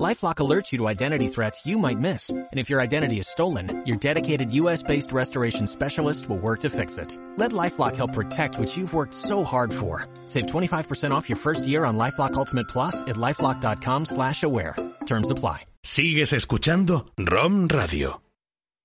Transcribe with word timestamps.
LifeLock 0.00 0.36
alerts 0.36 0.72
you 0.72 0.78
to 0.78 0.88
identity 0.88 1.28
threats 1.28 1.66
you 1.66 1.78
might 1.78 1.98
miss. 1.98 2.30
And 2.30 2.58
if 2.58 2.70
your 2.70 2.80
identity 2.80 3.18
is 3.18 3.28
stolen, 3.28 3.84
your 3.86 3.98
dedicated 3.98 4.52
U.S.-based 4.54 5.12
restoration 5.12 5.66
specialist 5.66 6.28
will 6.28 6.38
work 6.38 6.60
to 6.60 6.70
fix 6.70 6.96
it. 6.98 7.16
Let 7.36 7.52
LifeLock 7.52 7.96
help 7.96 8.14
protect 8.14 8.58
what 8.58 8.74
you've 8.76 8.94
worked 8.94 9.14
so 9.14 9.44
hard 9.44 9.72
for. 9.72 10.06
Save 10.26 10.46
25% 10.46 11.10
off 11.10 11.28
your 11.28 11.38
first 11.38 11.66
year 11.66 11.84
on 11.84 11.98
LifeLock 11.98 12.34
Ultimate 12.34 12.68
Plus 12.68 13.02
at 13.02 13.16
LifeLock.com 13.16 14.06
slash 14.06 14.42
aware. 14.42 14.74
Terms 15.06 15.30
apply. 15.30 15.66
Sigues 15.84 16.32
escuchando 16.32 17.06
ROM 17.18 17.68
Radio. 17.68 18.22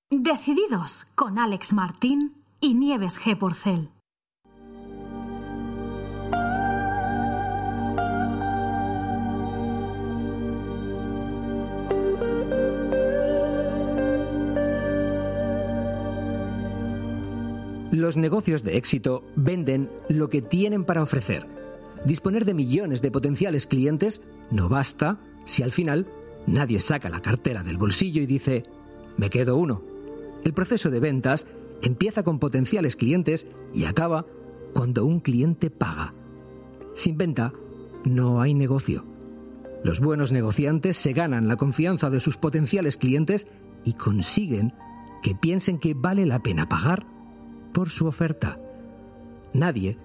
Decididos 0.09 1.05
con 1.15 1.37
Alex 1.37 1.73
Martín 1.73 2.33
y 2.61 2.73
Nieves 2.73 3.17
G. 3.19 3.35
Porcel. 3.35 3.89
Los 17.97 18.15
negocios 18.15 18.61
de 18.61 18.77
éxito 18.77 19.23
venden 19.35 19.89
lo 20.07 20.29
que 20.29 20.43
tienen 20.43 20.85
para 20.85 21.01
ofrecer. 21.01 21.47
Disponer 22.05 22.45
de 22.45 22.53
millones 22.53 23.01
de 23.01 23.09
potenciales 23.09 23.65
clientes 23.65 24.21
no 24.51 24.69
basta 24.69 25.19
si 25.45 25.63
al 25.63 25.71
final 25.71 26.05
nadie 26.45 26.79
saca 26.79 27.09
la 27.09 27.23
cartera 27.23 27.63
del 27.63 27.77
bolsillo 27.77 28.21
y 28.21 28.27
dice, 28.27 28.61
me 29.17 29.31
quedo 29.31 29.57
uno. 29.57 29.81
El 30.43 30.53
proceso 30.53 30.91
de 30.91 30.99
ventas 30.99 31.47
empieza 31.81 32.21
con 32.21 32.37
potenciales 32.37 32.95
clientes 32.95 33.47
y 33.73 33.85
acaba 33.85 34.27
cuando 34.75 35.03
un 35.03 35.19
cliente 35.19 35.71
paga. 35.71 36.13
Sin 36.93 37.17
venta 37.17 37.51
no 38.05 38.41
hay 38.41 38.53
negocio. 38.53 39.05
Los 39.83 40.01
buenos 40.01 40.31
negociantes 40.31 40.97
se 40.97 41.13
ganan 41.13 41.47
la 41.47 41.55
confianza 41.55 42.11
de 42.11 42.19
sus 42.19 42.37
potenciales 42.37 42.95
clientes 42.95 43.47
y 43.83 43.93
consiguen 43.93 44.75
que 45.23 45.33
piensen 45.33 45.79
que 45.79 45.95
vale 45.95 46.27
la 46.27 46.43
pena 46.43 46.69
pagar 46.69 47.16
por 47.77 47.91
su 47.91 48.07
oferta. 48.07 48.57
Nadie 49.53 49.99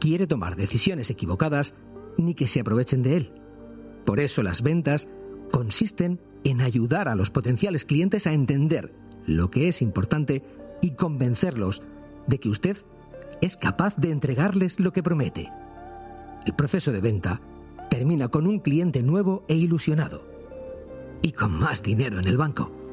quiere 0.00 0.26
tomar 0.26 0.56
decisiones 0.56 1.08
equivocadas 1.08 1.72
ni 2.18 2.34
que 2.34 2.48
se 2.48 2.58
aprovechen 2.58 3.04
de 3.04 3.16
él. 3.16 3.32
Por 4.04 4.18
eso 4.18 4.42
las 4.42 4.60
ventas 4.60 5.06
consisten 5.52 6.18
en 6.42 6.60
ayudar 6.60 7.06
a 7.06 7.14
los 7.14 7.30
potenciales 7.30 7.84
clientes 7.84 8.26
a 8.26 8.32
entender 8.32 8.92
lo 9.24 9.52
que 9.52 9.68
es 9.68 9.82
importante 9.82 10.42
y 10.82 10.96
convencerlos 10.96 11.80
de 12.26 12.40
que 12.40 12.48
usted 12.48 12.76
es 13.40 13.56
capaz 13.56 13.94
de 13.96 14.10
entregarles 14.10 14.80
lo 14.80 14.92
que 14.92 15.04
promete. 15.04 15.52
El 16.44 16.56
proceso 16.56 16.90
de 16.90 17.00
venta 17.00 17.40
termina 17.88 18.26
con 18.26 18.48
un 18.48 18.58
cliente 18.58 19.04
nuevo 19.04 19.44
e 19.46 19.54
ilusionado 19.54 20.26
y 21.22 21.30
con 21.30 21.52
más 21.52 21.84
dinero 21.84 22.18
en 22.18 22.26
el 22.26 22.36
banco. 22.36 22.83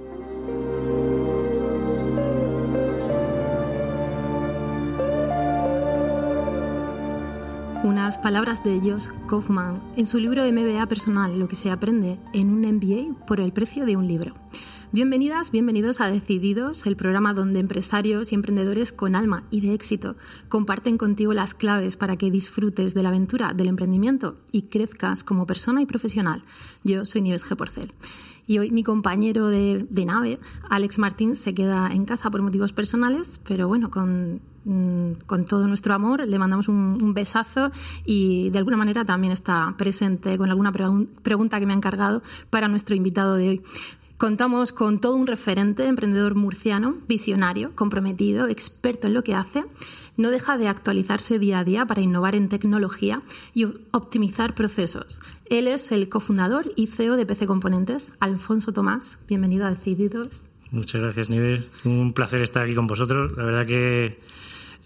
Unas 7.84 8.20
palabras 8.20 8.64
de 8.64 8.80
Josh 8.80 9.08
Kaufman 9.28 9.74
en 9.98 10.06
su 10.06 10.20
libro 10.20 10.44
MBA 10.44 10.86
personal, 10.86 11.40
lo 11.40 11.48
que 11.48 11.56
se 11.56 11.72
aprende 11.72 12.20
en 12.32 12.50
un 12.50 12.62
MBA 12.62 13.26
por 13.26 13.40
el 13.40 13.52
precio 13.54 13.88
de 13.88 13.98
un 13.98 14.08
libro. 14.08 14.36
Bienvenidas, 14.92 15.50
bienvenidos 15.50 16.00
a 16.00 16.12
Decididos, 16.12 16.86
el 16.86 16.96
programa 16.96 17.34
donde 17.34 17.60
empresarios 17.60 18.32
y 18.32 18.36
emprendedores 18.36 18.92
con 18.92 19.16
alma 19.16 19.46
y 19.50 19.62
de 19.62 19.74
éxito 19.74 20.16
comparten 20.48 21.00
contigo 21.00 21.34
las 21.34 21.56
claves 21.56 21.98
para 21.98 22.18
que 22.18 22.30
disfrutes 22.30 22.94
de 22.94 23.02
la 23.02 23.10
aventura 23.10 23.54
del 23.54 23.70
emprendimiento 23.70 24.38
y 24.52 24.64
crezcas 24.64 25.24
como 25.24 25.48
persona 25.48 25.82
y 25.82 25.88
profesional. 25.88 26.44
Yo 26.84 27.06
soy 27.06 27.22
Nieves 27.22 27.50
G. 27.50 27.56
Porcel. 27.56 27.94
Y 28.46 28.60
hoy 28.60 28.70
mi 28.70 28.84
compañero 28.84 29.48
de, 29.48 29.88
de, 29.90 30.06
nave, 30.06 30.40
Alex 30.70 31.00
Martín, 31.00 31.36
se 31.36 31.56
queda 31.56 31.90
en 31.92 32.06
casa 32.06 32.30
por 32.30 32.44
motivos 32.44 32.74
personales, 32.74 33.40
pero 33.44 33.68
bueno, 33.68 33.90
con, 33.90 34.42
con 34.64 35.46
todo 35.46 35.68
nuestro 35.68 35.94
amor 35.94 36.28
le 36.28 36.38
mandamos 36.38 36.68
un, 36.68 37.14
besazo 37.14 37.72
y 38.06 38.50
de 38.52 38.60
alguna 38.60 38.78
manera 38.78 39.06
también 39.06 39.34
está 39.34 39.74
presente 39.78 40.38
con 40.38 40.50
alguna 40.50 40.72
pregun 40.72 41.10
pregunta 41.24 41.60
que 41.60 41.66
me 41.66 41.74
ha 41.74 41.76
encargado 41.76 42.22
para 42.50 42.68
nuestro 42.68 42.96
invitado 42.96 43.36
de 43.36 43.50
hoy. 43.50 43.62
Contamos 44.22 44.72
con 44.72 45.02
todo 45.02 45.16
un 45.16 45.26
referente, 45.26 45.88
emprendedor 45.88 46.36
murciano, 46.36 46.98
visionario, 47.08 47.72
comprometido, 47.74 48.48
experto 48.48 49.08
en 49.08 49.16
lo 49.16 49.24
que 49.24 49.34
hace. 49.34 49.64
No 50.16 50.30
deja 50.30 50.60
de 50.60 50.68
actualizarse 50.68 51.40
día 51.40 51.58
a 51.58 51.64
día 51.64 51.88
para 51.88 52.02
innovar 52.02 52.36
en 52.36 52.48
tecnología 52.48 53.24
y 53.56 53.66
optimizar 53.90 54.54
procesos. 54.54 55.22
Él 55.50 55.68
es 55.68 55.92
el 55.92 56.08
cofundador 56.08 56.72
y 56.76 56.86
CEO 56.86 57.16
de 57.16 57.26
PC 57.26 57.48
Componentes, 57.48 58.14
Alfonso 58.20 58.72
Tomás. 58.74 59.18
Bienvenido 59.28 59.66
a 59.66 59.72
Decididos. 59.72 60.44
Muchas 60.70 61.02
gracias, 61.02 61.32
Nivel. 61.32 61.68
Un 61.84 62.14
placer 62.14 62.44
estar 62.44 62.64
aquí 62.64 62.76
con 62.76 62.86
vosotros. 62.86 63.36
La 63.36 63.44
verdad 63.44 63.66
que 63.66 64.20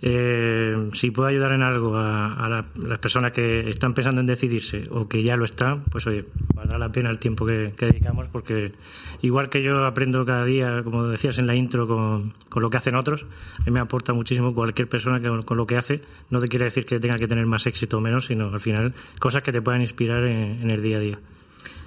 eh, 0.02 0.90
si 0.94 1.12
puedo 1.12 1.30
ayudar 1.30 1.54
en 1.54 1.64
algo 1.64 1.96
a, 1.96 2.34
a 2.34 2.50
la, 2.50 2.66
las 2.76 3.00
personas 3.00 3.32
que 3.32 3.70
están 3.70 3.94
pensando 3.94 4.22
en 4.22 4.28
decidirse 4.28 4.84
o 4.92 5.08
que 5.08 5.24
ya 5.24 5.36
lo 5.36 5.46
están, 5.46 5.84
pues 5.86 6.06
oye, 6.08 6.26
valdrá 6.54 6.78
la 6.78 6.92
pena 6.92 7.10
el 7.10 7.18
tiempo 7.18 7.46
que, 7.46 7.74
que, 7.78 7.88
dedicamos 7.88 8.28
porque 8.28 8.74
igual 9.22 9.50
que 9.50 9.64
yo 9.64 9.86
aprendo 9.86 10.26
cada 10.26 10.46
día, 10.46 10.84
como 10.84 11.08
decías 11.08 11.38
en 11.38 11.48
la 11.48 11.56
intro, 11.56 11.88
con, 11.88 12.34
con 12.50 12.62
lo 12.62 12.70
que 12.70 12.78
hacen 12.78 12.96
otros, 12.96 13.26
a 13.60 13.64
mí 13.66 13.72
me 13.72 13.80
aporta 13.80 14.14
muchísimo 14.14 14.54
cualquier 14.54 14.90
persona 14.90 15.22
que 15.22 15.30
con 15.46 15.58
lo 15.58 15.66
que 15.66 15.78
hace. 15.78 16.02
No 16.30 16.40
te 16.40 16.48
quiere 16.48 16.66
decir 16.66 16.86
que 16.86 17.00
tenga 17.00 17.18
que 17.18 17.28
tener 17.28 17.46
más 17.46 17.66
éxito 17.66 17.98
o 17.98 18.02
menos, 18.02 18.26
sino 18.26 18.50
al 18.50 18.60
final 18.60 18.94
cosas 19.20 19.44
que 19.44 19.52
te 19.52 19.62
puedan 19.62 19.82
inspirar 19.82 20.24
en, 20.26 20.62
en 20.62 20.72
el 20.72 20.82
día 20.82 20.98
a 20.98 21.00
día. 21.00 21.20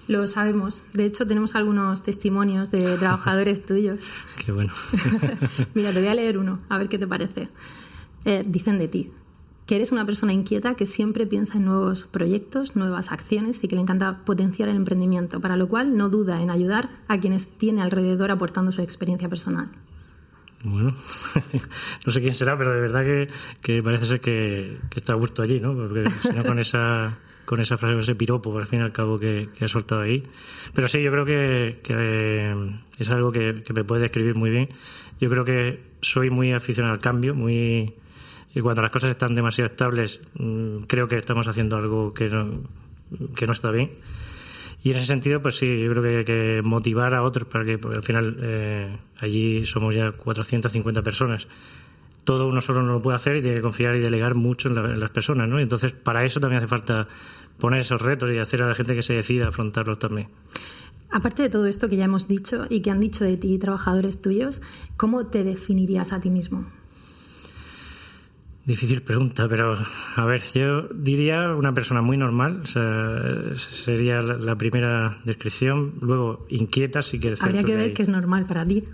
Lo 0.08 0.26
sabemos. 0.26 0.86
De 0.94 1.04
hecho, 1.04 1.26
tenemos 1.26 1.54
algunos 1.54 2.02
testimonios 2.02 2.70
de 2.70 2.96
trabajadores 2.96 3.64
tuyos. 3.66 4.02
Qué 4.44 4.50
bueno. 4.50 4.72
Mira, 5.74 5.92
te 5.92 6.00
voy 6.00 6.08
a 6.08 6.14
leer 6.14 6.38
uno, 6.38 6.58
a 6.70 6.78
ver 6.78 6.88
qué 6.88 6.98
te 6.98 7.06
parece 7.06 7.48
eh, 8.28 8.44
dicen 8.46 8.78
de 8.78 8.88
ti 8.88 9.10
que 9.66 9.76
eres 9.76 9.92
una 9.92 10.06
persona 10.06 10.32
inquieta 10.32 10.74
que 10.74 10.86
siempre 10.86 11.26
piensa 11.26 11.58
en 11.58 11.66
nuevos 11.66 12.04
proyectos, 12.04 12.74
nuevas 12.74 13.12
acciones 13.12 13.62
y 13.62 13.68
que 13.68 13.76
le 13.76 13.82
encanta 13.82 14.20
potenciar 14.24 14.70
el 14.70 14.76
emprendimiento, 14.76 15.40
para 15.40 15.56
lo 15.56 15.68
cual 15.68 15.94
no 15.94 16.08
duda 16.08 16.40
en 16.40 16.50
ayudar 16.50 16.88
a 17.06 17.20
quienes 17.20 17.48
tiene 17.58 17.82
alrededor 17.82 18.30
aportando 18.30 18.72
su 18.72 18.80
experiencia 18.80 19.28
personal. 19.28 19.68
Bueno, 20.64 20.94
no 22.06 22.12
sé 22.12 22.20
quién 22.22 22.32
será, 22.32 22.56
pero 22.56 22.72
de 22.72 22.80
verdad 22.80 23.02
que, 23.02 23.28
que 23.60 23.82
parece 23.82 24.06
ser 24.06 24.20
que, 24.22 24.78
que, 24.88 25.00
está 25.00 25.12
a 25.12 25.16
gusto 25.16 25.42
allí, 25.42 25.60
¿no? 25.60 25.74
Porque 25.74 26.04
si 26.22 26.32
no 26.32 26.44
con 26.44 26.58
esa, 26.58 27.18
con 27.44 27.60
esa 27.60 27.76
frase, 27.76 27.98
ese 27.98 28.14
piropo, 28.14 28.56
al 28.58 28.66
fin 28.66 28.80
y 28.80 28.82
al 28.82 28.92
cabo, 28.92 29.18
que, 29.18 29.50
que 29.54 29.66
ha 29.66 29.68
soltado 29.68 30.00
ahí. 30.00 30.22
Pero 30.72 30.88
sí, 30.88 31.02
yo 31.02 31.10
creo 31.10 31.26
que, 31.26 31.80
que 31.82 32.54
es 32.98 33.10
algo 33.10 33.32
que 33.32 33.62
me 33.74 33.84
puede 33.84 34.00
describir 34.00 34.34
muy 34.34 34.48
bien. 34.48 34.70
Yo 35.20 35.28
creo 35.28 35.44
que 35.44 35.82
soy 36.00 36.30
muy 36.30 36.52
aficionado 36.52 36.94
al 36.94 37.00
cambio, 37.00 37.34
muy 37.34 37.94
y 38.58 38.62
cuando 38.62 38.82
las 38.82 38.92
cosas 38.92 39.10
están 39.10 39.34
demasiado 39.34 39.66
estables, 39.66 40.20
mm, 40.34 40.78
creo 40.86 41.08
que 41.08 41.16
estamos 41.16 41.46
haciendo 41.48 41.76
algo 41.76 42.12
que 42.12 42.28
no, 42.28 42.62
que 43.34 43.46
no 43.46 43.52
está 43.52 43.70
bien. 43.70 43.92
Y 44.82 44.90
en 44.90 44.96
ese 44.96 45.06
sentido, 45.06 45.42
pues 45.42 45.56
sí, 45.56 45.80
yo 45.80 45.90
creo 45.90 46.02
que 46.02 46.16
hay 46.18 46.24
que 46.24 46.60
motivar 46.64 47.14
a 47.14 47.22
otros 47.22 47.48
para 47.48 47.64
que, 47.64 47.78
porque 47.78 47.98
al 47.98 48.04
final 48.04 48.36
eh, 48.40 48.96
allí 49.20 49.66
somos 49.66 49.94
ya 49.94 50.12
450 50.12 51.02
personas. 51.02 51.48
Todo 52.24 52.46
uno 52.46 52.60
solo 52.60 52.82
no 52.82 52.92
lo 52.92 53.02
puede 53.02 53.16
hacer 53.16 53.36
y 53.36 53.42
tiene 53.42 53.56
que 53.56 53.62
confiar 53.62 53.96
y 53.96 54.00
delegar 54.00 54.34
mucho 54.34 54.68
en, 54.68 54.74
la, 54.74 54.92
en 54.92 55.00
las 55.00 55.10
personas, 55.10 55.48
¿no? 55.48 55.58
Entonces, 55.58 55.92
para 55.92 56.24
eso 56.24 56.38
también 56.40 56.62
hace 56.62 56.68
falta 56.68 57.08
poner 57.58 57.80
esos 57.80 58.00
retos 58.00 58.30
y 58.30 58.38
hacer 58.38 58.62
a 58.62 58.68
la 58.68 58.74
gente 58.74 58.94
que 58.94 59.02
se 59.02 59.14
decida 59.14 59.48
afrontarlos 59.48 59.98
también. 59.98 60.28
Aparte 61.10 61.42
de 61.42 61.48
todo 61.48 61.66
esto 61.66 61.88
que 61.88 61.96
ya 61.96 62.04
hemos 62.04 62.28
dicho 62.28 62.66
y 62.68 62.80
que 62.80 62.90
han 62.90 63.00
dicho 63.00 63.24
de 63.24 63.36
ti 63.36 63.58
trabajadores 63.58 64.20
tuyos, 64.20 64.60
¿cómo 64.96 65.26
te 65.26 65.42
definirías 65.42 66.12
a 66.12 66.20
ti 66.20 66.30
mismo? 66.30 66.66
Difícil 68.68 69.00
pregunta, 69.00 69.48
pero 69.48 69.78
a 70.16 70.24
ver, 70.26 70.42
yo 70.54 70.88
diría 70.92 71.54
una 71.54 71.72
persona 71.72 72.02
muy 72.02 72.18
normal, 72.18 72.60
o 72.64 72.66
sea, 72.66 73.56
sería 73.56 74.20
la, 74.20 74.36
la 74.36 74.56
primera 74.56 75.16
descripción. 75.24 75.94
Luego, 76.02 76.44
inquieta, 76.50 77.00
si 77.00 77.18
quieres. 77.18 77.40
Habría 77.40 77.64
que 77.64 77.74
ver 77.74 77.94
que 77.94 78.02
es 78.02 78.10
normal 78.10 78.44
para 78.44 78.66
ti. 78.66 78.84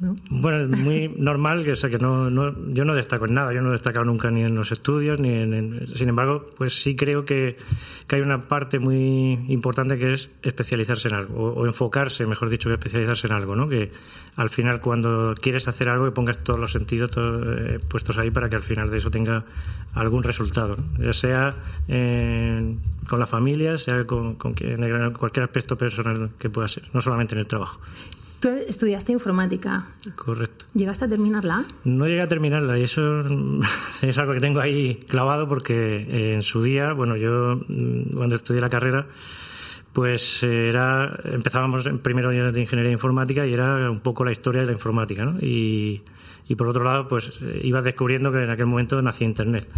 Bueno, 0.00 0.72
es 0.72 0.80
muy 0.80 1.08
normal, 1.08 1.64
que, 1.64 1.74
sea, 1.74 1.90
que 1.90 1.98
no, 1.98 2.30
yo 2.72 2.84
no 2.84 2.94
destaco 2.94 3.26
en 3.26 3.34
nada, 3.34 3.52
yo 3.52 3.60
no 3.62 3.70
he 3.70 3.72
destacado 3.72 4.04
nunca 4.04 4.30
ni 4.30 4.42
en 4.42 4.54
los 4.54 4.70
estudios, 4.70 5.18
ni 5.18 5.30
en, 5.30 5.88
sin 5.88 6.08
embargo, 6.08 6.44
pues 6.56 6.80
sí 6.80 6.94
creo 6.94 7.24
que, 7.24 7.56
hay 8.08 8.20
una 8.20 8.42
parte 8.42 8.78
muy 8.78 9.32
importante 9.48 9.98
que 9.98 10.12
es 10.12 10.30
especializarse 10.42 11.08
en 11.08 11.14
algo, 11.14 11.52
o, 11.52 11.66
enfocarse, 11.66 12.26
mejor 12.26 12.48
dicho, 12.48 12.68
que 12.68 12.74
especializarse 12.74 13.26
en 13.26 13.32
algo, 13.32 13.56
¿no? 13.56 13.68
Que 13.68 13.90
al 14.36 14.50
final 14.50 14.80
cuando 14.80 15.34
quieres 15.34 15.66
hacer 15.66 15.88
algo, 15.88 16.04
que 16.04 16.12
pongas 16.12 16.38
todos 16.44 16.60
los 16.60 16.70
sentidos 16.70 17.10
eh, 17.16 17.78
puestos 17.88 18.18
ahí 18.18 18.30
para 18.30 18.48
que 18.48 18.54
al 18.54 18.62
final 18.62 18.90
de 18.90 18.98
eso 18.98 19.10
tenga 19.10 19.44
algún 19.94 20.22
resultado, 20.22 20.76
ya 20.98 21.12
sea 21.12 21.50
con 23.08 23.18
la 23.18 23.26
familia, 23.26 23.76
sea 23.78 24.04
con, 24.04 24.36
con 24.36 24.54
en 24.60 25.12
cualquier 25.14 25.44
aspecto 25.44 25.76
personal 25.76 26.30
que 26.38 26.50
pueda 26.50 26.68
ser, 26.68 26.84
no 26.92 27.00
solamente 27.00 27.34
en 27.34 27.40
el 27.40 27.46
trabajo. 27.46 27.80
Tú 28.40 28.50
estudiaste 28.68 29.12
informática. 29.12 29.86
Correcto. 30.14 30.66
¿Llegaste 30.74 31.06
a 31.06 31.08
terminarla? 31.08 31.64
No 31.84 32.06
llegué 32.06 32.22
a 32.22 32.28
terminarla 32.28 32.78
y 32.78 32.84
eso 32.84 33.22
es 34.02 34.18
algo 34.18 34.32
que 34.32 34.40
tengo 34.40 34.60
ahí 34.60 34.96
clavado 35.08 35.48
porque 35.48 36.34
en 36.34 36.42
su 36.42 36.62
día, 36.62 36.92
bueno, 36.92 37.16
yo 37.16 37.60
mm, 37.66 38.14
cuando 38.14 38.36
estudié 38.36 38.60
la 38.60 38.70
carrera, 38.70 39.06
pues 39.92 40.42
era 40.44 41.18
empezábamos 41.24 41.86
en 41.86 41.98
primero 41.98 42.28
año 42.28 42.52
de 42.52 42.60
ingeniería 42.60 42.92
informática 42.92 43.44
y 43.44 43.52
era 43.52 43.90
un 43.90 43.98
poco 43.98 44.24
la 44.24 44.30
historia 44.30 44.60
de 44.60 44.66
la 44.66 44.72
informática, 44.72 45.24
¿no? 45.24 45.38
Y, 45.40 46.02
y 46.46 46.54
por 46.54 46.68
otro 46.68 46.84
lado, 46.84 47.08
pues 47.08 47.40
ibas 47.62 47.82
descubriendo 47.82 48.30
que 48.30 48.44
en 48.44 48.50
aquel 48.50 48.66
momento 48.66 49.02
nacía 49.02 49.26
Internet 49.26 49.68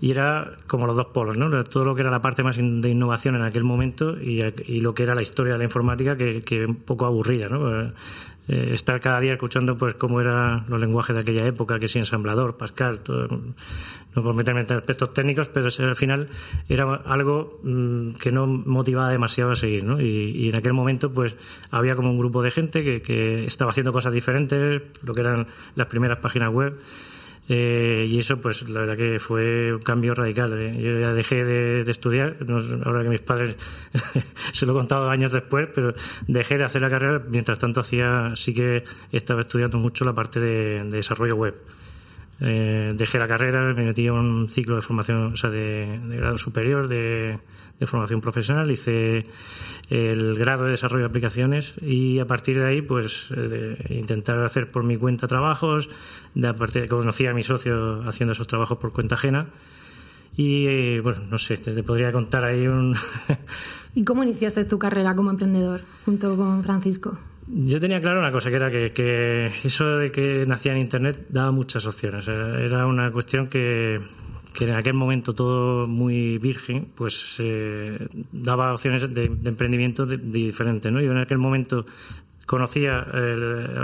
y 0.00 0.10
era 0.10 0.56
como 0.66 0.86
los 0.86 0.96
dos 0.96 1.06
polos, 1.06 1.36
¿no? 1.36 1.64
Todo 1.64 1.84
lo 1.84 1.94
que 1.94 2.02
era 2.02 2.10
la 2.10 2.20
parte 2.20 2.42
más 2.42 2.56
de 2.56 2.88
innovación 2.88 3.34
en 3.36 3.42
aquel 3.42 3.64
momento 3.64 4.16
y, 4.20 4.40
lo 4.80 4.94
que 4.94 5.02
era 5.02 5.14
la 5.14 5.22
historia 5.22 5.52
de 5.52 5.58
la 5.58 5.64
informática 5.64 6.16
que, 6.16 6.42
que 6.42 6.64
un 6.64 6.76
poco 6.76 7.06
aburrida, 7.06 7.48
¿no? 7.48 7.92
Eh, 8.50 8.72
estar 8.72 8.98
cada 9.00 9.20
día 9.20 9.34
escuchando 9.34 9.76
pues 9.76 9.94
cómo 9.94 10.22
eran 10.22 10.64
los 10.68 10.80
lenguajes 10.80 11.14
de 11.14 11.20
aquella 11.20 11.46
época, 11.46 11.78
que 11.78 11.86
sí, 11.86 11.98
ensamblador, 11.98 12.56
Pascal, 12.56 13.00
todo, 13.00 13.28
no 13.28 14.22
por 14.22 14.34
meterme 14.34 14.62
en 14.62 14.72
aspectos 14.72 15.12
técnicos, 15.12 15.48
pero 15.48 15.68
al 15.86 15.96
final 15.96 16.28
era 16.66 16.94
algo 17.04 17.60
mm, 17.62 18.12
que 18.12 18.32
no 18.32 18.46
motivaba 18.46 19.10
demasiado 19.10 19.50
a 19.50 19.54
seguir, 19.54 19.84
¿no? 19.84 20.00
Y, 20.00 20.30
y, 20.34 20.48
en 20.48 20.56
aquel 20.56 20.72
momento 20.72 21.12
pues 21.12 21.36
había 21.70 21.94
como 21.94 22.10
un 22.10 22.18
grupo 22.18 22.42
de 22.42 22.50
gente 22.50 22.82
que, 22.82 23.02
que 23.02 23.44
estaba 23.44 23.70
haciendo 23.70 23.92
cosas 23.92 24.14
diferentes, 24.14 24.80
lo 25.02 25.12
que 25.12 25.20
eran 25.20 25.46
las 25.74 25.86
primeras 25.88 26.18
páginas 26.18 26.50
web, 26.50 26.78
eh, 27.48 28.06
y 28.08 28.18
eso, 28.18 28.38
pues 28.40 28.68
la 28.68 28.80
verdad 28.80 28.96
que 28.96 29.18
fue 29.18 29.72
un 29.72 29.80
cambio 29.80 30.14
radical. 30.14 30.52
¿eh? 30.58 30.76
Yo 30.80 31.00
ya 31.00 31.12
dejé 31.12 31.44
de, 31.44 31.90
estudiar, 31.90 32.36
ahora 32.84 33.02
que 33.02 33.08
mis 33.08 33.20
padres 33.20 33.56
se 34.52 34.66
lo 34.66 34.72
he 34.72 34.74
contado 34.76 35.08
años 35.08 35.32
después, 35.32 35.68
pero 35.74 35.94
dejé 36.26 36.58
de 36.58 36.64
hacer 36.64 36.82
la 36.82 36.90
carrera. 36.90 37.22
Mientras 37.26 37.58
tanto, 37.58 37.80
hacía 37.80 38.32
sí 38.34 38.52
que 38.52 38.84
estaba 39.12 39.40
estudiando 39.40 39.78
mucho 39.78 40.04
la 40.04 40.12
parte 40.12 40.40
de, 40.40 40.84
desarrollo 40.84 41.36
web. 41.36 41.54
Eh, 42.40 42.92
dejé 42.96 43.18
la 43.18 43.26
carrera, 43.26 43.74
me 43.74 43.84
metí 43.84 44.06
en 44.06 44.12
un 44.12 44.50
ciclo 44.50 44.76
de 44.76 44.80
formación, 44.80 45.32
o 45.32 45.36
sea, 45.36 45.50
de 45.50 45.98
grado 46.08 46.38
superior, 46.38 46.88
de, 46.88 47.38
de 47.78 47.86
formación 47.86 48.20
profesional, 48.20 48.70
hice 48.70 49.26
el 49.88 50.36
grado 50.36 50.64
de 50.64 50.72
desarrollo 50.72 51.04
de 51.04 51.08
aplicaciones 51.08 51.74
y 51.80 52.18
a 52.18 52.26
partir 52.26 52.58
de 52.58 52.66
ahí, 52.66 52.82
pues 52.82 53.32
eh, 53.36 53.76
intentar 53.90 54.42
hacer 54.42 54.70
por 54.70 54.84
mi 54.84 54.96
cuenta 54.96 55.26
trabajos, 55.26 55.88
de 56.34 56.48
a 56.48 56.54
partir 56.54 56.82
de 56.82 56.88
conocí 56.88 57.26
a 57.26 57.32
mi 57.32 57.42
socio 57.42 58.02
haciendo 58.06 58.32
esos 58.32 58.46
trabajos 58.46 58.78
por 58.78 58.92
cuenta 58.92 59.14
ajena 59.14 59.48
y 60.36 60.66
eh, 60.66 61.00
bueno, 61.00 61.22
no 61.30 61.38
sé, 61.38 61.56
te, 61.56 61.82
podría 61.82 62.12
contar 62.12 62.44
ahí 62.44 62.66
un... 62.66 62.94
¿Y 63.94 64.04
cómo 64.04 64.22
iniciaste 64.22 64.64
tu 64.64 64.78
carrera 64.78 65.14
como 65.14 65.30
emprendedor 65.30 65.80
junto 66.04 66.36
con 66.36 66.62
Francisco? 66.62 67.18
Yo 67.50 67.80
tenía 67.80 68.00
claro 68.00 68.20
una 68.20 68.30
cosa, 68.30 68.50
que 68.50 68.56
era 68.56 68.70
que, 68.70 68.92
que, 68.92 69.50
eso 69.64 69.96
de 69.96 70.10
que 70.10 70.44
nacía 70.46 70.72
en 70.72 70.78
Internet 70.78 71.26
daba 71.30 71.50
muchas 71.50 71.86
opciones. 71.86 72.28
Era 72.28 72.86
una 72.86 73.10
cuestión 73.10 73.48
que, 73.48 73.98
que 74.58 74.64
en 74.64 74.74
aquel 74.74 74.94
momento 74.94 75.32
todo 75.32 75.86
muy 75.86 76.38
virgen, 76.38 76.88
pues 76.94 77.36
eh, 77.38 78.08
daba 78.32 78.72
opciones 78.72 79.12
de, 79.14 79.24
emprendimiento 79.44 80.04
diferentes, 80.04 80.90
¿no? 80.90 81.00
Yo 81.00 81.12
en 81.12 81.18
aquel 81.18 81.38
momento 81.38 81.86
conocía, 82.44 83.06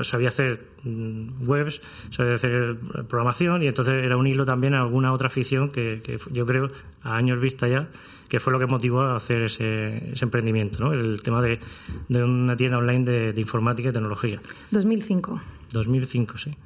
sabía 0.03 0.29
hacer 0.29 0.61
mm, 0.83 1.49
webs, 1.49 1.81
sabía 2.11 2.35
hacer 2.35 2.77
programación 3.09 3.63
y 3.63 3.69
entonces 3.69 4.03
era 4.03 4.17
un 4.17 4.27
hilo 4.27 4.45
también 4.45 4.75
a 4.75 4.81
alguna 4.81 5.13
otra 5.13 5.29
afición 5.29 5.71
que, 5.71 6.01
yo 6.33 6.45
creo, 6.45 6.71
a 7.03 7.17
años 7.17 7.41
vista 7.41 7.69
ya, 7.69 7.89
que 8.29 8.41
fue 8.41 8.53
lo 8.53 8.59
que 8.59 8.67
motivó 8.67 9.03
a 9.03 9.17
hacer 9.17 9.43
ese, 9.43 10.13
emprendimiento, 10.21 10.85
¿no? 10.85 10.93
El 10.93 11.23
tema 11.23 11.43
de, 11.43 11.61
una 12.09 12.57
tienda 12.57 12.79
online 12.79 13.05
de, 13.05 13.33
de 13.33 13.41
informática 13.41 13.91
y 13.91 13.93
tecnología. 13.93 14.41
2005. 14.71 15.41
2005, 15.73 16.39
sí. 16.39 16.57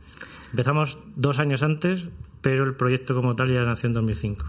Empezamos 0.51 0.99
dos 1.17 1.39
años 1.39 1.63
antes, 1.63 2.09
pero 2.41 2.65
el 2.65 2.75
proyecto 2.75 3.15
como 3.15 3.37
tal 3.37 3.53
ya 3.53 3.63
nació 3.65 3.89
en 3.89 3.95
2005. 3.95 4.45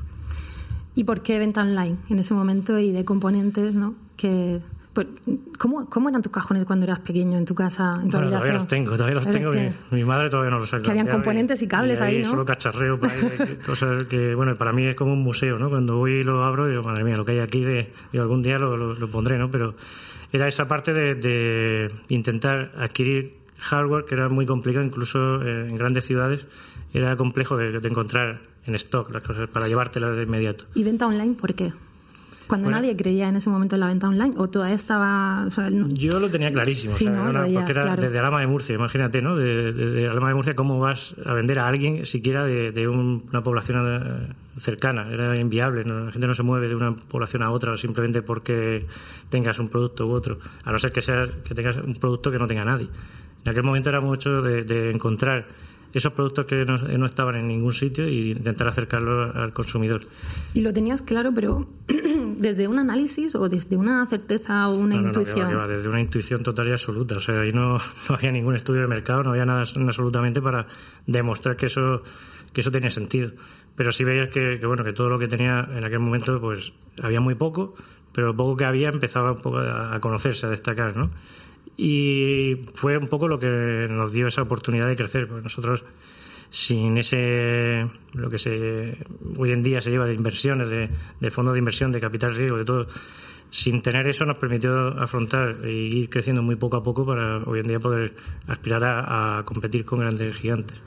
¿Y 0.96 1.04
por 1.04 1.22
qué 1.22 1.40
venta 1.40 1.62
online 1.62 1.98
en 2.10 2.20
ese 2.20 2.34
momento 2.34 2.80
y 2.80 2.92
de 2.92 3.06
componentes, 3.06 3.76
no? 3.76 3.96
Que 4.18 4.60
¿Cómo, 5.58 5.86
¿Cómo, 5.90 6.10
eran 6.10 6.22
tus 6.22 6.32
cajones 6.32 6.66
cuando 6.66 6.86
eras 6.86 7.00
pequeño 7.00 7.38
en 7.38 7.46
tu 7.46 7.56
casa? 7.56 8.00
En 8.02 8.10
tu 8.10 8.18
bueno, 8.18 8.32
todavía 8.32 8.54
los 8.54 8.68
tengo, 8.68 8.92
todavía 8.92 9.16
los 9.16 9.30
tengo. 9.30 9.52
Mi, 9.92 10.04
madre 10.04 10.30
todavía 10.30 10.52
no 10.52 10.60
los 10.60 10.70
saca. 10.70 10.84
Que 10.84 10.92
habían 10.92 11.08
componentes 11.08 11.62
y 11.62 11.68
cables 11.68 12.02
ahí, 12.02 12.22
¿no? 12.24 12.32
Solo 12.32 12.44
cacharreo, 12.44 13.00
cosas 13.66 14.08
que, 14.10 14.36
bueno, 14.36 14.56
para 14.56 14.72
mí 14.72 14.86
es 14.88 14.96
como 14.96 15.14
un 15.14 15.22
museo, 15.22 15.58
¿no? 15.58 15.70
Cuando 15.70 15.98
voy 15.98 16.12
y 16.14 16.24
lo 16.24 16.44
abro, 16.44 16.68
digo, 16.68 16.84
madre 16.84 17.04
mía, 17.04 17.18
lo 17.18 17.26
que 17.26 17.34
hay 17.34 17.40
aquí, 17.40 17.64
de, 17.64 17.92
algún 18.14 18.42
día 18.42 18.58
lo, 18.58 18.76
lo, 18.76 19.12
pondré, 19.12 19.38
¿no? 19.38 19.52
Pero 19.52 19.76
era 20.32 20.48
esa 20.48 20.68
parte 20.68 20.92
de, 20.92 21.16
de 21.16 21.92
intentar 22.10 22.72
adquirir 22.78 23.40
hardware 23.60 24.06
que 24.06 24.16
era 24.16 24.30
muy 24.30 24.46
complicado, 24.46 24.86
incluso 24.86 25.42
eh, 25.42 25.68
en 25.70 25.76
grandes 25.76 26.06
ciudades 26.06 26.48
era 26.94 27.16
complejo 27.16 27.58
de, 27.58 27.78
encontrar 27.88 28.42
en 28.66 28.76
stock 28.76 29.12
las 29.12 29.24
cosas 29.24 29.50
para 29.50 29.68
llevártelas 29.68 30.16
de 30.16 30.24
inmediato. 30.24 30.66
¿Y 30.74 30.84
venta 30.84 31.08
online 31.08 31.36
por 31.36 31.54
qué? 31.54 31.72
Cuando 32.50 32.72
nadie 32.72 32.98
creía 32.98 33.30
en 33.30 33.36
ese 33.36 33.48
momento 33.50 33.76
en 33.76 33.82
la 33.82 33.88
venta 33.88 34.08
online 34.08 34.34
o 34.38 34.50
todavía 34.50 34.76
estaba... 34.76 35.48
Yo 35.90 36.20
lo 36.20 36.30
tenía 36.30 36.52
clarísimo, 36.52 36.92
porque 36.92 37.72
era 37.72 37.96
desde 37.96 38.18
Alama 38.18 38.42
de 38.42 38.48
Murcia, 38.48 38.74
imagínate, 38.74 39.22
¿no? 39.22 39.38
Desde 39.38 40.08
Alama 40.08 40.30
de 40.30 40.34
Murcia, 40.34 40.56
¿cómo 40.56 40.80
vas 40.80 41.16
a 41.24 41.34
vender 41.34 41.60
a 41.60 41.68
alguien 41.68 42.08
siquiera 42.08 42.46
de, 42.46 42.88
una 42.88 43.44
población 43.44 43.86
eh, 43.88 44.34
cercana? 44.60 45.08
Era 45.12 45.40
inviable, 45.40 45.84
la 45.84 46.12
gente 46.12 46.26
no 46.26 46.34
se 46.34 46.42
mueve 46.42 46.68
de 46.68 46.76
una 46.76 46.96
población 46.96 47.44
a 47.44 47.52
otra 47.52 47.78
simplemente 47.78 48.24
porque 48.24 48.88
tengas 49.30 49.60
un 49.60 49.70
producto 49.70 50.08
u 50.08 50.12
otro, 50.12 50.40
a 50.64 50.72
no 50.72 50.80
ser 50.80 50.92
que, 50.92 51.02
sea, 51.02 51.28
que 51.44 51.54
tengas 51.54 51.78
un 51.78 51.94
producto 51.94 52.32
que 52.32 52.40
no 52.40 52.48
tenga 52.48 52.66
nadie. 52.66 52.90
En 53.46 53.50
aquel 53.52 53.64
momento 53.64 53.90
era 53.90 54.02
mucho 54.02 54.42
de, 54.42 54.90
encontrar 54.92 55.48
esos 55.94 56.14
productos 56.14 56.46
que 56.46 56.66
no, 56.66 57.06
estaban 57.06 57.36
en 57.36 57.48
ningún 57.48 57.74
sitio 57.74 58.08
y 58.08 58.32
intentar 58.32 58.68
acercarlos 58.68 59.36
al 59.36 59.54
consumidor. 59.54 60.02
Y 60.54 60.62
lo 60.62 60.74
tenías 60.74 61.02
claro, 61.02 61.32
pero 61.34 61.68
desde 62.38 62.68
un 62.68 62.80
análisis 62.80 63.36
o 63.36 63.50
desde 63.50 63.78
una 63.78 64.06
certeza 64.08 64.68
o 64.70 64.78
una 64.78 64.96
intuición. 64.96 65.52
No, 65.52 65.68
desde 65.68 65.90
una 65.90 66.02
intuición 66.02 66.44
total 66.44 66.68
y 66.68 66.72
absoluta. 66.72 67.18
O 67.18 67.20
sea, 67.20 67.42
ahí 67.42 67.52
no, 67.52 67.78
había 68.10 68.32
ningún 68.32 68.56
estudio 68.56 68.82
de 68.82 68.88
mercado, 68.88 69.24
no 69.24 69.32
había 69.32 69.46
nada 69.46 69.62
absolutamente 69.62 70.42
para 70.42 70.68
demostrar 71.08 71.56
que 71.56 71.68
eso, 71.68 72.04
que 72.54 72.62
eso 72.62 72.72
tenía 72.72 72.92
sentido. 72.92 73.32
Pero 73.76 73.92
sí 73.92 74.04
veías 74.04 74.30
que, 74.30 74.58
que, 74.60 74.66
bueno, 74.66 74.84
que 74.84 74.94
todo 74.94 75.10
lo 75.10 75.20
que 75.20 75.28
tenía 75.28 75.68
en 75.76 75.84
aquel 75.86 76.00
momento, 76.00 76.40
pues 76.40 76.74
había 77.02 77.22
muy 77.22 77.36
poco, 77.36 77.76
pero 78.14 78.28
lo 78.28 78.36
poco 78.36 78.58
que 78.58 78.66
había 78.66 78.90
empezaba 78.90 79.32
un 79.32 79.38
poco 79.38 79.60
a 79.60 80.00
conocerse, 80.00 80.46
a 80.46 80.50
destacar, 80.50 80.98
¿no? 80.98 81.10
y 81.82 82.66
fue 82.74 82.98
un 82.98 83.08
poco 83.08 83.30
lo 83.30 83.40
que 83.40 83.88
nos 83.90 84.12
dio 84.12 84.28
esa 84.28 84.42
oportunidad 84.42 84.88
de 84.88 84.98
crecer, 84.98 85.28
porque 85.28 85.44
nosotros 85.44 85.86
sin 86.50 86.98
ese 86.98 87.88
lo 88.14 88.30
que 88.30 88.38
se 88.38 88.98
hoy 89.38 89.52
en 89.52 89.64
día 89.64 89.82
se 89.82 89.92
lleva 89.92 90.06
de 90.06 90.14
inversiones, 90.14 90.70
de, 90.70 90.90
de 91.20 91.32
fondos 91.32 91.54
de 91.54 91.60
inversión, 91.60 91.92
de 91.92 92.00
capital 92.00 92.36
riesgo, 92.36 92.58
de 92.58 92.66
todo, 92.66 92.88
sin 93.52 93.82
tener 93.82 94.08
eso 94.08 94.26
nos 94.26 94.38
permitió 94.38 94.90
afrontar 95.00 95.58
e 95.64 95.72
ir 95.72 96.10
creciendo 96.10 96.42
muy 96.42 96.56
poco 96.56 96.78
a 96.78 96.84
poco 96.84 97.06
para 97.06 97.38
hoy 97.44 97.60
en 97.60 97.68
día 97.68 97.80
poder 97.80 98.14
aspirar 98.48 98.84
a, 98.84 99.44
competir 99.46 99.86
con 99.86 100.00
grandes 100.00 100.36
gigantes. 100.36 100.80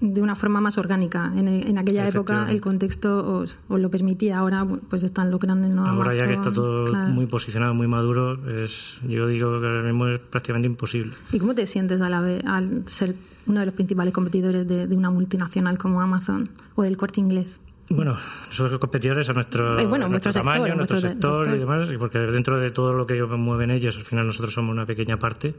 De 0.00 0.22
una 0.22 0.36
forma 0.36 0.60
más 0.60 0.78
orgánica. 0.78 1.32
En, 1.36 1.78
aquella 1.78 2.08
época 2.08 2.46
el 2.50 2.60
contexto 2.60 3.40
os, 3.40 3.58
lo 3.68 3.90
permitía, 3.90 4.38
ahora 4.38 4.66
pues 4.88 5.02
están 5.02 5.30
los 5.30 5.40
grandes 5.40 5.74
no 5.74 5.86
Ahora 5.86 6.14
ya 6.14 6.26
que 6.26 6.34
está 6.34 6.52
todo 6.52 6.92
muy 7.08 7.26
posicionado, 7.26 7.74
muy 7.74 7.88
maduro, 7.88 8.38
es, 8.62 9.00
yo 9.08 9.26
digo 9.26 9.60
que 9.60 9.66
ahora 9.66 9.82
mismo 9.82 10.08
es 10.08 10.20
prácticamente 10.20 10.66
imposible. 10.66 11.12
¿Y 11.32 11.38
cómo 11.38 11.54
te 11.54 11.66
sientes 11.66 12.00
a 12.00 12.08
la 12.08 12.20
vez, 12.20 12.44
al 12.44 12.86
ser 12.86 13.14
uno 13.46 13.60
de 13.60 13.66
los 13.66 13.74
principales 13.74 14.12
competidores 14.12 14.68
de, 14.68 14.86
de 14.86 14.96
una 14.96 15.10
multinacional 15.10 15.78
como 15.78 16.00
Amazon 16.00 16.48
o 16.74 16.82
del 16.82 16.96
corte 16.96 17.20
inglés? 17.20 17.60
Bueno, 17.90 18.16
somos 18.50 18.78
competidores 18.78 19.28
a 19.30 19.32
nuestro, 19.32 19.78
eh, 19.78 19.86
nuestro 19.86 20.32
tamaño, 20.32 20.74
nuestro, 20.74 20.98
sector, 20.98 21.48
y 21.48 21.58
demás, 21.58 21.88
porque 21.98 22.18
dentro 22.18 22.60
de 22.60 22.70
todo 22.70 22.92
lo 22.92 23.06
que 23.06 23.22
mueven 23.22 23.70
ellos, 23.70 23.96
al 23.96 24.02
final 24.02 24.26
nosotros 24.26 24.52
somos 24.52 24.72
una 24.72 24.84
pequeña 24.84 25.16
parte, 25.16 25.54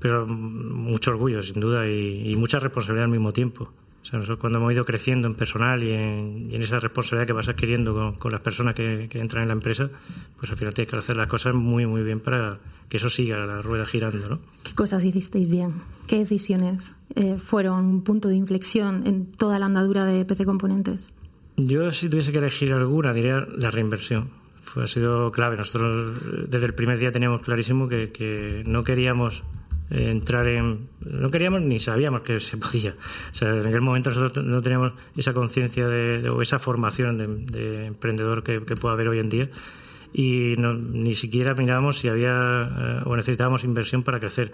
pero 0.00 0.26
mucho 0.26 1.12
orgullo, 1.12 1.40
sin 1.40 1.60
duda, 1.60 1.86
y, 1.88 2.34
mucha 2.36 2.58
responsabilidad 2.58 3.04
al 3.04 3.12
mismo 3.12 3.32
tiempo. 3.32 3.72
O 4.00 4.04
sea, 4.04 4.18
nosotros 4.18 4.38
cuando 4.38 4.58
hemos 4.58 4.72
ido 4.72 4.84
creciendo 4.84 5.28
en 5.28 5.34
personal 5.34 5.82
y 5.82 5.92
en, 5.92 6.50
esa 6.62 6.80
responsabilidad 6.80 7.26
que 7.26 7.32
vas 7.32 7.48
adquiriendo 7.48 8.16
con, 8.18 8.32
las 8.32 8.40
personas 8.40 8.74
que, 8.74 9.08
entran 9.12 9.42
en 9.42 9.48
la 9.48 9.54
empresa, 9.54 9.88
pues 10.38 10.50
al 10.50 10.56
final 10.56 10.74
tienes 10.74 10.90
que 10.90 10.96
hacer 10.96 11.16
las 11.16 11.28
cosas 11.28 11.54
muy, 11.54 11.86
muy 11.86 12.02
bien 12.02 12.20
para 12.20 12.58
que 12.88 12.96
eso 12.96 13.10
siga 13.10 13.44
la 13.44 13.60
rueda 13.60 13.86
girando, 13.86 14.28
¿no? 14.28 14.38
¿Qué 14.64 14.74
cosas 14.74 15.04
hicisteis 15.04 15.48
bien? 15.48 15.74
¿Qué 16.06 16.18
decisiones 16.18 16.94
eh, 17.14 17.36
fueron 17.38 17.84
un 17.84 18.02
punto 18.02 18.28
de 18.28 18.36
inflexión 18.36 19.06
en 19.06 19.26
toda 19.26 19.58
la 19.58 19.66
andadura 19.66 20.04
de 20.04 20.24
PC 20.24 20.44
Componentes? 20.44 21.12
Yo, 21.58 21.90
si 21.90 22.08
tuviese 22.08 22.30
que 22.30 22.38
elegir 22.38 22.72
alguna, 22.72 23.12
diría 23.12 23.46
la 23.56 23.70
reinversión. 23.70 24.30
Fue, 24.62 24.84
ha 24.84 24.86
sido 24.86 25.32
clave. 25.32 25.56
Nosotros 25.56 26.12
desde 26.48 26.66
el 26.66 26.74
primer 26.74 26.98
día 26.98 27.10
teníamos 27.10 27.42
clarísimo 27.42 27.88
que, 27.88 28.12
que 28.12 28.62
no 28.64 28.84
queríamos 28.84 29.42
eh, 29.90 30.10
entrar 30.10 30.46
en. 30.46 30.88
No 31.00 31.30
queríamos 31.30 31.62
ni 31.62 31.80
sabíamos 31.80 32.22
que 32.22 32.38
se 32.38 32.56
podía. 32.58 32.94
O 33.32 33.34
sea, 33.34 33.48
en 33.48 33.66
aquel 33.66 33.80
momento 33.80 34.10
nosotros 34.10 34.46
no 34.46 34.62
teníamos 34.62 34.92
esa 35.16 35.34
conciencia 35.34 35.88
de, 35.88 36.28
o 36.30 36.42
esa 36.42 36.60
formación 36.60 37.46
de, 37.46 37.86
emprendedor 37.86 38.44
que, 38.44 38.64
que, 38.64 38.76
pueda 38.76 38.94
haber 38.94 39.08
hoy 39.08 39.18
en 39.18 39.28
día 39.28 39.48
y 40.12 40.54
ni 40.56 41.14
siquiera 41.14 41.54
mirábamos 41.54 41.98
si 41.98 42.08
había 42.08 42.30
eh, 42.30 43.02
o 43.04 43.16
necesitábamos 43.16 43.64
inversión 43.64 44.04
para 44.04 44.20
crecer. 44.20 44.52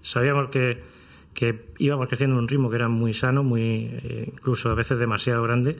Sabíamos 0.00 0.48
que, 0.48 0.82
que 1.34 1.66
íbamos 1.78 2.08
creciendo 2.08 2.36
en 2.36 2.42
un 2.42 2.48
ritmo 2.48 2.70
que 2.70 2.76
era 2.76 2.88
muy 2.88 3.12
sano, 3.12 3.42
muy 3.42 3.90
eh, 3.92 4.30
incluso 4.32 4.70
a 4.70 4.74
veces 4.74 4.98
demasiado 4.98 5.42
grande. 5.42 5.76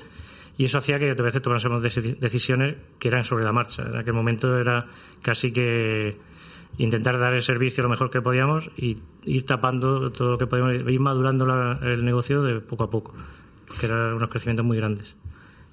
Y 0.58 0.64
eso 0.64 0.78
hacía 0.78 0.98
que 0.98 1.10
a 1.10 1.14
veces 1.14 1.42
tomásemos 1.42 1.82
decisiones 1.82 2.76
que 2.98 3.08
eran 3.08 3.24
sobre 3.24 3.44
la 3.44 3.52
marcha. 3.52 3.82
En 3.82 3.96
aquel 3.96 4.14
momento 4.14 4.56
era 4.58 4.86
casi 5.22 5.52
que 5.52 6.16
intentar 6.78 7.18
dar 7.18 7.34
el 7.34 7.42
servicio 7.42 7.82
lo 7.82 7.88
mejor 7.88 8.10
que 8.10 8.20
podíamos 8.20 8.70
y 8.76 8.96
ir 9.24 9.44
tapando 9.44 10.10
todo 10.12 10.32
lo 10.32 10.38
que 10.38 10.46
podíamos, 10.46 10.74
ir 10.90 11.00
madurando 11.00 11.46
el 11.82 12.04
negocio 12.04 12.42
de 12.42 12.60
poco 12.60 12.84
a 12.84 12.90
poco, 12.90 13.14
que 13.80 13.86
eran 13.86 14.14
unos 14.14 14.28
crecimientos 14.30 14.64
muy 14.64 14.78
grandes. 14.78 15.14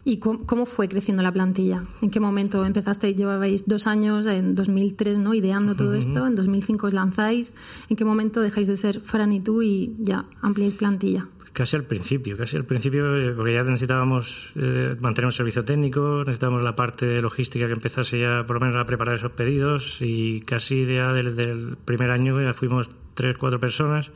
¿Y 0.05 0.17
cómo, 0.17 0.65
fue 0.65 0.89
creciendo 0.89 1.23
la 1.23 1.31
plantilla? 1.31 1.83
¿En 2.01 2.09
qué 2.09 2.19
momento 2.19 2.65
empezaste? 2.65 3.15
Llevabais 3.15 3.65
dos 3.65 3.87
años, 3.87 4.25
en 4.27 4.53
2003, 4.53 5.17
¿no? 5.17 5.33
Ideando 5.33 5.75
todo 5.75 5.93
esto, 5.93 6.27
en 6.27 6.35
2005 6.35 6.87
os 6.87 6.93
lanzáis. 6.93 7.55
¿En 7.87 7.95
qué 7.95 8.03
momento 8.03 8.41
dejáis 8.41 8.67
de 8.67 8.75
ser 8.75 8.99
Fran 8.99 9.31
y 9.31 9.39
tú 9.39 9.61
y 9.61 9.95
ya 9.99 10.25
ampliáis 10.41 10.73
plantilla? 10.73 11.29
Casi 11.53 11.75
al 11.75 11.83
principio, 11.83 12.35
casi 12.35 12.57
al 12.57 12.65
principio, 12.65 13.15
eh, 13.15 13.31
porque 13.35 13.53
ya 13.53 13.63
necesitábamos 13.63 14.53
eh, 14.55 14.95
mantener 14.99 15.27
un 15.27 15.31
servicio 15.31 15.63
técnico, 15.63 16.23
necesitábamos 16.25 16.63
la 16.63 16.75
parte 16.75 17.21
logística 17.21 17.67
que 17.67 17.73
empezase 17.73 18.19
ya 18.19 18.43
por 18.47 18.55
lo 18.55 18.61
menos 18.61 18.75
a 18.75 18.85
preparar 18.85 19.15
esos 19.15 19.33
pedidos 19.33 19.99
y 20.01 20.41
casi 20.41 20.83
ya 20.83 21.13
desde 21.13 21.43
el 21.43 21.77
primer 21.77 22.09
año 22.09 22.41
ya 22.41 22.55
fuimos 22.55 22.89
tres, 23.13 23.37
cuatro 23.37 23.59
personas. 23.59 24.11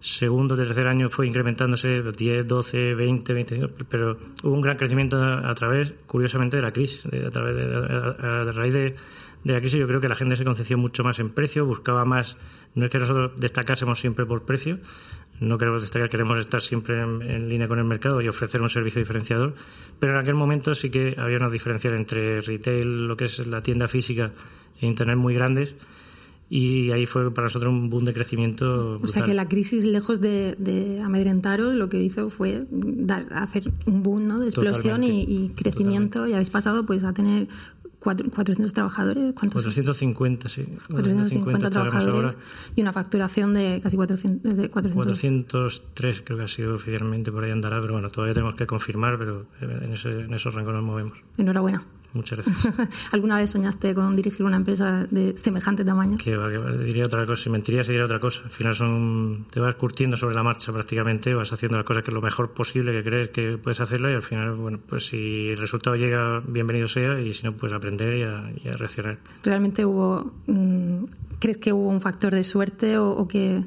Segundo, 0.00 0.56
tercer 0.56 0.88
año 0.88 1.10
fue 1.10 1.28
incrementándose 1.28 2.02
10, 2.02 2.44
12, 2.48 2.96
20, 2.96 3.32
25, 3.34 3.68
pero 3.88 4.18
hubo 4.42 4.52
un 4.52 4.60
gran 4.60 4.76
crecimiento 4.76 5.22
a, 5.22 5.54
través, 5.54 5.94
curiosamente, 6.08 6.56
de 6.56 6.62
la 6.62 6.72
crisis. 6.72 7.06
a, 7.06 7.30
través 7.30 7.54
de, 7.54 7.62
a, 7.62 8.50
raíz 8.50 8.74
de, 8.74 8.96
de 9.44 9.52
la 9.52 9.60
crisis 9.60 9.78
yo 9.78 9.86
creo 9.86 10.00
que 10.00 10.08
la 10.08 10.16
gente 10.16 10.34
se 10.34 10.44
concentró 10.44 10.76
mucho 10.76 11.04
más 11.04 11.20
en 11.20 11.30
precio, 11.30 11.64
buscaba 11.66 12.04
más, 12.04 12.36
no 12.74 12.84
es 12.84 12.90
que 12.90 12.98
nosotros 12.98 13.32
destacásemos 13.36 14.00
siempre 14.00 14.26
por 14.26 14.44
precio, 14.44 14.80
no 15.42 15.58
queremos 15.58 15.82
destacar, 15.82 16.08
queremos 16.08 16.38
estar 16.38 16.60
siempre 16.60 17.00
en, 17.00 17.48
línea 17.48 17.68
con 17.68 17.78
el 17.78 17.84
mercado 17.84 18.20
y 18.20 18.28
ofrecer 18.28 18.60
un 18.60 18.68
servicio 18.68 19.00
diferenciador, 19.00 19.54
pero 19.98 20.12
en 20.12 20.18
aquel 20.18 20.34
momento 20.34 20.74
sí 20.74 20.90
que 20.90 21.14
había 21.18 21.36
una 21.36 21.50
diferencia 21.50 21.90
entre 21.90 22.40
retail, 22.40 23.06
lo 23.06 23.16
que 23.16 23.24
es 23.24 23.46
la 23.46 23.60
tienda 23.60 23.88
física 23.88 24.32
e 24.80 24.86
Internet 24.86 25.16
muy 25.16 25.34
grandes 25.34 25.74
y 26.54 26.92
ahí 26.92 27.06
fue 27.06 27.32
para 27.32 27.46
nosotros 27.46 27.72
un 27.72 27.88
boom 27.88 28.04
de 28.04 28.12
crecimiento. 28.12 28.98
O 29.02 29.08
sea 29.08 29.24
que 29.24 29.32
la 29.32 29.48
crisis, 29.48 29.86
lejos 29.86 30.20
de, 30.20 31.00
amedrentaros, 31.02 31.74
lo 31.74 31.88
que 31.88 32.02
hizo 32.02 32.28
fue 32.28 32.66
dar, 32.70 33.26
hacer 33.30 33.72
un 33.86 34.02
boom 34.02 34.28
¿no? 34.28 34.38
de 34.38 34.48
explosión 34.48 35.02
y, 35.02 35.50
crecimiento 35.56 36.26
y 36.26 36.34
habéis 36.34 36.50
pasado 36.50 36.84
pues 36.84 37.04
a 37.04 37.14
tener 37.14 37.48
400 38.02 38.72
trabajadores. 38.72 39.34
¿cuántos? 39.38 39.62
450, 39.62 40.48
sí. 40.48 40.66
450, 40.90 41.70
trabajadores 41.70 42.36
y 42.74 42.82
una 42.82 42.92
facturación 42.92 43.54
de 43.54 43.80
casi 43.82 43.96
400, 43.96 44.56
de 44.56 44.68
403 44.68 46.22
creo 46.24 46.38
que 46.38 46.44
ha 46.44 46.48
sido 46.48 46.74
oficialmente, 46.74 47.30
por 47.30 47.44
ahí 47.44 47.50
andará, 47.50 47.80
pero 47.80 47.92
bueno, 47.94 48.10
todavía 48.10 48.34
tenemos 48.34 48.56
que 48.56 48.66
confirmar, 48.66 49.18
pero 49.18 49.46
en, 49.60 49.92
ese, 49.92 50.10
en 50.10 50.34
esos 50.34 50.54
rangos 50.54 50.74
nos 50.74 50.82
movemos. 50.82 51.18
Enhorabuena. 51.38 51.82
Muchas 52.14 52.40
gracias. 52.44 52.74
¿Alguna 53.12 53.36
vez 53.36 53.50
soñaste 53.50 53.94
con 53.94 54.14
dirigir 54.16 54.44
una 54.44 54.56
empresa 54.56 55.06
de 55.10 55.36
semejante 55.38 55.84
tamaño? 55.84 56.18
Que, 56.18 56.36
diría 56.84 57.06
otra 57.06 57.24
cosa. 57.24 57.42
Si 57.42 57.50
mentiría, 57.50 57.82
diría 57.82 58.04
otra 58.04 58.20
cosa. 58.20 58.42
Al 58.44 58.50
final 58.50 58.74
son, 58.74 59.46
te 59.50 59.60
vas 59.60 59.74
curtiendo 59.76 60.16
sobre 60.16 60.34
la 60.34 60.42
marcha 60.42 60.72
prácticamente, 60.72 61.34
vas 61.34 61.52
haciendo 61.52 61.76
las 61.76 61.86
cosas 61.86 62.02
que 62.02 62.10
es 62.10 62.14
lo 62.14 62.22
mejor 62.22 62.52
posible 62.52 62.92
que 62.92 63.02
crees 63.02 63.28
que 63.30 63.58
puedes 63.58 63.80
hacerla 63.80 64.10
y 64.10 64.14
al 64.14 64.22
final, 64.22 64.54
bueno, 64.54 64.78
pues 64.86 65.06
si 65.06 65.48
el 65.48 65.58
resultado 65.58 65.96
llega, 65.96 66.40
bienvenido 66.46 66.88
sea 66.88 67.20
y 67.20 67.32
si 67.32 67.44
no, 67.44 67.52
pues 67.52 67.72
aprender 67.72 68.18
y 68.18 68.68
a, 68.68 68.72
reaccionar. 68.72 69.18
¿Realmente 69.42 69.84
hubo, 69.84 70.32
mm, 70.46 71.04
crees 71.38 71.58
que 71.58 71.72
hubo 71.72 71.88
un 71.88 72.00
factor 72.00 72.34
de 72.34 72.44
suerte 72.44 72.98
o 72.98 73.26
que 73.26 73.62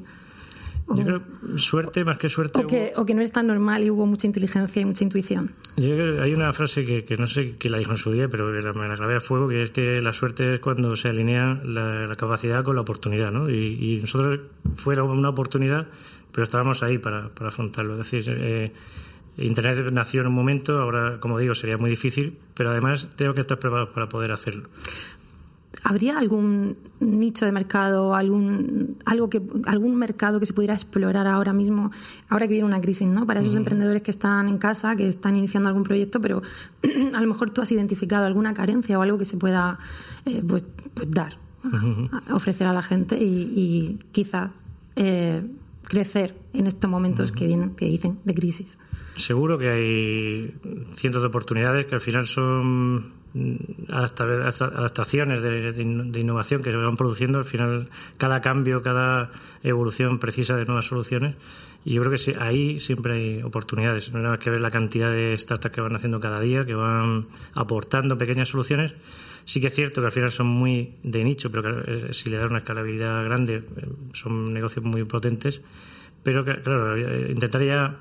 yo 0.88 1.04
creo 1.04 1.22
suerte 1.56 2.04
más 2.04 2.18
que 2.18 2.28
suerte. 2.28 2.60
O 2.60 2.66
que, 2.66 2.92
o 2.96 3.04
que, 3.04 3.14
no 3.14 3.22
es 3.22 3.32
tan 3.32 3.46
normal 3.48 3.82
y 3.82 3.90
hubo 3.90 4.06
mucha 4.06 4.26
inteligencia 4.26 4.80
y 4.80 4.84
mucha 4.84 5.02
intuición. 5.04 5.50
Yo 5.76 5.94
creo 5.94 6.16
que 6.16 6.22
hay 6.22 6.34
una 6.34 6.52
frase 6.52 6.84
que, 6.84 7.04
que 7.04 7.16
no 7.16 7.26
sé 7.26 7.56
quién 7.58 7.72
la 7.72 7.78
dijo 7.78 7.90
en 7.92 7.96
su 7.96 8.12
día, 8.12 8.28
pero 8.28 8.52
que 8.52 8.62
la, 8.62 8.72
me 8.72 8.86
la 8.86 8.94
grabé 8.94 9.16
a 9.16 9.20
fuego, 9.20 9.48
que 9.48 9.62
es 9.62 9.70
que 9.70 10.00
la 10.00 10.12
suerte 10.12 10.54
es 10.54 10.60
cuando 10.60 10.94
se 10.94 11.08
alinea 11.08 11.60
la, 11.64 12.14
capacidad 12.16 12.62
con 12.62 12.76
la 12.76 12.82
oportunidad, 12.82 13.32
¿no? 13.32 13.50
Y, 13.50 13.98
nosotros 14.00 14.40
fuera 14.76 15.02
una 15.02 15.30
oportunidad, 15.30 15.88
pero 16.32 16.44
estábamos 16.44 16.82
ahí 16.82 16.98
para, 16.98 17.28
para 17.30 17.48
afrontarlo. 17.48 18.00
Es 18.00 18.10
decir, 18.10 18.34
eh, 18.38 18.72
Internet 19.38 19.92
nació 19.92 20.22
en 20.22 20.28
un 20.28 20.34
momento, 20.34 20.78
ahora, 20.78 21.18
como 21.20 21.38
digo, 21.38 21.54
sería 21.54 21.76
muy 21.76 21.90
difícil, 21.90 22.38
pero 22.54 22.70
además 22.70 23.08
tengo 23.16 23.34
que 23.34 23.40
estar 23.40 23.58
preparado 23.58 23.92
para 23.92 24.08
poder 24.08 24.32
hacerlo. 24.32 24.68
¿Habría 25.88 26.18
algún 26.18 26.78
nicho 26.98 27.44
de 27.44 27.52
mercado, 27.52 28.16
algún, 28.16 28.96
algo 29.04 29.30
que, 29.30 29.40
algún 29.66 29.94
mercado 29.94 30.40
que 30.40 30.46
se 30.46 30.52
pudiera 30.52 30.74
explorar 30.74 31.28
ahora 31.28 31.52
mismo, 31.52 31.92
ahora 32.28 32.48
que 32.48 32.54
viene 32.54 32.66
una 32.66 32.80
crisis, 32.80 33.06
¿no? 33.06 33.24
Para 33.24 33.38
esos 33.38 33.54
emprendedores 33.54 34.02
que 34.02 34.10
están 34.10 34.48
en 34.48 34.58
casa, 34.58 34.96
que 34.96 35.06
están 35.06 35.36
iniciando 35.36 35.68
algún 35.68 35.84
proyecto, 35.84 36.20
pero 36.20 36.42
a 37.14 37.20
lo 37.20 37.28
mejor 37.28 37.50
tú 37.50 37.62
has 37.62 37.70
identificado 37.70 38.26
alguna 38.26 38.52
carencia 38.52 38.98
o 38.98 39.02
algo 39.02 39.16
que 39.16 39.24
se 39.24 39.36
pueda 39.36 39.78
eh, 40.24 40.42
pues, 40.44 40.64
pues, 40.92 41.08
dar, 41.08 41.34
ofrecer 42.32 42.66
a 42.66 42.72
la 42.72 42.82
gente 42.82 43.16
y, 43.22 44.00
quizás 44.10 44.64
eh, 44.96 45.40
crecer 45.84 46.34
en 46.52 46.66
estos 46.66 46.90
momentos 46.90 47.30
que 47.30 47.46
vienen, 47.46 47.76
que 47.76 47.86
dicen, 47.86 48.18
de 48.24 48.34
crisis. 48.34 48.76
Seguro 49.14 49.56
que 49.56 49.70
hay 49.70 50.54
cientos 50.96 51.22
de 51.22 51.28
oportunidades 51.28 51.86
que 51.86 51.94
al 51.94 52.00
final 52.00 52.26
son 52.26 53.12
adaptaciones 53.90 55.42
de, 55.42 56.20
innovación 56.20 56.62
que 56.62 56.70
se 56.70 56.76
van 56.76 56.96
produciendo. 56.96 57.38
Al 57.38 57.44
final, 57.44 57.88
cada 58.16 58.40
cambio, 58.40 58.82
cada 58.82 59.30
evolución 59.62 60.18
precisa 60.18 60.56
de 60.56 60.64
nuevas 60.64 60.86
soluciones. 60.86 61.36
Y 61.84 61.94
yo 61.94 62.02
creo 62.02 62.12
que 62.12 62.36
ahí 62.40 62.80
siempre 62.80 63.14
hay 63.14 63.42
oportunidades. 63.42 64.12
No 64.12 64.32
hay 64.32 64.38
que 64.38 64.50
ver 64.50 64.60
la 64.60 64.70
cantidad 64.70 65.10
de 65.10 65.36
startups 65.38 65.74
que 65.74 65.80
van 65.80 65.94
haciendo 65.94 66.18
cada 66.18 66.40
día, 66.40 66.64
que 66.64 66.74
van 66.74 67.26
aportando 67.54 68.18
pequeñas 68.18 68.48
soluciones. 68.48 68.94
Sí 69.44 69.60
que 69.60 69.68
es 69.68 69.74
cierto 69.74 70.00
que 70.00 70.06
al 70.06 70.12
final 70.12 70.32
son 70.32 70.48
muy 70.48 70.94
de 71.04 71.22
nicho, 71.22 71.50
pero 71.52 71.62
que 71.62 72.12
si 72.12 72.30
le 72.30 72.38
dan 72.38 72.48
una 72.48 72.58
escalabilidad 72.58 73.22
grande, 73.24 73.62
eh, 73.76 73.88
son 74.12 74.52
negocios 74.52 74.84
muy 74.84 75.04
potentes. 75.04 75.62
Pero, 76.24 76.44
claro, 76.44 76.96
eh, 76.96 77.30
intentaría 77.30 77.96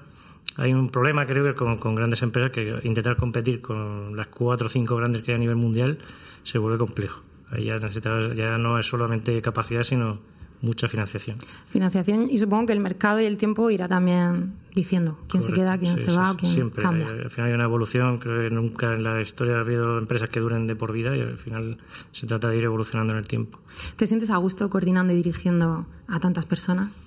hay 0.57 0.73
un 0.73 0.89
problema, 0.89 1.25
creo 1.25 1.43
que 1.43 1.53
con, 1.55 1.95
grandes 1.95 2.21
empresas 2.21 2.51
que 2.51 2.79
intentar 2.83 3.17
competir 3.17 3.61
con 3.61 4.15
las 4.15 4.27
cuatro 4.27 4.67
o 4.67 4.69
cinco 4.69 4.95
grandes 4.95 5.21
que 5.21 5.31
hay 5.31 5.35
a 5.35 5.39
nivel 5.39 5.55
mundial 5.55 5.97
se 6.43 6.57
vuelve 6.57 6.77
complejo. 6.77 7.21
Ahí 7.51 7.65
ya, 7.65 7.77
ya 7.79 8.57
no 8.57 8.79
es 8.79 8.85
solamente 8.85 9.41
capacidad, 9.41 9.83
sino 9.83 10.19
mucha 10.61 10.87
financiación. 10.87 11.37
Financiación 11.67 12.27
y 12.29 12.37
supongo 12.37 12.67
que 12.67 12.73
el 12.73 12.79
mercado 12.79 13.19
y 13.21 13.25
el 13.25 13.37
tiempo 13.37 13.69
irá 13.69 13.87
también 13.87 14.53
diciendo 14.73 15.19
quién 15.29 15.43
se 15.43 15.53
queda, 15.53 15.77
quién 15.77 15.99
se 15.99 16.11
va, 16.11 16.35
quién 16.35 16.51
siempre. 16.51 16.81
cambia. 16.81 17.07
Al 17.07 17.29
final 17.29 17.49
hay 17.49 17.55
una 17.55 17.65
evolución, 17.65 18.17
creo 18.17 18.49
que 18.49 18.53
nunca 18.53 18.93
en 18.93 19.03
la 19.03 19.21
historia 19.21 19.57
ha 19.57 19.59
habido 19.59 19.97
empresas 19.97 20.29
que 20.29 20.39
duren 20.39 20.67
de 20.67 20.75
por 20.75 20.91
vida 20.91 21.15
y 21.15 21.21
al 21.21 21.37
final 21.37 21.77
se 22.11 22.27
trata 22.27 22.49
de 22.49 22.57
ir 22.57 22.63
evolucionando 22.63 23.13
en 23.13 23.19
el 23.19 23.27
tiempo. 23.27 23.59
¿Te 23.95 24.07
sientes 24.07 24.29
a 24.29 24.37
gusto 24.37 24.69
coordinando 24.69 25.13
y 25.13 25.17
dirigiendo 25.17 25.85
a 26.07 26.19
tantas 26.19 26.45
personas? 26.45 26.99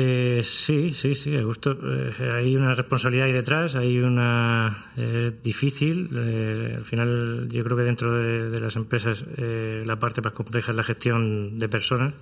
Eh, 0.00 0.42
sí, 0.44 0.92
sí, 0.92 1.16
sí, 1.16 1.30
me 1.30 1.42
gusto. 1.42 1.72
Eh, 1.72 2.30
hay 2.32 2.54
una 2.54 2.72
responsabilidad 2.72 3.26
ahí 3.26 3.32
detrás, 3.32 3.74
hay 3.74 3.98
una 3.98 4.92
eh, 4.96 5.32
difícil. 5.42 6.08
Eh, 6.14 6.72
al 6.76 6.84
final, 6.84 7.48
yo 7.50 7.64
creo 7.64 7.76
que 7.76 7.82
dentro 7.82 8.14
de, 8.14 8.60
las 8.60 8.76
empresas 8.76 9.24
la 9.36 9.98
parte 9.98 10.20
más 10.20 10.34
compleja 10.34 10.70
es 10.70 10.76
la 10.76 10.84
gestión 10.84 11.58
de 11.58 11.68
personas, 11.68 12.14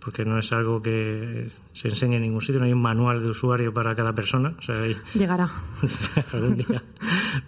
porque 0.00 0.24
no 0.24 0.38
es 0.38 0.52
algo 0.52 0.80
que 0.80 1.48
se 1.72 1.88
enseñe 1.88 2.16
en 2.16 2.22
ningún 2.22 2.40
sitio, 2.40 2.58
no 2.58 2.66
hay 2.66 2.72
un 2.72 2.82
manual 2.82 3.20
de 3.20 3.28
usuario 3.28 3.72
para 3.72 3.94
cada 3.94 4.12
persona. 4.12 4.54
Llegará. 5.14 5.50
algún 6.32 6.56
día. 6.56 6.82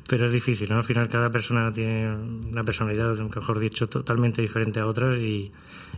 Pero 0.07 0.27
es 0.27 0.33
difícil, 0.33 0.69
¿no? 0.69 0.77
Al 0.77 0.85
final, 0.85 1.09
cada 1.09 1.31
persona 1.31 1.73
tiene 1.73 2.15
una 2.15 2.63
personalidad, 2.63 3.17
mejor 3.17 3.59
dicho, 3.59 3.89
totalmente 3.89 4.43
diferente 4.43 4.81
a 4.81 4.87
otras 4.87 5.19
y 5.19 5.51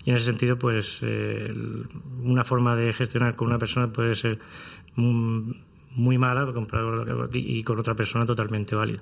y 0.04 0.10
en 0.10 0.16
ese 0.16 0.26
sentido, 0.26 0.58
pues 0.58 0.98
eh, 1.02 1.52
una 2.22 2.44
forma 2.44 2.76
de 2.76 2.92
gestionar 2.92 3.36
con 3.36 3.48
una 3.48 3.58
persona 3.58 3.90
puede 3.90 4.14
ser 4.14 4.38
muy, 4.96 5.56
muy 5.94 6.18
mala 6.18 6.46
y 7.32 7.62
con 7.62 7.78
otra 7.78 7.94
persona 7.94 8.26
totalmente 8.26 8.74
válida. 8.74 9.00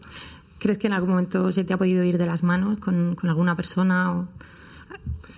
¿Crees 0.59 0.79
que 0.79 0.87
en 0.87 0.93
algún 0.93 1.11
momento 1.11 1.51
se 1.51 1.65
te 1.65 1.73
ha 1.73 1.77
podido 1.77 2.05
ir 2.05 2.19
de 2.19 2.27
las 2.27 2.45
manos 2.45 2.79
con, 2.79 3.17
con 3.17 3.29
alguna 3.29 3.57
persona? 3.57 4.13
O... 4.13 4.29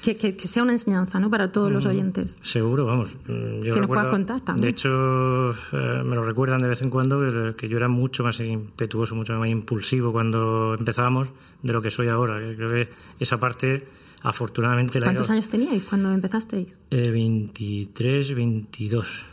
Que, 0.05 0.19
que, 0.19 0.39
sea 0.39 0.63
una 0.63 0.73
enseñanza 0.73 1.19
¿no? 1.19 1.31
para 1.31 1.51
todos 1.51 1.73
los 1.73 1.87
mm, 1.87 1.89
oyentes. 1.89 2.39
Seguro, 2.43 2.85
vamos. 2.85 3.17
Yo 3.27 3.73
que 3.73 3.81
nos 3.81 3.87
puedas 3.87 4.07
contar 4.07 4.43
también. 4.43 4.61
De 4.61 4.69
hecho, 4.69 5.51
eh, 5.51 6.03
me 6.05 6.15
lo 6.15 6.23
recuerdan 6.23 6.61
de 6.61 6.69
vez 6.69 6.83
en 6.83 6.91
cuando 6.91 7.21
que, 7.57 7.69
yo 7.71 7.79
era 7.79 7.89
mucho 7.89 8.23
más 8.23 8.39
impetuoso, 8.41 9.15
mucho 9.15 9.33
más 9.33 9.49
impulsivo 9.49 10.13
cuando 10.13 10.75
empezábamos 10.79 11.29
de 11.63 11.73
lo 11.73 11.81
que 11.81 11.91
soy 11.91 12.09
ahora. 12.09 12.37
Creo 12.55 12.69
que 12.69 12.91
esa 13.19 13.39
parte, 13.39 13.89
afortunadamente... 14.23 15.01
¿Cuántos 15.01 15.31
años 15.31 15.49
teníais 15.49 15.85
cuando 15.85 16.13
empezasteis? 16.13 16.77
Eh, 16.91 17.11
23, 17.11 18.35
22. 18.35 19.27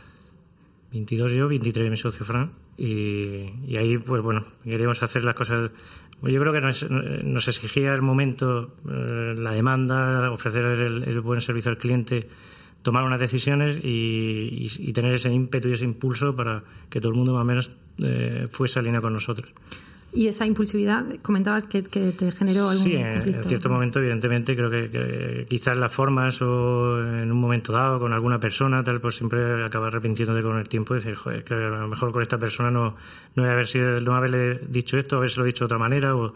22 0.90 1.32
yo, 1.32 1.48
23 1.48 1.90
mi 1.90 1.98
socio 1.98 2.24
Fran. 2.24 2.50
Y, 2.78 3.78
ahí, 3.78 3.98
pues 3.98 4.22
bueno, 4.22 4.44
queríamos 4.64 5.02
hacer 5.02 5.22
las 5.24 5.34
cosas. 5.34 5.70
Yo 6.22 6.40
creo 6.40 6.52
que 6.52 6.60
nos, 6.60 7.48
exigía 7.48 7.92
el 7.94 8.02
momento, 8.02 8.76
eh, 8.88 9.34
la 9.36 9.52
demanda, 9.52 10.30
ofrecer 10.30 10.64
el, 10.64 11.20
buen 11.20 11.40
servicio 11.40 11.70
al 11.70 11.78
cliente, 11.78 12.28
tomar 12.82 13.02
unas 13.02 13.18
decisiones 13.18 13.78
y, 13.82 14.92
tener 14.92 15.14
ese 15.14 15.32
ímpetu 15.32 15.68
y 15.68 15.72
ese 15.72 15.84
impulso 15.84 16.36
para 16.36 16.62
que 16.88 17.00
todo 17.00 17.10
el 17.10 17.18
mundo 17.18 17.32
más 17.32 17.42
o 17.42 17.44
menos 17.44 17.72
eh, 17.98 18.46
fuese 18.50 18.78
a 18.78 18.82
línea 18.82 19.00
con 19.00 19.12
nosotros. 19.12 19.52
Y 20.14 20.26
esa 20.26 20.44
impulsividad, 20.44 21.06
comentabas 21.22 21.64
que, 21.64 21.82
te 21.82 22.32
generó 22.32 22.68
algún 22.68 22.84
Sí, 22.84 22.96
en 22.96 23.42
cierto 23.44 23.70
momento, 23.70 23.98
evidentemente, 23.98 24.54
creo 24.54 24.70
que, 24.70 25.46
quizás 25.48 25.78
las 25.78 25.90
formas 25.90 26.42
o 26.42 27.00
en 27.00 27.32
un 27.32 27.40
momento 27.40 27.72
dado 27.72 27.98
con 27.98 28.12
alguna 28.12 28.38
persona, 28.38 28.84
tal, 28.84 29.00
pues 29.00 29.16
siempre 29.16 29.64
acabas 29.64 29.94
arrepintiéndote 29.94 30.42
con 30.42 30.58
el 30.58 30.68
tiempo 30.68 30.94
y 30.94 30.98
decir, 30.98 31.14
joder, 31.14 31.44
que 31.44 31.54
a 31.54 31.68
lo 31.68 31.88
mejor 31.88 32.12
con 32.12 32.20
esta 32.20 32.36
persona 32.36 32.70
no, 32.70 32.94
no 33.36 33.44
haber 33.44 33.66
sido, 33.66 33.96
no 34.00 34.14
haberle 34.14 34.60
dicho 34.68 34.98
esto, 34.98 35.16
haberse 35.16 35.42
dicho 35.44 35.64
de 35.64 35.66
otra 35.66 35.78
manera, 35.78 36.14
o 36.14 36.34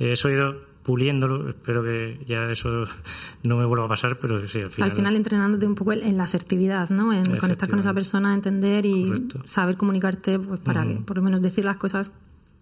eh, 0.00 0.12
eso 0.12 0.28
he 0.28 0.32
ido 0.32 0.72
puliéndolo, 0.82 1.48
espero 1.48 1.84
que 1.84 2.18
ya 2.26 2.50
eso 2.50 2.86
no 3.44 3.56
me 3.56 3.64
vuelva 3.64 3.84
a 3.86 3.88
pasar, 3.88 4.18
pero 4.18 4.44
sí, 4.48 4.62
al 4.62 4.70
final... 4.70 4.90
Al 4.90 4.96
final 4.96 5.14
entrenándote 5.14 5.64
un 5.64 5.76
poco 5.76 5.92
en 5.92 6.16
la 6.16 6.24
asertividad, 6.24 6.90
¿no? 6.90 7.12
En 7.12 7.36
conectar 7.36 7.70
con 7.70 7.78
esa 7.78 7.94
persona, 7.94 8.34
entender 8.34 8.84
y 8.84 9.28
saber 9.44 9.76
comunicarte 9.76 10.40
pues 10.40 10.58
para 10.58 10.84
que, 10.84 10.94
por 10.94 11.18
lo 11.18 11.22
menos 11.22 11.40
decir 11.40 11.64
las 11.64 11.76
cosas 11.76 12.10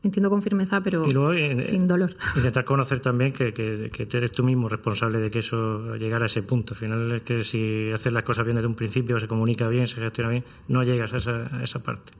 entiendo 0.03 0.31
con 0.31 0.43
firmeza, 0.43 0.81
pero 0.81 1.33
eh, 1.33 1.65
sin 1.65 1.87
dolor. 1.87 2.17
Intentar 2.37 2.65
conocer 2.65 3.01
también 3.01 3.33
que, 3.33 3.53
que, 3.53 3.91
que, 3.91 4.17
eres 4.17 4.33
tú 4.33 4.43
mismo 4.43 4.69
responsable 4.69 5.19
de 5.19 5.31
que 5.31 5.41
eso 5.41 5.97
llegara 5.97 6.25
a 6.25 6.27
ese 6.27 6.43
punto. 6.43 6.75
Al 6.75 6.79
final 6.79 7.13
es 7.13 7.23
que 7.23 7.45
si 7.45 7.91
haces 7.93 8.13
las 8.13 8.23
cosas 8.23 8.45
bien 8.45 8.57
desde 8.57 8.69
un 8.69 8.75
principio, 8.75 9.19
se 9.21 9.29
comunica 9.29 9.69
bien, 9.69 9.87
se 9.87 10.01
gestiona 10.01 10.31
bien, 10.31 10.45
no 10.69 10.83
llegas 10.83 11.13
a 11.13 11.19
esa, 11.19 11.63
esa 11.63 11.83
parte. 11.83 12.13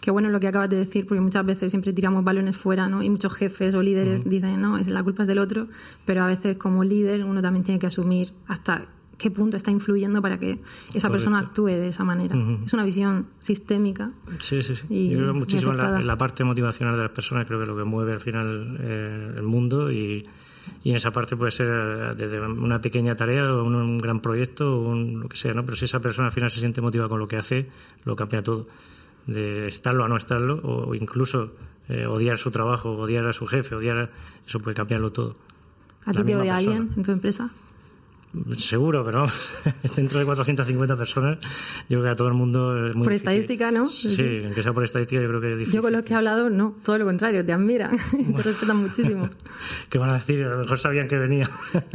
Qué 0.00 0.10
bueno 0.10 0.30
lo 0.30 0.40
que 0.40 0.48
acabas 0.48 0.70
de 0.70 0.76
decir, 0.76 1.06
porque 1.06 1.20
muchas 1.20 1.44
veces 1.44 1.72
siempre 1.72 1.92
tiramos 1.92 2.24
balones 2.24 2.56
fuera, 2.56 2.88
¿no? 2.88 3.02
Y 3.02 3.10
muchos 3.10 3.34
jefes 3.34 3.74
o 3.74 3.82
líderes 3.82 4.24
dicen, 4.28 4.60
no, 4.60 4.78
es 4.78 4.88
la 4.88 5.02
culpa 5.02 5.22
es 5.22 5.28
del 5.28 5.38
otro, 5.38 5.68
pero 6.04 6.22
a 6.22 6.26
veces 6.26 6.56
como 6.56 6.84
líder 6.84 7.24
uno 7.24 7.42
también 7.42 7.64
tiene 7.64 7.78
que 7.78 7.86
asumir 7.86 8.32
hasta 8.46 8.86
qué 9.18 9.30
punto 9.30 9.56
está 9.56 9.70
influyendo 9.70 10.20
para 10.20 10.38
que 10.38 10.58
esa 10.92 11.10
persona 11.10 11.38
actúe 11.38 11.66
de 11.66 11.88
esa 11.88 12.04
manera. 12.04 12.36
Es 12.64 12.72
una 12.72 12.84
visión 12.84 13.26
sistémica. 13.38 14.10
Sí, 14.40 14.62
sí, 14.62 14.74
sí. 14.74 15.08
Yo 15.10 15.18
creo 15.18 15.34
muchísimo 15.34 15.72
en 15.72 16.06
la, 16.06 16.16
parte 16.16 16.44
motivacional 16.44 16.96
de 16.96 17.02
las 17.02 17.12
personas, 17.12 17.46
creo 17.46 17.60
que 17.60 17.66
lo 17.66 17.76
que 17.76 17.84
mueve 17.84 18.12
al 18.12 18.20
final 18.20 18.78
eh, 18.80 19.34
el 19.36 19.42
mundo 19.42 19.90
y, 19.90 20.26
y, 20.84 20.90
en 20.90 20.96
esa 20.96 21.10
parte 21.12 21.36
puede 21.36 21.50
ser 21.50 21.68
eh, 21.68 22.10
desde 22.16 22.40
una 22.40 22.80
pequeña 22.80 23.14
tarea 23.14 23.52
o 23.52 23.64
un, 23.64 23.98
gran 23.98 24.20
proyecto 24.20 24.80
o 24.80 24.94
lo 24.94 25.28
que 25.28 25.36
sea, 25.36 25.54
¿no? 25.54 25.64
Pero 25.64 25.76
si 25.76 25.86
esa 25.86 26.00
persona 26.00 26.28
al 26.28 26.32
final 26.32 26.50
se 26.50 26.60
siente 26.60 26.80
motivada 26.80 27.08
con 27.08 27.18
lo 27.18 27.26
que 27.26 27.36
hace, 27.36 27.68
lo 28.04 28.16
cambia 28.16 28.42
todo. 28.42 28.66
De 29.26 29.66
estarlo 29.66 30.04
a 30.04 30.08
no 30.08 30.16
estarlo 30.16 30.60
o 30.62 30.94
incluso 30.94 31.52
eh, 31.88 32.06
odiar 32.06 32.38
su 32.38 32.50
trabajo, 32.50 32.92
odiar 32.92 33.26
a 33.26 33.32
su 33.32 33.46
jefe, 33.46 33.74
odiar 33.74 34.10
eso 34.46 34.60
puede 34.60 34.76
cambiarlo 34.76 35.10
todo. 35.10 35.36
¿A 36.04 36.12
ti 36.12 36.22
te 36.22 36.36
odia 36.36 36.56
alguien 36.56 36.90
en 36.96 37.02
tu 37.02 37.10
empresa? 37.10 37.50
Seguro, 38.58 39.04
pero 39.04 39.26
dentro 39.96 40.18
de 40.18 40.24
450 40.24 40.96
personas, 40.96 41.38
yo 41.88 41.98
creo 41.98 42.02
que 42.02 42.08
a 42.10 42.14
todo 42.14 42.28
el 42.28 42.34
mundo 42.34 42.88
es 42.88 42.94
muy 42.94 43.04
Por 43.04 43.12
estadística, 43.12 43.70
¿no? 43.70 43.88
Sí, 43.88 44.40
aunque 44.44 44.62
sea 44.62 44.72
por 44.72 44.84
estadística, 44.84 45.20
yo 45.20 45.28
creo 45.28 45.40
que 45.40 45.52
es 45.52 45.58
difícil. 45.58 45.74
Yo 45.74 45.82
con 45.82 45.92
los 45.92 46.02
que 46.02 46.12
he 46.12 46.16
hablado, 46.16 46.50
no, 46.50 46.76
todo 46.84 46.98
lo 46.98 47.04
contrario, 47.04 47.44
te 47.44 47.52
admiran, 47.52 47.96
te 48.36 48.42
respetan 48.42 48.76
muchísimo. 48.78 49.28
¿Qué 49.88 49.98
van 49.98 50.10
a 50.10 50.14
decir? 50.14 50.44
A 50.44 50.50
lo 50.50 50.58
mejor 50.58 50.78
sabían 50.78 51.08
que 51.08 51.16
venía. 51.16 51.50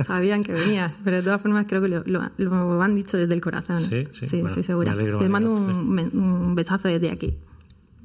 sabían 0.06 0.44
que 0.44 0.54
venías, 0.54 0.94
pero 1.04 1.18
de 1.18 1.24
todas 1.24 1.42
formas 1.42 1.66
creo 1.68 1.82
que 1.82 1.88
lo, 1.88 2.04
lo, 2.06 2.82
han 2.82 2.96
dicho 2.96 3.18
desde 3.18 3.34
el 3.34 3.42
corazón. 3.42 3.78
Sí, 3.78 4.06
sí, 4.14 4.26
sí 4.26 4.44
estoy 4.46 4.64
segura. 4.64 4.96
Les 4.96 5.30
mando 5.30 5.54
un, 5.54 6.00
un, 6.14 6.56
besazo 6.56 6.88
desde 6.88 7.12
aquí 7.12 7.38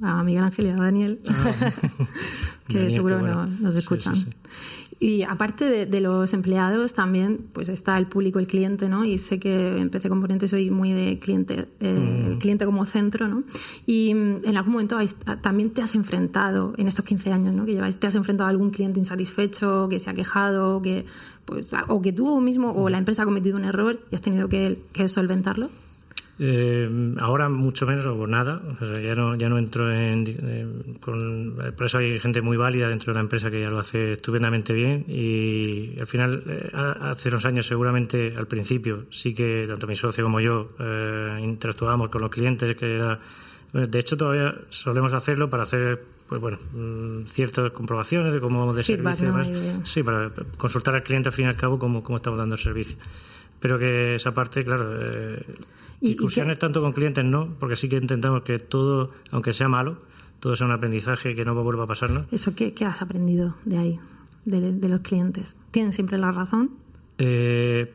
a 0.03 0.23
Miguel 0.23 0.45
Ángel 0.45 0.67
y 0.67 0.71
a 0.71 0.77
Daniel, 0.77 1.21
ah. 1.29 1.73
que 2.69 2.91
seguro 2.91 3.21
nos 3.47 3.75
escuchan. 3.77 4.15
Y 4.99 5.25
aparte 5.25 5.87
de, 5.87 6.01
los 6.01 6.33
empleados, 6.33 6.95
también 6.95 7.47
pues 7.53 7.69
está 7.69 7.99
el 7.99 8.07
público, 8.07 8.39
el 8.39 8.47
cliente, 8.47 8.89
¿no? 8.89 9.05
Y 9.05 9.19
sé 9.19 9.39
que 9.39 9.77
en 9.77 9.91
PC 9.91 10.09
Componentes 10.09 10.51
soy 10.51 10.71
muy 10.71 10.93
de 10.93 11.19
cliente, 11.19 11.69
eh, 11.81 12.25
el 12.27 12.37
mm. 12.37 12.39
cliente 12.39 12.65
como 12.65 12.87
centro, 12.87 13.29
¿no? 13.29 13.43
Y 13.85 14.15
mm, 14.15 14.45
en 14.45 14.57
algún 14.57 14.73
momento 14.73 14.97
también 15.43 15.71
te 15.71 15.83
has 15.83 15.95
enfrentado, 15.95 16.73
en 16.79 16.89
estos 16.89 17.05
15 17.05 17.31
años, 17.31 17.55
¿no? 17.55 17.67
Que 17.67 17.75
lleváis, 17.75 17.99
te 17.99 18.07
has 18.07 18.15
enfrentado 18.15 18.49
a 18.49 18.51
algún 18.51 18.71
cliente 18.71 18.99
insatisfecho, 18.99 19.89
que 19.91 20.01
se 20.01 20.09
ha 20.09 20.15
quejado, 20.15 20.81
que, 20.81 21.05
pues, 21.45 21.67
o 21.89 22.01
que 22.01 22.13
tú 22.13 22.41
mismo 22.41 22.73
o 22.73 22.89
la 22.89 22.97
empresa 22.97 23.23
ha 23.23 23.27
cometido 23.27 23.57
un 23.57 23.65
error 23.65 24.01
y 24.11 24.15
has 24.15 24.23
tenido 24.23 24.49
que, 24.49 24.81
que 24.95 25.09
solventarlo. 25.09 25.69
Eh, 26.39 27.15
ahora 27.19 27.49
mucho 27.49 27.87
menos 27.87 28.05
o 28.05 28.27
nada, 28.27 28.61
ya 29.03 29.15
no 29.15 29.37
ya 29.37 29.49
no 29.49 29.57
entro 29.57 29.91
en, 29.91 30.99
con, 31.01 31.57
por 31.75 31.87
eso 31.87 31.97
hay 31.97 32.21
gente 32.21 32.43
muy 32.43 32.59
válida 32.59 32.91
dentro 32.91 33.15
de 33.15 33.15
la 33.15 33.23
empresa 33.23 33.51
que 33.51 33.63
ya 33.63 33.71
lo 33.71 33.79
hace 33.79 34.13
estupendamente 34.13 34.75
bien 34.75 35.07
y 35.09 35.99
al 35.99 36.07
final 36.07 36.43
eh, 36.47 36.71
hace 36.75 37.31
unos 37.31 37.47
años 37.47 37.67
seguramente 37.67 38.35
al 38.37 38.47
principio 38.47 39.07
sí 39.09 39.35
que 39.35 39.65
tanto 39.67 39.87
mi 39.87 39.97
socio 39.97 40.25
como 40.25 40.39
yo 40.41 40.73
eh, 40.79 41.39
interactuábamos 41.43 42.11
con 42.11 42.21
los 42.21 42.31
clientes 42.31 42.77
que 42.77 42.97
era 42.97 43.19
de 43.73 43.99
hecho 43.99 44.19
todavía 44.19 44.55
solemos 44.69 45.15
hacerlo 45.15 45.49
para 45.49 45.63
hacer 45.63 46.05
pues 46.29 46.39
bueno 46.39 46.59
mm, 46.75 47.25
ciertas 47.29 47.73
comprobaciones 47.73 48.35
de 48.35 48.41
cómo 48.41 48.61
vamos 48.61 48.77
de 48.77 48.85
servicio 48.85 49.33
sí 49.85 50.03
para 50.03 50.31
consultar 50.59 50.97
al 50.97 51.03
cliente 51.03 51.31
al 51.31 51.35
fin 51.35 51.47
y 51.47 51.49
al 51.49 51.57
cabo 51.57 51.79
cómo, 51.79 52.03
cómo 52.03 52.17
estamos 52.17 52.39
dando 52.39 52.57
el 52.57 52.61
servicio 52.61 52.99
pero 53.67 53.81
que 53.81 54.15
esa 54.15 54.33
parte 54.33 54.63
claro 54.63 54.87
eh, 54.95 55.45
Discusiones 56.01 56.57
tanto 56.61 56.81
con 56.81 56.93
clientes 56.93 57.25
no, 57.25 57.57
porque 57.59 57.75
sí 57.75 57.89
que 57.89 57.97
intentamos 57.97 58.43
que 58.45 58.61
todo, 58.61 59.11
aunque 59.33 59.53
sea 59.53 59.67
malo, 59.67 59.99
todo 60.39 60.55
sea 60.55 60.69
un 60.69 60.73
aprendizaje 60.73 61.35
que 61.35 61.45
no 61.45 61.61
vuelva 61.65 61.83
a 61.83 61.87
pasarnos. 61.89 62.27
¿Eso 62.31 62.55
qué, 62.55 62.75
qué 62.75 62.85
has 62.85 63.03
aprendido 63.03 63.57
de 63.65 63.79
ahí, 63.79 64.01
de, 64.45 64.89
los 64.89 65.01
clientes? 65.01 65.57
¿Tienen 65.73 65.93
siempre 65.93 66.17
la 66.17 66.31
razón? 66.31 66.77
Eh, 67.19 67.93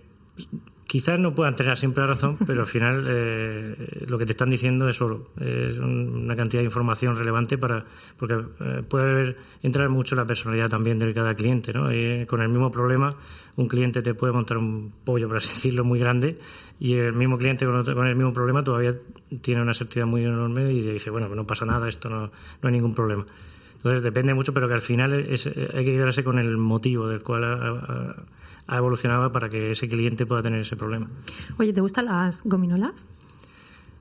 quizás 0.91 1.17
no 1.17 1.33
puedan 1.33 1.55
tener 1.55 1.77
siempre 1.77 2.03
la 2.03 2.09
razón, 2.09 2.37
pero 2.45 2.59
al 2.59 2.67
final 2.67 3.05
eh, 3.07 4.03
lo 4.09 4.17
que 4.17 4.25
te 4.25 4.33
están 4.33 4.49
diciendo 4.49 4.89
es 4.89 4.97
solo 4.97 5.29
es 5.39 5.77
una 5.77 6.35
cantidad 6.35 6.59
de 6.59 6.65
información 6.65 7.15
relevante 7.15 7.57
para 7.57 7.85
porque 8.17 8.33
eh, 8.59 8.83
puede 8.89 9.09
haber, 9.09 9.37
entrar 9.63 9.87
mucho 9.87 10.17
la 10.17 10.25
personalidad 10.25 10.67
también 10.67 10.99
de 10.99 11.13
cada 11.13 11.33
cliente, 11.33 11.71
¿no? 11.71 11.93
Y 11.93 12.25
con 12.25 12.41
el 12.41 12.49
mismo 12.49 12.71
problema, 12.71 13.15
un 13.55 13.69
cliente 13.69 14.01
te 14.01 14.13
puede 14.15 14.33
montar 14.33 14.57
un 14.57 14.91
pollo, 15.05 15.29
por 15.29 15.37
así 15.37 15.47
decirlo, 15.47 15.85
muy 15.85 15.97
grande 15.97 16.37
y 16.77 16.95
el 16.95 17.13
mismo 17.13 17.37
cliente 17.37 17.65
con, 17.65 17.85
con 17.85 18.07
el 18.07 18.15
mismo 18.17 18.33
problema 18.33 18.61
todavía 18.61 18.93
tiene 19.41 19.61
una 19.61 19.71
asertividad 19.71 20.07
muy 20.07 20.25
enorme 20.25 20.73
y 20.73 20.81
dice, 20.81 21.09
bueno, 21.09 21.33
no 21.33 21.47
pasa 21.47 21.65
nada, 21.65 21.87
esto 21.87 22.09
no, 22.09 22.23
no 22.23 22.67
hay 22.67 22.71
ningún 22.73 22.93
problema. 22.93 23.25
Entonces 23.77 24.03
depende 24.03 24.33
mucho, 24.33 24.53
pero 24.53 24.67
que 24.67 24.73
al 24.73 24.81
final 24.81 25.13
es, 25.13 25.47
hay 25.47 25.85
que 25.85 25.93
quedarse 25.93 26.21
con 26.21 26.37
el 26.37 26.57
motivo 26.57 27.07
del 27.07 27.23
cual 27.23 28.25
ha 28.71 28.77
evolucionado 28.77 29.33
para 29.33 29.49
que 29.49 29.71
ese 29.71 29.89
cliente 29.89 30.25
pueda 30.25 30.41
tener 30.41 30.61
ese 30.61 30.77
problema. 30.77 31.09
Oye, 31.59 31.73
¿te 31.73 31.81
gustan 31.81 32.05
las 32.05 32.41
gominolas? 32.45 33.05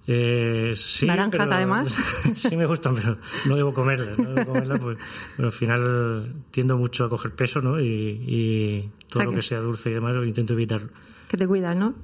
Eh, 0.07 0.71
sí, 0.77 1.07
Naranjas, 1.07 1.51
además. 1.51 1.97
Sí, 2.37 2.57
me 2.57 2.67
gustan, 2.67 2.95
pero 2.95 3.19
no 3.49 3.57
debo 3.57 3.75
comerlas. 3.75 4.17
No 4.17 4.31
debo 4.31 4.53
comerlas 4.53 4.79
porque 4.79 5.03
al 5.39 5.51
final 5.51 6.35
tiendo 6.53 6.79
mucho 6.79 7.05
a 7.05 7.09
coger 7.09 7.33
peso, 7.33 7.61
¿no? 7.61 7.81
Y, 7.81 8.89
todo 9.09 9.25
lo 9.25 9.33
que 9.33 9.43
sea 9.43 9.59
dulce 9.59 9.91
y 9.91 9.95
demás 9.95 10.15
lo 10.15 10.25
intento 10.25 10.53
evitarlo 10.53 10.89
que 11.31 11.37
te 11.37 11.47
cuidas, 11.47 11.77
¿no? 11.77 11.95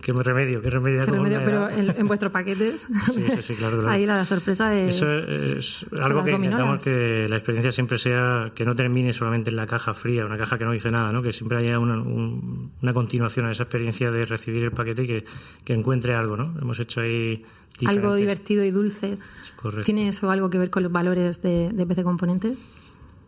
qué 0.00 0.12
remedio, 0.12 0.62
qué 0.62 0.70
remedio. 0.70 1.00
Qué 1.00 1.10
remedio, 1.10 1.40
pero 1.44 1.68
en, 1.68 2.06
vuestros 2.06 2.30
paquetes. 2.30 2.86
sí, 3.12 3.24
sí, 3.28 3.42
sí, 3.42 3.54
claro, 3.56 3.88
Ahí 3.88 4.06
la 4.06 4.24
sorpresa 4.24 4.72
es. 4.72 4.94
Eso 4.94 5.18
es 5.18 5.86
algo 6.00 6.22
que 6.22 6.30
intentamos 6.30 6.80
que 6.80 7.26
la 7.28 7.34
experiencia 7.34 7.72
siempre 7.72 7.98
sea 7.98 8.52
que 8.54 8.64
no 8.64 8.76
termine 8.76 9.12
solamente 9.12 9.50
en 9.50 9.56
la 9.56 9.66
caja 9.66 9.94
fría, 9.94 10.24
una 10.24 10.38
caja 10.38 10.58
que 10.58 10.64
no 10.64 10.70
dice 10.70 10.92
nada, 10.92 11.10
¿no? 11.10 11.22
Que 11.22 11.32
siempre 11.32 11.58
haya 11.58 11.80
una, 11.80 12.00
una 12.00 12.92
continuación 12.94 13.46
a 13.46 13.50
esa 13.50 13.64
experiencia 13.64 14.12
de 14.12 14.26
recibir 14.26 14.62
el 14.62 14.70
paquete 14.70 15.02
y 15.02 15.06
que, 15.08 15.24
que 15.64 15.72
encuentre 15.72 16.14
algo, 16.14 16.36
¿no? 16.36 16.54
Hemos 16.62 16.78
hecho 16.78 17.00
ahí. 17.00 17.44
Algo 17.84 18.14
divertido 18.14 18.62
y 18.62 18.70
dulce. 18.70 19.18
Correcto. 19.56 19.82
¿Tiene 19.82 20.06
eso 20.06 20.30
algo 20.30 20.50
que 20.50 20.58
ver 20.58 20.70
con 20.70 20.84
los 20.84 20.92
valores 20.92 21.42
de, 21.42 21.70
de 21.72 21.84
PC 21.84 22.04
Componentes? 22.04 22.58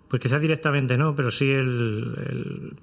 Pues 0.06 0.22
quizás 0.22 0.40
directamente 0.40 0.96
no, 0.96 1.16
pero 1.16 1.32
sí 1.32 1.50
el 1.50 2.14
el, 2.30 2.76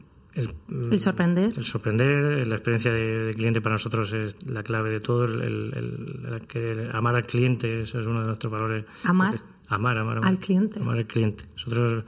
sorprender. 0.99 1.53
El 1.57 1.65
sorprender, 1.65 2.47
la 2.47 2.55
experiencia 2.55 2.91
de, 2.91 3.33
cliente 3.33 3.61
para 3.61 3.75
nosotros 3.75 4.13
es 4.13 4.35
la 4.47 4.61
clave 4.61 4.89
de 4.89 4.99
todo. 4.99 5.25
El, 5.25 6.41
que 6.47 6.89
amar 6.93 7.15
al 7.15 7.25
cliente, 7.25 7.81
eso 7.81 7.99
es 7.99 8.07
uno 8.07 8.21
de 8.21 8.27
nuestros 8.27 8.51
valores. 8.51 8.85
Amar. 9.03 9.41
amar, 9.67 9.97
amar, 9.97 10.19
Al 10.23 10.39
cliente. 10.39 10.79
Amar 10.79 10.97
al 10.97 11.07
cliente. 11.07 11.45
Nosotros 11.53 12.05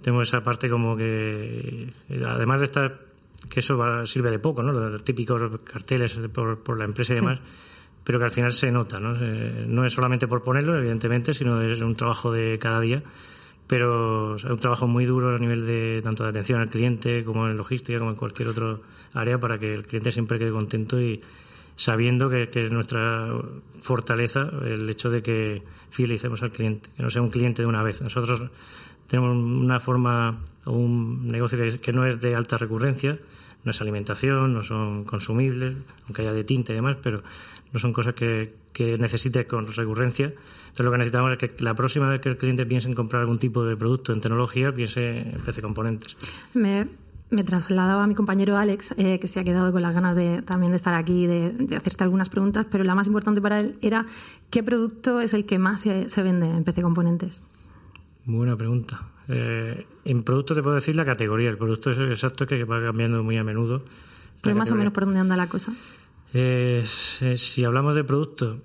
tenemos 0.00 0.28
esa 0.28 0.40
parte 0.40 0.68
como 0.68 0.96
que, 0.96 1.88
además 2.26 2.60
de 2.60 2.64
estar, 2.66 3.00
que 3.50 3.60
eso 3.60 3.78
sirve 4.06 4.30
de 4.30 4.38
poco, 4.38 4.62
¿no? 4.62 4.72
Los 4.72 5.04
típicos 5.04 5.42
carteles 5.64 6.18
por, 6.32 6.78
la 6.78 6.84
empresa 6.84 7.12
y 7.12 7.16
demás. 7.16 7.40
pero 8.02 8.18
que 8.18 8.24
al 8.24 8.30
final 8.30 8.52
se 8.52 8.70
nota, 8.70 8.98
¿no? 8.98 9.12
No 9.12 9.84
es 9.84 9.92
solamente 9.92 10.26
por 10.26 10.42
ponerlo, 10.42 10.78
evidentemente, 10.78 11.34
sino 11.34 11.60
es 11.60 11.80
un 11.82 11.94
trabajo 11.94 12.32
de 12.32 12.58
cada 12.58 12.80
día 12.80 13.02
pero 13.66 14.36
es 14.36 14.44
un 14.44 14.58
trabajo 14.58 14.86
muy 14.86 15.04
duro 15.06 15.34
a 15.34 15.38
nivel 15.38 15.66
de 15.66 16.00
tanto 16.02 16.22
de 16.24 16.30
atención 16.30 16.60
al 16.60 16.68
cliente 16.68 17.24
como 17.24 17.48
en 17.48 17.56
logística 17.56 17.98
como 17.98 18.10
en 18.10 18.16
cualquier 18.16 18.48
otro 18.48 18.80
área 19.14 19.38
para 19.38 19.58
que 19.58 19.72
el 19.72 19.86
cliente 19.86 20.12
siempre 20.12 20.38
quede 20.38 20.50
contento 20.50 21.00
y 21.00 21.20
sabiendo 21.76 22.30
que, 22.30 22.48
es 22.52 22.72
nuestra 22.72 23.28
fortaleza 23.80 24.48
el 24.64 24.88
hecho 24.88 25.10
de 25.10 25.22
que 25.22 25.62
fidelicemos 25.90 26.42
al 26.42 26.50
cliente, 26.50 26.88
que 26.96 27.02
no 27.02 27.10
sea 27.10 27.22
un 27.22 27.28
cliente 27.28 27.62
de 27.62 27.68
una 27.68 27.82
vez. 27.82 28.00
Nosotros 28.00 28.50
tenemos 29.06 29.36
una 29.36 29.78
forma 29.78 30.40
o 30.64 30.72
un 30.72 31.28
negocio 31.28 31.58
que, 31.80 31.92
no 31.92 32.06
es 32.06 32.20
de 32.20 32.34
alta 32.34 32.56
recurrencia, 32.56 33.18
no 33.64 33.70
es 33.70 33.80
alimentación, 33.80 34.54
no 34.54 34.62
son 34.62 35.04
consumibles, 35.04 35.76
aunque 36.06 36.22
haya 36.22 36.32
de 36.32 36.44
tinta 36.44 36.72
y 36.72 36.76
demás, 36.76 36.96
pero 37.02 37.22
no 37.72 37.78
son 37.78 37.92
cosas 37.92 38.14
que, 38.14 38.54
que 38.72 38.98
necesite 38.98 39.46
con 39.46 39.66
recurrencia. 39.66 40.26
Entonces 40.26 40.86
lo 40.86 40.92
que 40.92 40.98
necesitamos 40.98 41.32
es 41.32 41.38
que 41.38 41.62
la 41.62 41.74
próxima 41.74 42.08
vez 42.08 42.20
que 42.20 42.28
el 42.28 42.36
cliente 42.36 42.66
piense 42.66 42.88
en 42.88 42.94
comprar 42.94 43.22
algún 43.22 43.38
tipo 43.38 43.64
de 43.64 43.76
producto 43.76 44.12
en 44.12 44.20
tecnología, 44.20 44.72
piense 44.74 45.20
en 45.20 45.40
PC 45.44 45.62
Componentes. 45.62 46.16
Me, 46.54 46.86
me 47.30 47.42
trasladaba 47.42 48.04
a 48.04 48.06
mi 48.06 48.14
compañero 48.14 48.56
Alex, 48.56 48.94
eh, 48.98 49.18
que 49.18 49.26
se 49.26 49.40
ha 49.40 49.44
quedado 49.44 49.72
con 49.72 49.82
las 49.82 49.94
ganas 49.94 50.14
de 50.14 50.42
también 50.42 50.72
de 50.72 50.76
estar 50.76 50.94
aquí, 50.94 51.26
de, 51.26 51.52
de, 51.52 51.76
hacerte 51.76 52.04
algunas 52.04 52.28
preguntas, 52.28 52.66
pero 52.70 52.84
la 52.84 52.94
más 52.94 53.06
importante 53.06 53.40
para 53.40 53.60
él 53.60 53.78
era 53.82 54.06
¿qué 54.50 54.62
producto 54.62 55.20
es 55.20 55.34
el 55.34 55.46
que 55.46 55.58
más 55.58 55.80
se, 55.80 56.22
vende 56.22 56.48
en 56.48 56.64
PC 56.64 56.82
Componentes? 56.82 57.42
Buena 58.24 58.56
pregunta. 58.56 59.08
Eh, 59.28 59.86
en 60.04 60.22
producto 60.22 60.54
te 60.54 60.62
puedo 60.62 60.74
decir 60.74 60.94
la 60.94 61.04
categoría. 61.04 61.50
El 61.50 61.58
producto 61.58 61.90
es 61.90 61.98
exacto 61.98 62.46
que 62.46 62.62
va 62.64 62.80
cambiando 62.80 63.22
muy 63.22 63.36
a 63.36 63.44
menudo. 63.44 63.82
Pero 64.42 64.54
más 64.54 64.70
o 64.70 64.74
menos 64.76 64.92
por 64.92 65.04
dónde 65.04 65.18
anda 65.18 65.36
la 65.36 65.48
cosa. 65.48 65.72
Eh, 66.34 66.84
si 66.86 67.64
hablamos 67.64 67.94
de 67.94 68.04
producto, 68.04 68.60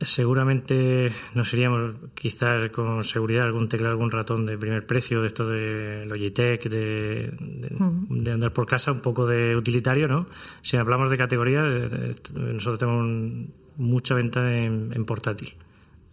seguramente 0.00 1.12
nos 1.34 1.52
iríamos 1.52 1.94
quizás 2.14 2.70
con 2.70 3.02
seguridad 3.04 3.44
algún 3.44 3.68
teclado, 3.68 3.92
algún 3.92 4.10
ratón 4.10 4.46
de 4.46 4.58
primer 4.58 4.86
precio, 4.86 5.20
de 5.20 5.26
esto 5.28 5.46
de 5.46 6.04
Logitech, 6.06 6.68
de, 6.68 7.32
de, 7.38 8.30
andar 8.30 8.52
por 8.52 8.66
casa, 8.66 8.92
un 8.92 9.00
poco 9.00 9.26
de 9.26 9.56
utilitario, 9.56 10.08
¿no? 10.08 10.26
Si 10.62 10.76
hablamos 10.76 11.10
de 11.10 11.16
categoría, 11.16 11.62
eh, 11.64 11.88
eh, 11.90 12.14
nosotros 12.34 12.78
tenemos 12.78 13.48
mucha 13.76 14.14
venta 14.14 14.54
en, 14.54 15.04
portátil. 15.04 15.54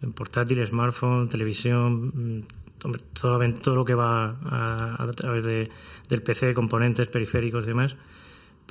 En 0.02 0.14
portátil, 0.14 0.66
smartphone, 0.66 1.30
televisión, 1.30 2.40
mm, 2.40 2.44
todo, 3.14 3.40
todo 3.54 3.76
lo 3.76 3.86
que 3.86 3.94
va 3.94 4.38
a, 4.44 5.12
través 5.16 5.44
del 5.44 6.22
PC, 6.24 6.54
componentes, 6.54 7.08
periféricos 7.08 7.64
y 7.66 7.68
demás 7.68 7.96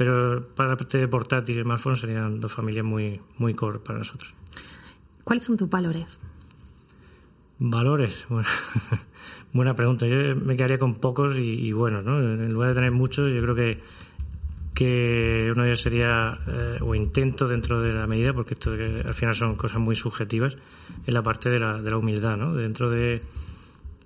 pero 0.01 0.47
para 0.57 0.71
la 0.71 0.77
parte 0.79 0.97
de 0.97 1.07
portátil 1.09 1.59
y 1.59 1.63
smartphone 1.63 1.95
serían 1.95 2.41
dos 2.41 2.51
familias 2.51 2.87
muy, 2.87 3.21
muy 3.37 3.53
core 3.53 3.81
para 3.81 3.99
nosotros. 3.99 4.33
¿Cuáles 5.25 5.45
son 5.45 5.59
tus 5.59 5.69
valores? 5.69 6.23
Valores, 7.59 8.25
bueno, 8.31 8.49
buena 9.53 9.77
pregunta. 9.77 10.07
Yo 10.07 10.35
me 10.37 10.57
quedaría 10.57 10.79
con 10.79 10.95
pocos 10.95 11.37
y, 11.37 11.71
buenos, 11.73 12.03
¿no? 12.03 12.19
En 12.19 12.51
lugar 12.51 12.71
de 12.71 12.77
tener 12.77 12.93
muchos, 12.93 13.31
yo 13.31 13.43
creo 13.43 13.55
que 13.55 13.81
que 14.73 15.51
uno 15.55 15.67
ellos 15.67 15.83
sería 15.83 16.39
eh, 16.47 16.79
o 16.81 16.95
intento 16.95 17.47
dentro 17.47 17.83
de 17.83 17.93
la 17.93 18.07
medida, 18.07 18.33
porque 18.33 18.55
esto 18.55 18.73
al 18.73 19.13
final 19.13 19.35
son 19.35 19.57
cosas 19.57 19.81
muy 19.81 19.97
subjetivas, 19.97 20.57
en 21.07 21.13
la 21.13 21.23
parte 21.23 21.51
de 21.51 21.59
la, 21.59 21.83
de 21.83 21.91
la 21.91 21.99
humildad, 21.99 22.39
¿no? 22.39 22.55
Dentro 22.55 22.89
de, 22.89 23.21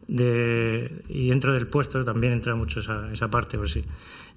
de, 0.08 1.02
y 1.08 1.28
dentro 1.28 1.52
del 1.52 1.68
puesto 1.68 2.04
también 2.04 2.32
entra 2.32 2.56
mucho 2.56 2.80
esa, 2.80 3.12
esa 3.12 3.30
parte, 3.30 3.56
por 3.56 3.70
sí. 3.70 3.84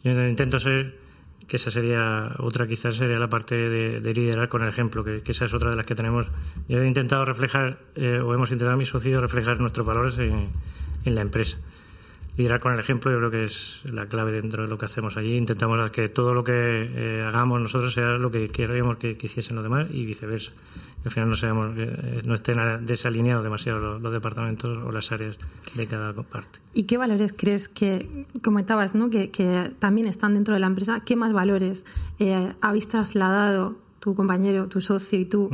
Yo 0.04 0.12
intento 0.28 0.60
ser 0.60 1.07
que 1.48 1.56
esa 1.56 1.72
sería 1.72 2.36
otra, 2.40 2.68
quizás 2.68 2.96
sería 2.96 3.20
la 3.20 3.30
parte 3.30 3.56
de, 3.56 4.14
liderar 4.14 4.50
con 4.50 4.64
el 4.64 4.70
ejemplo, 4.70 5.04
que, 5.04 5.22
esa 5.26 5.46
es 5.46 5.54
otra 5.54 5.70
de 5.70 5.78
las 5.78 5.86
que 5.86 5.96
tenemos. 5.96 6.28
Yo 6.68 6.82
he 6.82 6.88
intentado 6.88 7.24
reflejar, 7.26 7.80
eh, 7.96 8.20
o 8.20 8.34
hemos 8.34 8.52
intentado 8.52 8.78
mis 8.78 8.90
socios 8.90 9.22
reflejar 9.22 9.60
nuestros 9.60 9.86
valores 9.86 10.18
en, 10.20 10.50
en 11.06 11.16
la 11.16 11.22
empresa 11.22 11.58
liderar 12.38 12.60
con 12.60 12.74
el 12.74 12.80
ejemplo 12.80 13.12
yo 13.12 13.18
creo 13.18 13.32
que 13.32 13.44
es 13.46 13.82
la 13.92 14.06
clave 14.06 14.32
dentro 14.32 14.64
de 14.64 14.70
lo 14.70 14.78
que 14.78 14.86
hacemos 14.86 15.18
allí. 15.18 15.36
Intentamos 15.36 15.90
que 15.90 16.08
todo 16.08 16.34
lo 16.34 16.44
que 16.44 16.54
eh, 16.54 17.24
hagamos 17.28 17.60
nosotros 17.60 17.94
sea 17.94 18.18
lo 18.18 18.30
que 18.30 18.50
queríamos 18.50 18.98
que, 18.98 19.18
hiciesen 19.20 19.56
los 19.56 19.64
demás 19.64 19.88
y 19.92 20.06
viceversa. 20.06 20.52
al 21.04 21.12
final 21.12 21.30
no, 21.30 21.36
seamos, 21.36 21.68
eh, 21.78 22.22
no 22.24 22.36
estén 22.36 22.86
desalineados 22.86 23.44
demasiado 23.44 24.00
los, 24.00 24.14
departamentos 24.14 24.78
o 24.84 24.92
las 24.92 25.12
áreas 25.12 25.38
de 25.74 25.88
cada 25.88 26.14
parte. 26.14 26.60
¿Y 26.74 26.84
qué 26.84 26.98
valores 26.98 27.34
crees 27.36 27.68
que, 27.68 28.26
comentabas, 28.44 28.94
¿no? 28.94 29.10
que, 29.10 29.74
también 29.80 30.08
están 30.08 30.36
dentro 30.36 30.54
de 30.54 30.60
la 30.60 30.68
empresa? 30.68 31.00
¿Qué 31.00 31.16
más 31.16 31.34
valores 31.34 31.86
eh, 32.20 32.54
habéis 32.62 32.88
trasladado 32.88 33.76
tu 34.00 34.14
compañero, 34.14 34.68
tu 34.68 34.80
socio 34.80 35.20
y 35.20 35.26
tú 35.26 35.50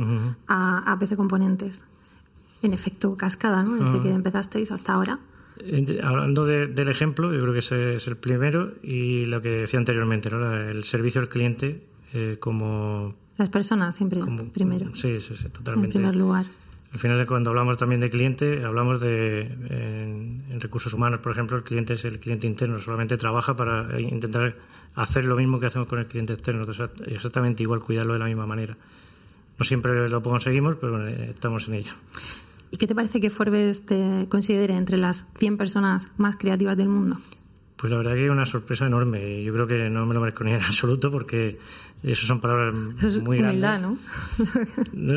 a, 0.48 0.96
PC 1.00 1.16
Componentes? 1.16 1.82
En 2.62 2.72
efecto, 2.72 3.16
cascada, 3.16 3.62
¿no? 3.62 3.74
Desde 3.76 4.00
que 4.00 4.10
empezasteis 4.14 4.70
hasta 4.70 4.94
ahora. 4.94 5.18
Hablando 6.02 6.44
del 6.46 6.88
ejemplo, 6.88 7.32
yo 7.32 7.40
creo 7.40 7.52
que 7.52 7.60
ese 7.60 7.94
es 7.94 8.06
el 8.08 8.16
primero 8.16 8.72
y 8.82 9.24
lo 9.26 9.40
que 9.40 9.50
decía 9.50 9.78
anteriormente, 9.78 10.30
¿no? 10.30 10.52
el 10.54 10.84
servicio 10.84 11.20
al 11.20 11.28
cliente 11.28 11.80
eh, 12.12 12.36
como... 12.40 13.14
Las 13.36 13.48
personas 13.48 13.96
siempre 13.96 14.20
primero. 14.52 14.94
Sí, 14.94 15.18
sí, 15.20 15.34
sí, 15.34 15.48
totalmente. 15.48 15.98
En 15.98 16.02
primer 16.02 16.16
lugar. 16.16 16.46
Al 16.92 17.00
final, 17.00 17.26
cuando 17.26 17.50
hablamos 17.50 17.76
también 17.76 18.00
de 18.00 18.08
cliente, 18.08 18.62
hablamos 18.64 19.00
de 19.00 19.40
en, 19.42 20.60
recursos 20.60 20.94
humanos, 20.94 21.18
por 21.18 21.32
ejemplo, 21.32 21.56
el 21.56 21.64
cliente 21.64 21.94
es 21.94 22.04
el 22.04 22.20
cliente 22.20 22.46
interno, 22.46 22.78
solamente 22.78 23.16
trabaja 23.16 23.56
para 23.56 24.00
intentar 24.00 24.54
hacer 24.94 25.24
lo 25.24 25.34
mismo 25.34 25.58
que 25.58 25.66
hacemos 25.66 25.88
con 25.88 25.98
el 25.98 26.06
cliente 26.06 26.32
externo, 26.32 26.64
exactamente 27.06 27.64
igual, 27.64 27.80
cuidarlo 27.80 28.12
de 28.12 28.20
la 28.20 28.26
misma 28.26 28.46
manera. 28.46 28.76
No 29.58 29.64
siempre 29.64 30.08
lo 30.08 30.22
conseguimos, 30.22 30.76
pero 30.80 31.04
estamos 31.08 31.66
en 31.66 31.74
ello. 31.74 31.92
¿Y 32.74 32.76
qué 32.76 32.88
te 32.88 32.94
parece 32.96 33.20
que 33.20 33.30
Forbes 33.30 33.86
te 33.86 34.26
considere 34.28 34.74
entre 34.74 34.96
las 34.96 35.24
100 35.38 35.58
personas 35.58 36.08
más 36.16 36.34
creativas 36.34 36.76
del 36.76 36.88
mundo? 36.88 37.16
Pues 37.76 37.92
la 37.92 37.98
verdad 37.98 38.14
que 38.14 38.24
es 38.24 38.30
una 38.32 38.46
sorpresa 38.46 38.84
enorme. 38.84 39.44
Yo 39.44 39.52
creo 39.52 39.68
que 39.68 39.88
no 39.90 40.04
me 40.06 40.12
lo 40.12 40.18
merezco 40.20 40.42
ni 40.42 40.54
en 40.54 40.60
absoluto 40.60 41.08
porque 41.12 41.56
eso 42.02 42.26
son 42.26 42.40
palabras 42.40 42.74
muy 43.22 43.38
humildad, 43.38 43.80
¿no? 43.80 43.96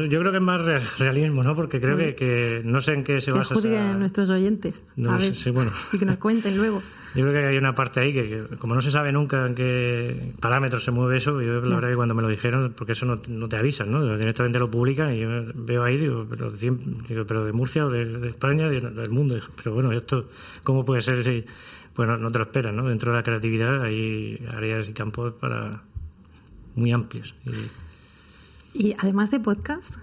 Yo 0.06 0.20
creo 0.20 0.32
que 0.32 0.38
es 0.38 0.44
más 0.44 0.62
realismo, 1.00 1.42
¿no? 1.42 1.56
Porque 1.56 1.82
creo 1.82 1.98
que, 1.98 2.62
no 2.64 2.80
sé 2.80 2.94
en 2.94 3.04
qué 3.04 3.22
se 3.22 3.32
basa. 3.32 3.56
Que 3.56 3.62
juzguen 3.62 3.98
nuestros 3.98 4.30
oyentes. 4.30 4.84
a 5.08 5.18
ver, 5.18 5.34
bueno. 5.52 5.72
Y 5.94 5.98
que 5.98 6.06
nos 6.06 6.18
cuenten 6.18 6.56
luego. 6.58 6.84
Yo 7.18 7.24
creo 7.24 7.34
que 7.34 7.48
hay 7.48 7.58
una 7.58 7.74
parte 7.74 8.00
ahí 8.00 8.14
que, 8.14 8.46
como 8.60 8.76
no 8.76 8.82
se 8.82 8.92
sabe 8.92 9.12
nunca 9.12 9.48
en 9.48 9.56
qué 9.56 10.34
parámetros 10.40 10.84
se 10.84 10.92
mueve 10.92 11.18
eso, 11.18 11.42
yo 11.42 11.62
la 11.62 11.76
verdad 11.76 11.90
que 11.90 11.96
cuando 11.96 12.14
me 12.14 12.22
lo 12.22 12.28
dijeron, 12.28 12.74
porque 12.78 12.92
eso 12.92 13.08
no, 13.08 13.18
te 13.18 13.58
avisan, 13.58 13.92
¿no? 13.92 14.18
Directamente 14.18 14.60
lo 14.60 14.70
publican 14.70 15.16
y 15.16 15.22
yo 15.22 15.30
veo 15.56 15.84
ahí, 15.84 15.98
digo, 15.98 16.28
pero 16.30 16.52
de, 16.52 17.26
pero 17.28 17.44
de 17.44 17.54
Murcia 17.54 17.88
o 17.88 17.90
de, 17.90 18.30
España, 18.30 18.70
del 18.70 19.10
mundo. 19.10 19.36
Pero 19.56 19.74
bueno, 19.74 19.92
esto, 19.94 20.30
¿cómo 20.64 20.86
puede 20.86 21.02
ser 21.02 21.24
si.? 21.24 21.44
Bueno, 21.96 22.20
no 22.20 22.32
te 22.32 22.38
lo 22.38 22.44
esperas, 22.44 22.72
¿no? 22.76 22.88
Dentro 22.88 23.12
de 23.12 23.18
la 23.18 23.24
creatividad 23.24 23.82
hay 23.82 24.40
áreas 24.54 24.88
y 24.88 24.94
campos 24.94 25.34
para 25.34 25.82
muy 26.76 26.92
amplios. 26.92 27.34
Y, 28.76 28.94
además 29.00 29.32
de 29.32 29.40
podcast, 29.40 29.96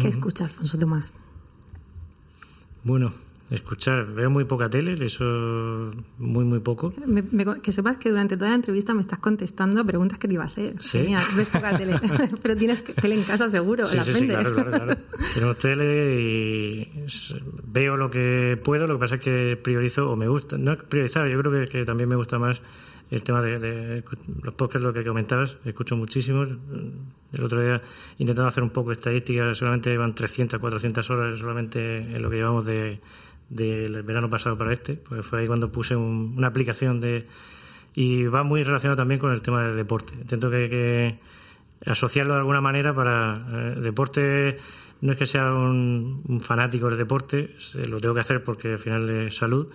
¿qué 0.00 0.08
escucha 0.08 0.44
Alfonso 0.44 0.78
Tomás? 0.78 1.16
Bueno, 2.82 3.12
Escuchar, 3.52 4.06
veo 4.06 4.30
muy 4.30 4.44
poca 4.44 4.70
tele, 4.70 4.94
eso 5.04 5.90
muy, 6.16 6.44
muy 6.44 6.60
poco. 6.60 6.90
que 7.62 7.70
sepas 7.70 7.98
que 7.98 8.08
durante 8.08 8.38
toda 8.38 8.48
la 8.48 8.56
entrevista 8.56 8.94
me 8.94 9.02
estás 9.02 9.18
contestando 9.18 9.78
a 9.82 9.84
preguntas 9.84 10.18
que 10.18 10.26
te 10.26 10.34
iba 10.34 10.44
a 10.44 10.46
hacer. 10.46 10.80
Genial, 10.80 11.22
ves 11.36 11.48
poca 11.48 11.76
tele. 11.76 11.96
Pero 12.42 12.56
tienes 12.56 12.82
tele 12.82 13.14
en 13.14 13.24
casa 13.24 13.50
seguro, 13.50 13.84
sí, 13.86 13.98
sí, 14.04 14.26
claro, 14.26 14.54
claro, 14.54 14.70
claro. 14.70 14.96
Tenemos 15.34 15.58
tele 15.58 16.22
y 16.22 16.88
veo 17.66 17.98
lo 17.98 18.10
que 18.10 18.58
puedo, 18.64 18.86
lo 18.86 18.94
que 18.94 19.00
pasa 19.00 19.16
es 19.16 19.20
que 19.20 19.58
priorizo 19.62 20.10
o 20.10 20.16
me 20.16 20.28
gusta, 20.28 20.56
no 20.56 20.74
priorizar, 20.76 21.28
yo 21.28 21.38
creo 21.38 21.68
que, 21.68 21.84
también 21.84 22.08
me 22.08 22.16
gusta 22.16 22.38
más 22.38 22.62
el 23.10 23.22
tema 23.22 23.42
de, 23.42 24.02
los 24.42 24.54
podcasts, 24.54 24.82
lo 24.82 24.94
que 24.94 25.04
comentabas, 25.04 25.58
escucho 25.66 25.94
muchísimos. 25.94 26.48
El 27.32 27.44
otro 27.44 27.60
día 27.60 27.82
intentando 28.16 28.48
hacer 28.48 28.62
un 28.62 28.70
poco 28.70 28.88
de 28.90 28.94
estadística, 28.94 29.54
solamente 29.54 29.94
van 29.98 30.14
300, 30.14 30.58
400 30.58 31.10
horas 31.10 31.38
solamente 31.38 31.98
en 31.98 32.22
lo 32.22 32.30
que 32.30 32.36
llevamos 32.36 32.64
de 32.64 33.00
del 33.52 34.02
verano 34.02 34.30
pasado 34.30 34.56
para 34.56 34.72
este, 34.72 34.96
porque 34.96 35.22
fue 35.22 35.40
ahí 35.40 35.46
cuando 35.46 35.70
puse 35.70 35.94
una 35.96 36.48
aplicación 36.48 37.00
de... 37.00 37.26
Y 37.94 38.24
va 38.24 38.42
muy 38.42 38.62
relacionado 38.64 38.96
también 38.96 39.20
con 39.20 39.32
el 39.32 39.42
tema 39.42 39.62
del 39.62 39.76
deporte. 39.76 40.14
Intento 40.14 40.50
que, 40.50 41.18
asociarlo 41.84 42.32
de 42.34 42.40
alguna 42.40 42.60
manera 42.60 42.94
para... 42.94 43.46
Eh, 43.52 43.80
deporte 43.80 44.56
no 45.02 45.12
es 45.12 45.18
que 45.18 45.26
sea 45.26 45.52
un, 45.52 46.40
fanático 46.40 46.88
del 46.88 46.96
deporte, 46.96 47.54
lo 47.88 48.00
tengo 48.00 48.14
que 48.14 48.20
hacer 48.20 48.44
porque 48.44 48.72
al 48.72 48.78
final 48.78 49.10
es 49.10 49.36
salud, 49.36 49.66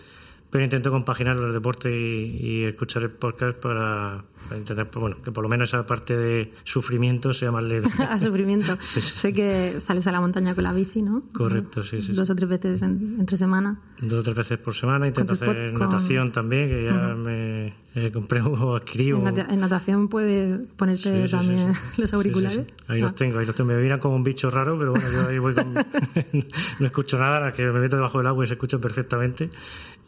pero 0.49 0.63
intento 0.63 0.91
compaginar 0.91 1.35
los 1.35 1.53
deportes 1.53 1.91
y, 1.93 2.63
escuchar 2.63 3.03
el 3.03 3.11
podcast 3.11 3.59
para, 3.59 4.23
intentar, 4.55 4.89
pues, 4.89 5.01
bueno, 5.01 5.17
que 5.21 5.31
por 5.31 5.43
lo 5.43 5.49
menos 5.49 5.69
esa 5.69 5.85
parte 5.85 6.15
de 6.15 6.53
sufrimiento 6.63 7.33
sea 7.33 7.51
más 7.51 7.63
leve. 7.63 7.87
a 8.09 8.19
sufrimiento. 8.19 8.77
Sé 8.81 9.33
que 9.33 9.79
sales 9.79 10.07
a 10.07 10.11
la 10.11 10.21
montaña 10.21 10.55
con 10.55 10.63
la 10.63 10.73
bici, 10.73 11.01
¿no? 11.01 11.23
Correcto, 11.33 11.83
sí, 11.83 12.01
sí. 12.01 12.13
Dos 12.13 12.29
o 12.29 12.35
tres 12.35 12.49
veces 12.49 12.81
entre 12.81 13.35
semana. 13.37 13.79
Dos 14.01 14.19
o 14.19 14.23
tres 14.23 14.35
veces 14.35 14.57
por 14.59 14.73
semana. 14.73 15.07
Intento 15.07 15.33
hacer 15.33 15.73
natación 15.73 16.31
también, 16.31 16.69
que 16.69 16.85
ya 16.85 17.15
me 17.15 17.73
compré 18.13 18.41
o 18.41 18.75
adquirí. 18.75 19.09
En, 19.09 19.59
natación 19.59 20.07
puedes 20.07 20.53
ponerte 20.75 21.27
también 21.27 21.73
los 21.97 22.13
auriculares. 22.13 22.65
Ahí 22.87 23.01
los 23.01 23.11
ah. 23.11 23.15
tengo, 23.15 23.39
ahí 23.39 23.45
los 23.45 23.55
tengo. 23.55 23.71
Me 23.71 23.81
miran 23.81 23.99
como 23.99 24.15
un 24.15 24.23
bicho 24.23 24.49
raro, 24.49 24.77
pero 24.77 24.91
bueno, 24.91 25.11
yo 25.11 25.27
ahí 25.27 25.39
voy 25.39 25.53
con... 25.53 25.73
no 25.73 26.85
escucho 26.85 27.17
nada, 27.19 27.51
que 27.51 27.63
me 27.63 27.79
meto 27.79 27.95
debajo 27.95 28.19
del 28.19 28.27
agua 28.27 28.43
y 28.43 28.47
se 28.47 28.53
escucha 28.53 28.77
perfectamente. 28.77 29.49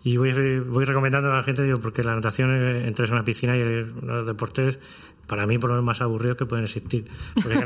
Y 0.04 0.18
voy, 0.18 0.60
voy 0.60 0.86
recomendando 0.86 1.32
a 1.32 1.38
la 1.38 1.44
gente, 1.44 1.64
digo, 1.64 1.80
porque 1.82 2.04
la 2.04 2.16
natación 2.16 2.52
entre 2.52 3.12
una 3.12 3.24
piscina 3.24 3.58
y 3.58 3.64
los 4.02 4.26
deportes, 4.26 4.80
para 5.28 5.46
mí, 5.46 5.58
por 5.58 5.70
lo 5.70 5.76
menos, 5.76 5.86
más 5.86 6.02
aburridos 6.02 6.38
que 6.38 6.46
pueden 6.46 6.66
existir. 6.66 7.06
Porque 7.36 7.64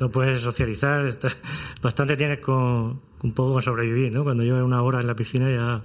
no, 0.00 0.10
puedes 0.10 0.42
socializar, 0.42 1.16
bastante 1.82 2.16
tienes 2.16 2.40
con 2.40 3.00
un 3.22 3.32
poco 3.32 3.54
con 3.54 3.62
sobrevivir, 3.62 4.12
¿no? 4.12 4.24
Cuando 4.24 4.42
llevas 4.42 4.62
una 4.62 4.82
hora 4.82 5.00
en 5.00 5.06
la 5.06 5.14
piscina 5.14 5.50
ya. 5.50 5.82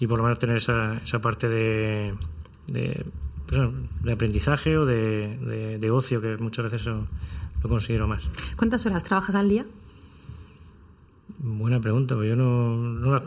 Y 0.00 0.06
por 0.06 0.18
lo 0.18 0.24
menos 0.24 0.38
tener 0.38 0.56
esa, 0.56 0.98
esa 1.04 1.20
parte 1.20 1.48
de, 1.48 2.14
de, 2.68 3.04
pues, 3.46 3.60
de 4.02 4.12
aprendizaje 4.12 4.76
o 4.78 4.86
de, 4.86 5.78
de, 5.78 5.90
ocio, 5.90 6.20
que 6.20 6.38
muchas 6.38 6.64
veces 6.64 6.86
lo 6.86 7.06
considero 7.68 8.08
más. 8.08 8.28
¿Cuántas 8.56 8.84
horas 8.86 9.04
trabajas 9.04 9.34
al 9.34 9.48
día? 9.48 9.66
Buena 11.44 11.80
pregunta, 11.80 12.14
pues 12.14 12.28
yo 12.28 12.36
no, 12.36 12.76
no 12.76 13.20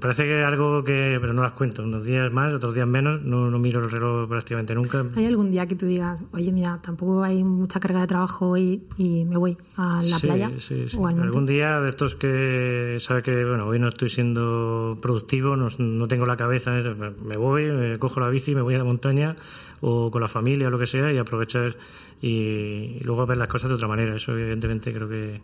parece 0.00 0.24
que 0.24 0.40
es 0.40 0.44
algo 0.44 0.82
que, 0.82 1.18
pero 1.20 1.32
no 1.32 1.42
las 1.42 1.52
cuento, 1.52 1.84
unos 1.84 2.04
días 2.04 2.32
más, 2.32 2.52
otros 2.52 2.74
días 2.74 2.88
menos, 2.88 3.22
no, 3.22 3.48
no 3.48 3.60
miro 3.60 3.78
el 3.78 3.88
reloj 3.88 4.28
prácticamente 4.28 4.74
nunca. 4.74 5.04
¿Hay 5.14 5.26
algún 5.26 5.52
día 5.52 5.64
que 5.68 5.76
tú 5.76 5.86
digas, 5.86 6.24
oye, 6.32 6.50
mira, 6.50 6.80
tampoco 6.82 7.22
hay 7.22 7.44
mucha 7.44 7.78
carga 7.78 8.00
de 8.00 8.08
trabajo 8.08 8.48
hoy 8.48 8.82
y 8.96 9.24
me 9.24 9.36
voy 9.36 9.56
a 9.76 10.02
la 10.02 10.18
playa? 10.18 10.50
Sí, 10.58 10.88
sí. 10.88 10.98
algún 10.98 11.46
día 11.46 11.80
de 11.80 11.90
estos 11.90 12.16
que 12.16 12.96
sabe 12.98 13.22
que, 13.22 13.44
bueno, 13.44 13.66
hoy 13.66 13.78
no 13.78 13.86
estoy 13.86 14.08
siendo 14.08 14.98
productivo, 15.00 15.54
no, 15.54 15.68
no 15.78 16.08
tengo 16.08 16.26
la 16.26 16.36
cabeza, 16.36 16.72
me 16.72 17.36
voy, 17.36 17.70
me 17.70 18.00
cojo 18.00 18.18
la 18.18 18.30
bici, 18.30 18.56
me 18.56 18.62
voy 18.62 18.74
a 18.74 18.78
la 18.78 18.84
montaña 18.84 19.36
o 19.80 20.10
con 20.10 20.22
la 20.22 20.28
familia 20.28 20.66
o 20.66 20.70
lo 20.70 20.78
que 20.80 20.86
sea 20.86 21.12
y 21.12 21.18
aprovechar 21.18 21.76
y, 22.20 22.98
y 22.98 23.00
luego 23.04 23.24
ver 23.26 23.36
las 23.36 23.46
cosas 23.46 23.68
de 23.68 23.76
otra 23.76 23.86
manera. 23.86 24.16
Eso 24.16 24.32
evidentemente 24.32 24.92
creo 24.92 25.08
que, 25.08 25.40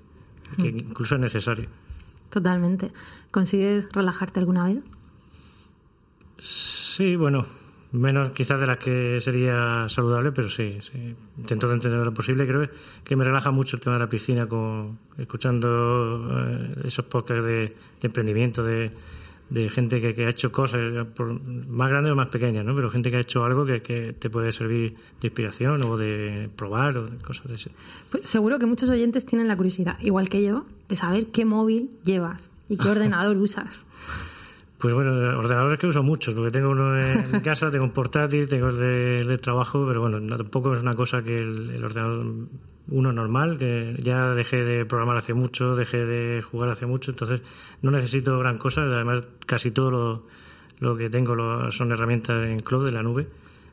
que 0.57 0.66
incluso 0.66 1.14
es 1.14 1.20
necesario. 1.20 1.68
Totalmente. 2.31 2.93
¿Consigues 3.31 3.88
relajarte 3.93 4.40
alguna 4.40 4.64
vez? 4.64 4.79
Sí, 6.38 7.16
bueno, 7.16 7.45
menos 7.93 8.31
quizás 8.31 8.61
de 8.61 8.66
las 8.66 8.79
que 8.79 9.21
sería 9.21 9.88
saludable, 9.88 10.33
pero 10.33 10.49
sí, 10.49 10.79
sí. 10.81 11.14
intento 11.37 11.71
entender 11.73 12.01
lo 12.01 12.14
posible. 12.14 12.47
Creo 12.47 12.69
que 13.05 13.16
me 13.16 13.25
relaja 13.25 13.51
mucho 13.51 13.77
el 13.77 13.83
tema 13.83 13.97
de 13.97 14.01
la 14.01 14.09
piscina, 14.09 14.47
con, 14.47 14.99
escuchando 15.19 16.29
eh, 16.31 16.73
esos 16.85 17.05
podcasts 17.07 17.45
de, 17.45 17.77
emprendimiento, 18.03 18.62
de, 18.62 18.93
gente 19.71 20.01
que, 20.01 20.25
ha 20.25 20.31
hecho 20.31 20.53
cosas, 20.53 20.81
más 21.69 21.91
grandes 21.91 22.13
o 22.13 22.17
más 22.17 22.29
pequeñas, 22.29 22.65
¿no? 22.65 22.75
pero 22.75 22.91
gente 22.91 23.11
que 23.11 23.17
ha 23.17 23.21
hecho 23.21 23.45
algo 23.45 23.65
que, 23.65 23.83
que, 23.83 24.13
te 24.13 24.31
puede 24.31 24.53
servir 24.53 24.95
de 25.21 25.29
inspiración 25.29 25.83
o 25.83 25.97
de 25.97 26.49
probar 26.55 26.97
o 26.99 27.07
de 27.07 27.17
cosas 27.19 27.49
de 27.49 27.55
ese. 27.55 27.71
Pues 28.11 28.29
seguro 28.29 28.59
que 28.59 28.67
muchos 28.67 28.91
oyentes 28.91 29.27
tienen 29.27 29.49
la 29.49 29.57
curiosidad, 29.57 29.99
igual 30.01 30.29
que 30.29 30.43
yo, 30.43 30.67
de 30.89 30.97
saber 30.97 31.27
qué 31.27 31.45
móvil 31.45 31.91
llevas 32.05 32.51
y 32.69 32.77
qué 32.77 32.89
ordenador 32.91 33.37
usas. 33.37 33.85
Pues 34.81 34.95
bueno, 34.95 35.13
ordenadores 35.39 35.79
que 35.79 35.87
uso 35.87 36.03
muchos, 36.03 36.33
porque 36.33 36.51
tengo 36.51 36.71
uno 36.71 36.99
en 36.99 37.31
mi 37.31 37.41
casa, 37.43 37.71
tengo 37.71 37.85
un 37.85 37.91
portátil, 37.91 38.49
tengo 38.49 38.69
el 38.71 39.27
de, 39.27 39.39
trabajo, 39.39 39.85
pero 39.87 40.01
bueno, 40.01 40.37
tampoco 40.37 40.73
es 40.73 40.81
una 40.81 40.95
cosa 40.95 41.23
que 41.23 41.37
el, 41.37 41.85
ordenador 41.85 42.25
uno 42.88 43.12
normal, 43.12 43.59
que 43.59 43.97
ya 44.03 44.35
dejé 44.35 44.64
de 44.64 44.85
programar 44.85 45.16
hace 45.16 45.35
mucho, 45.35 45.75
dejé 45.77 46.05
de 46.05 46.43
jugar 46.43 46.71
hace 46.71 46.87
mucho, 46.87 47.12
entonces 47.12 47.43
no 47.83 47.90
necesito 47.90 48.38
gran 48.38 48.59
cosa, 48.59 48.83
además 48.83 49.29
casi 49.47 49.71
todo 49.71 49.90
lo, 49.90 50.27
lo 50.81 50.97
que 50.97 51.11
tengo 51.11 51.71
son 51.71 51.93
herramientas 51.93 52.47
en 52.49 52.61
cloud, 52.61 52.85
de 52.85 52.93
la 52.93 53.03
nube. 53.03 53.29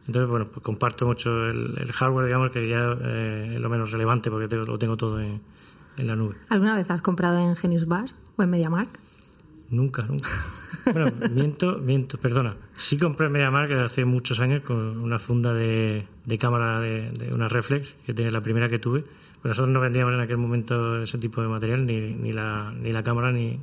Entonces, 0.06 0.30
bueno, 0.30 0.48
pues 0.48 0.64
comparto 0.64 1.06
mucho 1.06 1.48
el, 1.48 1.92
hardware, 1.92 2.28
digamos, 2.28 2.52
que 2.52 2.68
ya 2.68 2.98
eh, 3.02 3.52
es 3.56 3.60
lo 3.60 3.70
menos 3.70 3.92
relevante, 3.92 4.30
porque 4.30 4.56
lo 4.56 4.80
tengo 4.80 4.96
todo 4.96 5.20
en, 5.20 5.42
en 5.98 6.08
la 6.08 6.16
nube. 6.16 6.36
¿Alguna 6.50 6.76
vez 6.76 6.90
has 6.90 7.02
comprado 7.02 7.40
en 7.40 7.56
Genius 7.56 7.88
Bar 7.88 8.10
o 8.38 8.44
en 8.44 8.50
MediaMark? 8.50 8.90
Nunca, 9.70 10.04
nunca. 10.04 10.30
Bueno, 10.94 11.12
miento, 11.34 11.78
miento, 11.80 12.18
perdona. 12.18 12.56
Sí 12.76 12.98
compré 12.98 13.28
en 13.28 13.34
MediaMark 13.34 13.72
hace 13.74 14.06
muchos 14.06 14.40
años 14.40 14.64
con 14.64 14.98
una 14.98 15.20
funda 15.20 15.54
de, 15.54 16.08
de 16.28 16.38
cámara 16.38 16.82
de, 16.82 17.32
una 17.34 17.48
reflex, 17.48 17.96
que 18.06 18.14
tenía 18.14 18.32
la 18.32 18.42
primera 18.42 18.68
que 18.68 18.80
tuve. 18.80 19.02
Pero 19.42 19.50
nosotros 19.50 19.74
no 19.74 19.80
vendíamos 19.80 20.14
en 20.14 20.20
aquel 20.20 20.38
momento 20.38 21.02
ese 21.02 21.18
tipo 21.18 21.42
de 21.42 21.48
material, 21.48 21.86
ni, 21.86 21.96
ni, 21.96 22.34
la, 22.34 22.72
ni 22.72 22.92
la 22.92 23.02
cámara 23.02 23.32
ni, 23.32 23.60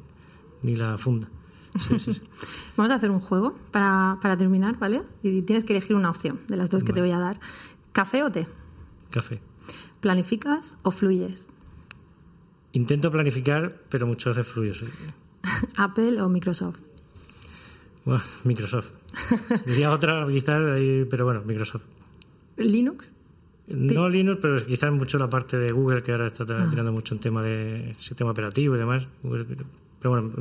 ni 0.63 0.75
la 0.75 0.97
funda. 0.97 1.29
Vamos 2.77 2.91
a 2.91 2.95
hacer 2.95 3.11
un 3.11 3.21
juego 3.21 3.55
para, 3.71 4.19
para, 4.23 4.37
terminar, 4.39 4.79
¿vale? 4.79 5.03
Y 5.23 5.43
tienes 5.43 5.65
que 5.65 5.75
elegir 5.75 5.95
una 5.95 6.09
opción 6.09 6.41
de 6.49 6.57
las 6.57 6.71
dos 6.71 6.85
que 6.85 6.95
te 6.95 7.01
voy 7.01 7.11
a 7.11 7.19
dar. 7.19 7.39
¿Café 7.93 8.23
o 8.23 8.33
té? 8.33 8.47
Café. 9.11 9.41
¿Planificas 10.01 10.77
o 10.83 10.91
fluyes? 10.91 11.49
Intento 12.73 13.11
planificar, 13.11 13.77
pero 13.91 14.07
muchas 14.07 14.37
veces 14.37 14.53
fluyo. 14.53 14.73
¿Apple 15.77 16.21
o 16.23 16.31
Microsoft? 16.31 16.79
Bueno, 18.07 18.23
Microsoft. 18.45 18.91
Diría 19.67 19.93
otra 19.93 20.27
quizás, 20.27 20.81
pero 21.11 21.27
bueno, 21.27 21.43
Microsoft. 21.45 21.85
¿Linux? 22.57 23.13
No 23.67 24.09
Linux, 24.09 24.39
pero 24.43 24.65
quizás 24.67 24.93
mucho 24.93 25.19
la 25.19 25.29
parte 25.29 25.57
de 25.57 25.73
Google, 25.73 26.03
que 26.03 26.13
ahora 26.13 26.27
está 26.27 26.45
ah. 26.49 26.67
tirando 26.71 26.93
mucho 26.93 27.15
en 27.15 27.21
tema 27.21 27.43
de 27.43 27.95
sistema 27.99 28.31
operativo 28.31 28.77
y 28.77 28.79
demás. 28.79 29.07
pero 30.01 30.11
bueno, 30.11 30.33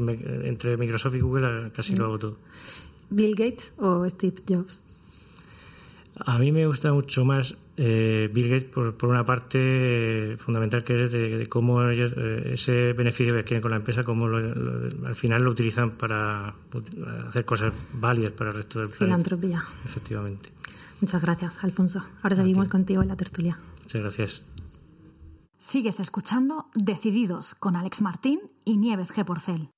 entre 0.43 0.75
Microsoft 0.75 1.15
y 1.15 1.19
Google 1.19 1.71
casi 1.73 1.95
lo 1.95 2.05
hago 2.05 2.19
todo. 2.19 2.37
¿Bill 3.09 3.35
Gates 3.35 3.73
o 3.77 4.07
Steve 4.09 4.35
Jobs? 4.47 4.83
A 6.15 6.37
mí 6.37 6.51
me 6.51 6.67
gusta 6.67 6.93
mucho 6.93 7.25
más 7.25 7.57
eh, 7.75 8.29
Bill 8.31 8.49
Gates 8.49 8.69
por, 8.69 8.95
por, 8.95 9.09
una 9.09 9.25
parte 9.25 10.35
fundamental 10.37 10.83
que 10.83 11.05
es 11.05 11.11
de, 11.11 11.47
cómo 11.47 11.81
ellos, 11.89 12.13
eh, 12.15 12.51
ese 12.53 12.93
beneficio 12.93 13.33
que 13.35 13.43
quieren 13.43 13.61
con 13.61 13.71
la 13.71 13.77
empresa, 13.77 14.03
cómo 14.03 14.27
al 14.27 15.15
final 15.15 15.41
lo 15.43 15.51
utilizan 15.51 15.91
para 15.91 16.53
hacer 17.27 17.45
cosas 17.45 17.73
válidas 17.93 18.31
para 18.33 18.51
el 18.51 18.57
resto 18.57 18.79
del 18.79 18.89
Filantropía. 18.89 19.63
Efectivamente. 19.85 20.52
Muchas 21.03 21.21
gracias, 21.21 21.61
Alfonso. 21.61 22.01
Ahora 22.21 22.37
seguimos 22.37 22.69
contigo 22.69 23.01
en 23.01 23.09
la 23.09 23.17
tertulia. 23.17 23.59
Muchas 23.81 23.99
gracias. 23.99 24.41
Sigues 25.57 25.99
escuchando 25.99 26.69
Decididos 26.75 27.55
con 27.55 27.75
Alex 27.75 28.01
Martín 28.01 28.39
y 28.63 28.77
Nieves 28.77 29.13
G. 29.13 29.25
Porcel. 29.25 29.69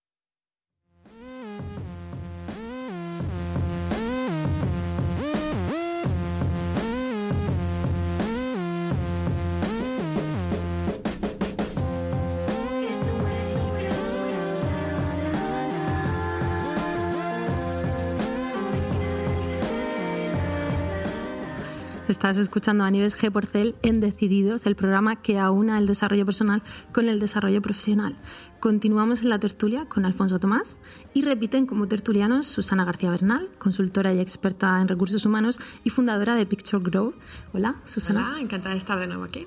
Estás 22.15 22.38
escuchando 22.38 22.86
a 22.86 22.89
Nieves 22.89 23.21
G. 23.21 23.30
Porcel 23.30 23.75
en 23.82 23.99
Decididos, 23.99 24.65
el 24.65 24.78
programa 24.78 25.17
que 25.17 25.38
aúna 25.38 25.78
el 25.78 25.86
desarrollo 25.86 26.25
personal 26.25 26.63
con 26.93 27.10
el 27.10 27.19
desarrollo 27.19 27.62
profesional. 27.62 28.15
Continuamos 28.62 29.21
en 29.21 29.28
la 29.28 29.38
tertulia 29.38 29.86
con 29.89 30.06
Alfonso 30.06 30.39
Tomás 30.39 30.78
y 31.13 31.23
repiten 31.23 31.65
como 31.65 31.89
tertulianos 31.89 32.47
Susana 32.47 32.86
García 32.86 33.12
Bernal, 33.12 33.49
consultora 33.60 34.13
y 34.13 34.21
experta 34.21 34.80
en 34.80 34.88
recursos 34.88 35.25
humanos 35.25 35.60
y 35.84 35.89
fundadora 35.89 36.36
de 36.36 36.45
Picture 36.45 36.82
Grow. 36.82 37.13
Hola, 37.51 37.82
Susana. 37.84 38.30
Hola, 38.30 38.39
encantada 38.39 38.75
de 38.75 38.80
estar 38.80 38.97
de 38.97 39.08
nuevo 39.08 39.25
aquí. 39.25 39.45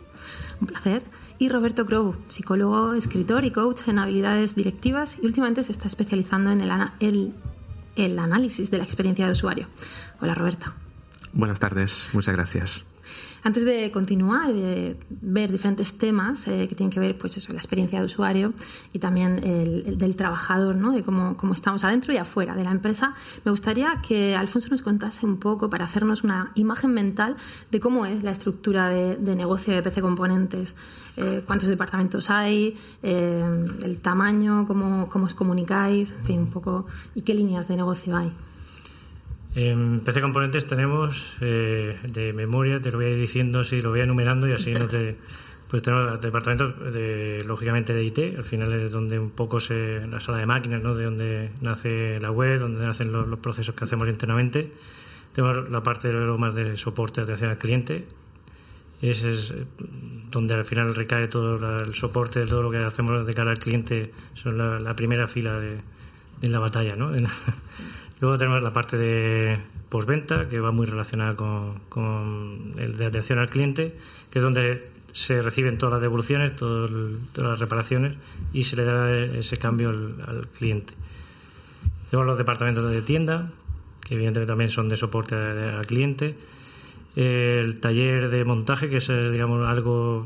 Un 0.61 0.67
placer. 0.67 1.03
Y 1.39 1.49
Roberto 1.49 1.87
Crow, 1.87 2.17
psicólogo, 2.27 2.93
escritor 2.93 3.47
y 3.47 3.51
coach 3.51 3.89
en 3.89 3.99
habilidades 3.99 4.55
directivas 4.55 5.17
y 5.23 5.25
últimamente 5.25 5.63
se 5.63 5.73
está 5.73 5.89
especializando 5.89 6.51
en 6.51 6.61
el, 6.61 7.33
el 7.97 8.19
análisis 8.19 8.71
de 8.71 8.77
la 8.77 8.85
experiencia 8.85 9.25
de 9.25 9.33
usuario. 9.33 9.69
Hola, 10.21 10.35
Roberto. 10.35 10.75
Buenas 11.39 11.61
tardes, 11.61 12.09
muchas 12.15 12.35
gracias. 12.35 12.85
Antes 13.45 13.65
de 13.65 13.93
continuar 13.93 14.53
de 14.53 14.97
ver 15.09 15.53
diferentes 15.53 15.97
temas 15.97 16.49
eh, 16.49 16.67
que 16.69 16.75
tienen 16.75 16.91
que 16.91 16.99
ver, 16.99 17.17
pues 17.17 17.37
eso, 17.37 17.53
la 17.53 17.61
experiencia 17.61 18.01
de 18.01 18.07
usuario 18.07 18.55
y 18.93 18.99
también 18.99 19.39
el, 19.45 19.97
del 19.99 20.17
trabajador, 20.17 20.75
¿no? 20.75 20.91
de 20.91 21.05
cómo, 21.05 21.37
cómo, 21.37 21.55
estamos 21.55 21.85
adentro 21.85 22.13
y 22.13 22.17
afuera 22.17 22.57
de 22.57 22.65
la 22.65 22.73
empresa, 22.73 23.15
me 23.45 23.53
gustaría 23.53 24.03
que 24.03 24.35
Alfonso 24.35 24.69
nos 24.71 24.83
contase 24.83 25.27
un 25.27 25.39
poco 25.39 25.71
para 25.71 25.85
hacernos 25.85 26.25
una 26.25 26.51
imagen 26.57 26.93
mental 26.93 27.37
de 27.71 27.79
cómo 27.79 28.05
es 28.05 28.25
la 28.25 28.33
estructura 28.33 28.89
de, 28.89 29.37
negocio 29.37 29.73
de 29.73 29.81
PC 29.81 30.01
Componentes, 30.01 30.75
eh, 31.17 31.45
cuántos 31.47 31.69
departamentos 31.69 32.31
hay, 32.31 32.77
eh, 33.05 33.45
el 33.85 33.99
tamaño, 33.99 34.67
cómo, 34.67 35.09
cómo 35.09 35.27
os 35.27 35.35
comunicáis, 35.35 36.11
en 36.11 36.25
fin, 36.25 36.39
un 36.41 36.51
poco, 36.51 36.87
y 37.15 37.23
qué 37.23 37.33
líneas 37.33 37.69
de 37.69 37.77
negocio 37.77 38.17
hay. 38.17 38.33
En 39.55 40.01
PC 40.01 40.21
Componentes 40.21 40.67
tenemos 40.67 41.37
eh, 41.41 41.99
de 42.05 42.33
memoria, 42.33 42.81
te 42.81 42.91
lo 42.91 42.99
voy 42.99 43.07
a 43.07 43.11
ir 43.11 43.19
diciendo, 43.19 43.65
si 43.65 43.81
lo 43.81 43.91
voy 43.91 44.01
enumerando 44.01 44.49
y 44.49 44.53
así 44.53 44.73
no 44.73 44.87
te... 44.87 45.17
Pues 45.69 45.83
tenemos 45.83 46.19
departamentos, 46.21 46.95
de, 46.95 47.45
lógicamente, 47.47 47.93
de 47.93 48.03
IT, 48.03 48.39
al 48.39 48.45
final 48.45 48.73
es 48.73 48.91
donde 48.91 49.19
un 49.19 49.31
poco 49.31 49.61
se. 49.61 50.01
la 50.07 50.19
sala 50.19 50.39
de 50.39 50.47
máquinas, 50.47 50.83
¿no? 50.83 50.95
De 50.95 51.05
donde 51.05 51.51
nace 51.61 52.19
la 52.21 52.31
web, 52.31 52.59
donde 52.59 52.87
nacen 52.87 53.13
los, 53.13 53.39
procesos 53.39 53.75
que 53.75 53.85
hacemos 53.85 54.09
internamente. 54.09 54.73
Tenemos 55.35 55.69
la 55.69 55.83
parte 55.83 56.09
de 56.09 56.15
lo 56.15 56.39
más 56.39 56.55
de 56.55 56.79
soporte, 56.79 57.21
de 57.21 57.25
atención 57.25 57.51
al 57.51 57.59
cliente. 57.59 58.07
Ese 59.03 59.31
es 59.31 59.51
eh, 59.51 59.67
donde 60.31 60.55
al 60.55 60.65
final 60.65 60.95
recae 60.95 61.29
todo 61.29 61.57
el 61.81 61.95
soporte 61.95 62.41
de 62.41 62.47
todo 62.47 62.63
lo 62.63 62.71
que 62.71 62.79
hacemos 62.79 63.27
de 63.27 63.35
cara 63.35 63.51
al 63.51 63.59
cliente. 63.59 64.11
Son 64.33 64.57
la, 64.57 64.97
primera 64.97 65.27
fila 65.27 65.61
de, 65.61 66.49
la 66.49 66.61
batalla, 66.61 66.97
¿no? 66.97 67.13
Luego 68.21 68.37
tenemos 68.37 68.63
la 68.63 68.73
parte 68.73 68.97
de 68.97 69.59
postventa, 69.89 70.49
que 70.49 70.61
va 70.61 70.73
muy 70.73 70.87
relacionada 70.87 71.37
con, 71.37 71.81
con 71.89 72.75
el 72.77 72.97
de 72.97 73.07
atención 73.07 73.39
al 73.39 73.49
cliente, 73.49 73.97
que 74.31 74.39
es 74.39 74.43
donde 74.43 74.99
se 75.13 75.43
reciben 75.43 75.79
todas 75.79 75.95
las 75.95 76.03
devoluciones, 76.03 76.55
todas 76.55 76.91
las 77.37 77.59
reparaciones 77.59 78.17
y 78.53 78.65
se 78.65 78.77
le 78.77 78.85
da 78.85 79.11
ese 79.11 79.57
cambio 79.57 79.89
al, 79.89 80.49
cliente. 80.57 80.95
Tenemos 82.11 82.27
los 82.27 82.39
departamentos 82.39 82.91
de 82.91 83.03
tienda, 83.03 83.51
que 84.05 84.15
evidentemente 84.15 84.51
también 84.51 84.71
son 84.71 84.89
de 84.89 84.97
soporte 84.97 85.35
al 85.35 85.87
cliente. 85.87 86.37
El 87.21 87.81
taller 87.81 88.31
de 88.31 88.45
montaje, 88.45 88.89
que 88.89 88.99
es 88.99 89.09
digamos 89.09 89.67
algo 89.67 90.23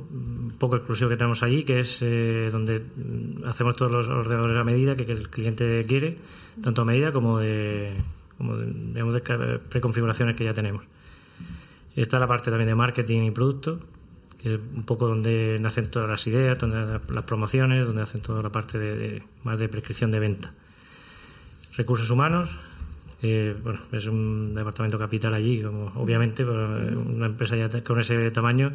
poco 0.58 0.76
exclusivo 0.76 1.08
que 1.08 1.16
tenemos 1.16 1.42
allí, 1.42 1.64
que 1.64 1.80
es 1.80 2.02
eh, 2.02 2.50
donde 2.52 2.82
hacemos 3.46 3.76
todos 3.76 3.90
los 3.90 4.08
ordenadores 4.08 4.58
a 4.58 4.62
medida 4.62 4.94
que, 4.94 5.10
el 5.10 5.30
cliente 5.30 5.86
quiere, 5.88 6.18
tanto 6.62 6.82
a 6.82 6.84
medida 6.84 7.10
como 7.10 7.38
de, 7.38 7.94
como 8.36 8.58
de 8.58 9.58
preconfiguraciones 9.70 10.36
que 10.36 10.44
ya 10.44 10.52
tenemos. 10.52 10.84
Está 11.96 12.18
la 12.18 12.26
parte 12.26 12.50
también 12.50 12.68
de 12.68 12.74
marketing 12.74 13.22
y 13.22 13.30
producto, 13.30 13.80
que 14.42 14.56
es 14.56 14.60
un 14.76 14.84
poco 14.84 15.08
donde 15.08 15.56
nacen 15.60 15.90
todas 15.90 16.10
las 16.10 16.26
ideas, 16.26 16.58
donde 16.58 17.00
las 17.08 17.24
promociones, 17.24 17.86
donde 17.86 18.02
hacen 18.02 18.20
toda 18.20 18.42
la 18.42 18.52
parte 18.52 18.78
de, 18.78 19.22
más 19.44 19.58
de 19.58 19.70
prescripción 19.70 20.10
de 20.10 20.18
venta. 20.18 20.52
Recursos 21.74 22.10
humanos, 22.10 22.50
eh, 23.22 23.56
bueno, 23.62 23.78
es 23.92 24.06
un 24.06 24.54
departamento 24.54 24.98
capital 24.98 25.34
allí, 25.34 25.62
como 25.62 25.92
obviamente, 25.96 26.44
pero 26.44 26.66
una 26.66 27.26
empresa 27.26 27.56
ya 27.56 27.68
con 27.82 28.00
ese 28.00 28.30
tamaño 28.30 28.72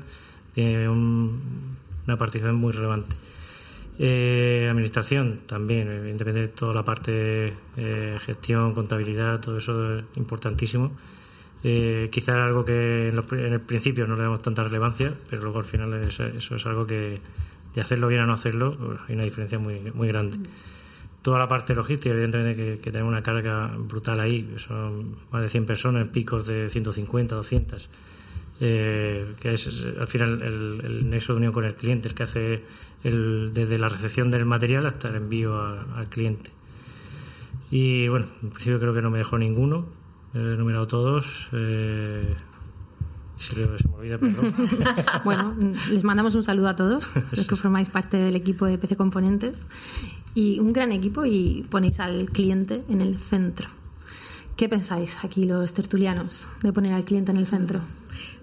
tiene 0.54 0.90
una 0.90 2.18
participación 2.18 2.56
muy 2.56 2.74
relevante. 2.74 3.16
Eh, 4.00 4.68
administración 4.70 5.42
también, 5.48 5.92
evidentemente 5.92 6.48
toda 6.50 6.74
la 6.74 6.84
parte 6.84 7.54
eh, 7.78 8.18
gestión, 8.26 8.74
contabilidad, 8.74 9.40
todo 9.40 9.58
eso 9.58 9.98
es 9.98 10.06
importantísimo 10.18 10.92
eh, 11.64 12.10
quizá 12.12 12.46
algo 12.46 12.64
que 12.64 13.10
en, 13.10 13.54
el 13.54 13.62
principio 13.62 14.06
no 14.06 14.16
le 14.16 14.24
damos 14.24 14.42
tanta 14.42 14.64
relevancia, 14.64 15.12
pero 15.30 15.42
luego 15.42 15.60
al 15.60 15.66
final 15.66 15.94
eso 15.96 16.56
es 16.56 16.66
algo 16.66 16.86
que 16.86 17.20
de 17.74 17.82
hacerlo 17.82 18.08
bien 18.08 18.22
a 18.22 18.26
no 18.26 18.34
hacerlo 18.34 18.78
pues, 18.78 19.00
hay 19.08 19.16
una 19.16 19.24
diferencia 19.24 19.58
muy, 19.58 19.80
muy 19.94 20.08
grande. 20.08 20.38
Toda 21.28 21.40
la 21.40 21.48
parte 21.50 21.76
logística, 21.76 22.16
evidentemente 22.16 22.56
que, 22.56 22.80
que 22.80 22.90
tenemos 22.90 23.12
una 23.12 23.22
carga 23.22 23.76
brutal 23.78 24.22
ahí, 24.22 24.50
son 24.56 25.18
más 25.30 25.42
de 25.42 25.50
100 25.50 25.66
personas, 25.66 26.08
picos 26.08 26.48
de 26.48 26.70
150, 26.70 27.36
200. 27.36 27.90
Eh, 28.62 29.36
que 29.42 29.54
es 29.54 29.88
al 30.00 30.08
final 30.08 30.42
el, 30.42 30.82
el, 30.86 31.10
nexo 31.10 31.34
de 31.34 31.40
unión 31.40 31.52
con 31.52 31.66
el 31.66 31.76
cliente, 31.76 32.08
el 32.08 32.16
que 32.16 32.24
hace 32.24 32.63
el, 33.04 33.52
desde 33.54 33.78
la 33.78 33.90
recepción 33.90 34.32
del 34.32 34.46
material 34.46 34.86
hasta 34.86 35.10
el 35.10 35.16
envío 35.16 35.60
al 35.60 36.08
cliente. 36.08 36.52
Y 37.72 38.08
bueno, 38.08 38.28
en 38.42 38.50
principio 38.52 38.80
creo 38.80 38.94
que 38.94 39.02
no 39.02 39.10
me 39.10 39.18
dejó 39.18 39.38
ninguno. 39.38 39.86
He 40.34 40.38
enumerado 40.38 40.88
todos. 40.88 41.50
Eh, 41.52 42.36
se 43.36 43.54
me 43.54 43.66
olvida, 43.98 44.18
perdón. 44.18 44.54
bueno, 45.26 45.56
les 45.92 46.06
mandamos 46.06 46.36
un 46.36 46.44
saludo 46.44 46.70
a 46.70 46.78
todos, 46.78 47.12
los 47.32 47.46
que 47.46 47.56
formáis 47.58 47.90
parte 47.90 48.16
del 48.16 48.38
equipo 48.38 48.66
de 48.66 48.78
PC 48.78 48.96
Componentes. 48.96 49.68
Y 50.38 50.60
un 50.60 50.71
gran 50.71 50.91
equipo 50.91 51.26
y 51.26 51.65
ponéis 51.67 52.00
al 52.00 52.30
cliente 52.30 52.84
en 52.89 53.02
el 53.02 53.17
centro. 53.17 53.69
¿Qué 54.56 54.69
pensáis 54.69 55.17
aquí 55.23 55.45
los 55.45 55.73
tertulianos 55.73 56.45
de 56.62 56.71
poner 56.71 56.93
al 56.93 57.06
cliente 57.06 57.32
en 57.32 57.38
el 57.38 57.47
centro? 57.47 57.82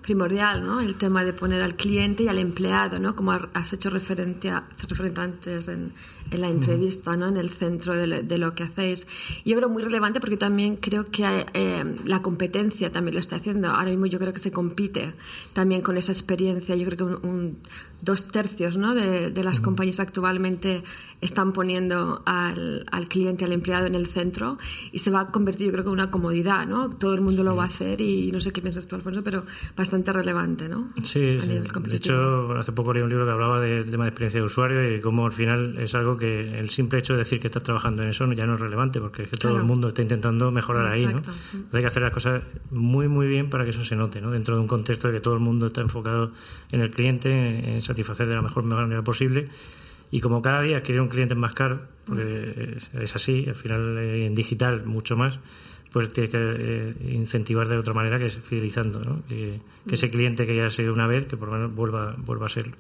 primordial, 0.04 0.66
¿no? 0.66 0.80
El 0.80 0.96
tema 0.96 1.24
de 1.24 1.32
poner 1.32 1.62
al 1.62 1.76
cliente 1.76 2.24
y 2.24 2.28
al 2.28 2.38
empleado, 2.38 2.98
¿no? 2.98 3.16
Como 3.16 3.32
has 3.32 3.72
hecho 3.72 3.88
referencia, 3.88 4.64
referente 4.86 5.20
antes 5.20 5.66
en, 5.68 5.92
en 6.30 6.40
la 6.40 6.48
entrevista, 6.48 7.16
¿no? 7.16 7.28
En 7.28 7.38
el 7.38 7.48
centro 7.48 7.96
de 7.96 8.38
lo, 8.38 8.54
que 8.54 8.64
hacéis. 8.64 9.06
Yo 9.46 9.56
creo 9.56 9.70
muy 9.70 9.82
relevante 9.82 10.20
porque 10.20 10.36
también 10.36 10.76
creo 10.76 11.06
que 11.06 11.46
eh, 11.54 11.96
la 12.04 12.20
competencia 12.20 12.92
también 12.92 13.14
lo 13.14 13.20
está 13.20 13.36
haciendo. 13.36 13.68
Ahora 13.68 13.86
mismo 13.86 14.04
yo 14.04 14.18
creo 14.18 14.34
que 14.34 14.40
se 14.40 14.52
compite 14.52 15.14
también 15.54 15.80
con 15.80 15.96
esa 15.96 16.12
experiencia. 16.12 16.76
Yo 16.76 16.84
creo 16.84 16.98
que 16.98 17.26
un, 17.26 17.58
dos 18.04 18.28
tercios 18.30 18.76
¿no? 18.76 18.94
de, 18.94 19.30
de 19.30 19.44
las 19.44 19.60
compañías 19.60 20.00
actualmente 20.00 20.82
están 21.20 21.52
poniendo 21.52 22.22
al, 22.26 22.84
al, 22.90 23.08
cliente, 23.08 23.44
al 23.44 23.52
empleado 23.52 23.86
en 23.86 23.94
el 23.94 24.06
centro 24.06 24.58
y 24.92 24.98
se 24.98 25.10
va 25.10 25.20
a 25.20 25.26
convertir, 25.30 25.66
yo 25.68 25.72
creo 25.72 25.84
que 25.84 25.88
en 25.88 25.94
una 25.94 26.10
comodidad, 26.10 26.66
¿no? 26.66 26.90
Todo 26.90 27.14
el 27.14 27.22
mundo 27.22 27.42
lo 27.42 27.56
va 27.56 27.64
a 27.64 27.66
hacer 27.68 28.00
y 28.00 28.30
no 28.30 28.40
sé 28.40 28.52
qué 28.52 28.60
piensas 28.60 28.86
tú, 28.86 28.96
Alfonso, 28.96 29.24
pero 29.24 29.44
bastante 29.74 30.12
relevante, 30.12 30.68
¿no? 30.68 30.90
Sí, 31.02 31.20
de 31.20 31.96
hecho, 31.96 32.52
hace 32.52 32.72
poco 32.72 32.92
leí 32.92 33.02
un 33.02 33.08
libro 33.08 33.26
que 33.26 33.32
hablaba 33.32 33.60
del 33.60 33.90
tema 33.90 34.04
de 34.04 34.10
experiencia 34.10 34.40
de 34.40 34.46
usuario 34.46 34.94
y 34.94 35.00
cómo 35.00 35.24
al 35.24 35.32
final 35.32 35.78
es 35.78 35.94
algo 35.94 36.16
que 36.16 36.58
el 36.58 36.68
simple 36.68 36.98
hecho 36.98 37.14
de 37.14 37.20
decir 37.20 37.40
que 37.40 37.46
estás 37.46 37.62
trabajando 37.62 38.02
en 38.02 38.10
eso 38.10 38.30
ya 38.32 38.46
no 38.46 38.54
es 38.54 38.60
relevante 38.60 39.00
porque 39.00 39.22
es 39.22 39.30
que 39.30 39.36
todo 39.38 39.56
el 39.56 39.62
mundo 39.62 39.88
está 39.88 40.02
intentando 40.02 40.50
mejorar 40.50 40.92
ahí, 40.92 41.06
¿no? 41.06 41.22
Hay 41.72 41.80
que 41.80 41.86
hacer 41.86 42.02
las 42.02 42.12
cosas 42.12 42.42
muy, 42.70 43.08
muy 43.08 43.26
bien 43.28 43.48
para 43.48 43.64
que 43.64 43.70
eso 43.70 43.82
se 43.82 43.96
note, 43.96 44.20
¿no? 44.20 44.30
Dentro 44.30 44.56
de 44.56 44.60
un 44.60 44.66
contexto 44.66 45.08
de 45.08 45.14
que 45.14 45.20
todo 45.20 45.34
el 45.34 45.40
mundo 45.40 45.68
está 45.68 45.80
enfocado 45.80 46.32
en 46.70 46.80
el 46.80 46.90
cliente, 46.90 47.30
en 47.76 47.80
satisfacer 47.94 48.26
de 48.26 48.34
la 48.34 48.42
mejor 48.42 48.64
manera 48.64 49.02
posible 49.02 49.48
y 50.10 50.20
como 50.20 50.42
cada 50.42 50.62
día 50.62 50.82
quiere 50.82 51.00
un 51.00 51.08
cliente 51.08 51.34
más 51.34 51.54
caro, 51.54 51.82
porque 52.04 52.76
es, 52.76 53.16
así, 53.16 53.46
al 53.48 53.54
final 53.54 53.98
eh, 53.98 54.26
en 54.26 54.34
digital 54.34 54.84
mucho 54.84 55.16
más, 55.16 55.40
pues 55.92 56.12
tiene 56.12 56.30
que 56.30 56.38
eh, 56.40 56.94
incentivar 57.10 57.68
de 57.68 57.78
otra 57.78 57.94
manera 57.94 58.18
que 58.18 58.26
es 58.26 58.38
fidelizando, 58.38 59.00
¿no? 59.00 59.22
que, 59.28 59.60
ese 59.90 60.10
cliente 60.10 60.46
que 60.46 60.54
ya 60.54 60.66
ha 60.66 60.70
sido 60.70 60.92
una 60.92 61.06
vez, 61.06 61.26
que 61.26 61.36
por 61.36 61.48
lo 61.48 61.54
menos 61.54 61.74
vuelva, 61.74 62.14
vuelva 62.18 62.46
a 62.46 62.48
serlo. 62.48 62.76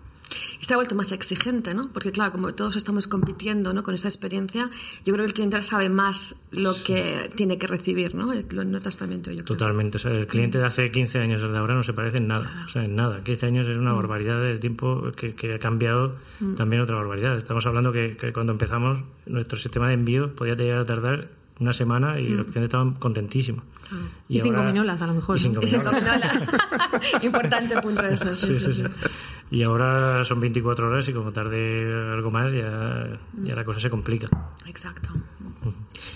Ha 0.70 0.76
vuelto 0.76 0.96
más 0.96 1.12
exigente, 1.12 1.72
¿no? 1.72 1.90
Porque 1.92 2.10
claro, 2.10 2.32
como 2.32 2.52
todos 2.52 2.74
estamos 2.74 3.06
compitiendo 3.06 3.72
¿no? 3.72 3.84
con 3.84 3.94
esa 3.94 4.08
experiencia, 4.08 4.70
yo 5.04 5.12
creo 5.12 5.18
que 5.18 5.26
el 5.26 5.32
cliente 5.34 5.62
sabe 5.62 5.88
más 5.88 6.34
lo 6.50 6.74
que 6.82 7.30
tiene 7.36 7.58
que 7.58 7.68
recibir, 7.68 8.16
¿no? 8.16 8.32
Lo 8.50 8.64
notas 8.64 8.96
también 8.96 9.22
tú, 9.22 9.30
yo 9.30 9.44
Totalmente. 9.44 9.98
O 9.98 10.00
sea, 10.00 10.10
el 10.10 10.26
cliente 10.26 10.58
de 10.58 10.66
hace 10.66 10.90
15 10.90 11.18
años 11.20 11.42
al 11.44 11.52
de 11.52 11.58
ahora 11.58 11.74
no 11.74 11.84
se 11.84 11.92
parece 11.92 12.16
en 12.16 12.26
nada. 12.26 12.64
O 12.66 12.68
sea, 12.68 12.84
en 12.84 12.96
nada. 12.96 13.22
15 13.22 13.46
años 13.46 13.68
es 13.68 13.76
una 13.76 13.92
mm. 13.92 13.96
barbaridad 13.96 14.40
de 14.42 14.58
tiempo 14.58 15.12
que, 15.12 15.54
ha 15.54 15.58
cambiado 15.60 16.16
mm. 16.40 16.54
también 16.54 16.82
otra 16.82 16.96
barbaridad. 16.96 17.36
Estamos 17.36 17.64
hablando 17.66 17.92
que, 17.92 18.16
cuando 18.32 18.52
empezamos, 18.52 18.98
nuestro 19.26 19.58
sistema 19.58 19.86
de 19.88 19.94
envío 19.94 20.34
podía 20.34 20.54
llegar 20.56 20.80
a 20.80 20.86
tardar 20.86 21.28
una 21.60 21.72
semana 21.72 22.18
y 22.20 22.28
mm. 22.28 22.36
los 22.36 22.46
clientes 22.46 22.64
estaban 22.64 22.94
contentísimos. 22.94 23.64
Y, 24.28 24.40
cinco 24.40 24.62
minolas, 24.62 25.00
a 25.02 25.06
lo 25.06 25.14
mejor. 25.14 25.36
Y 25.36 25.40
cinco, 25.40 25.60
minolas. 25.60 25.92
Importante 27.22 27.80
punto 27.80 28.02
de 28.02 28.14
eso. 28.14 28.34
sí, 28.36 28.54
sí, 28.54 28.72
sí. 28.72 28.84
Y 29.50 29.62
ahora 29.62 30.24
son 30.24 30.40
24 30.40 30.88
horas 30.88 31.08
y 31.08 31.12
como 31.12 31.32
tarde 31.32 31.92
algo 32.12 32.30
más 32.30 32.52
ya, 32.52 33.18
ya 33.42 33.54
la 33.54 33.64
cosa 33.64 33.78
se 33.78 33.90
complica. 33.90 34.26
Exacto. 34.66 35.10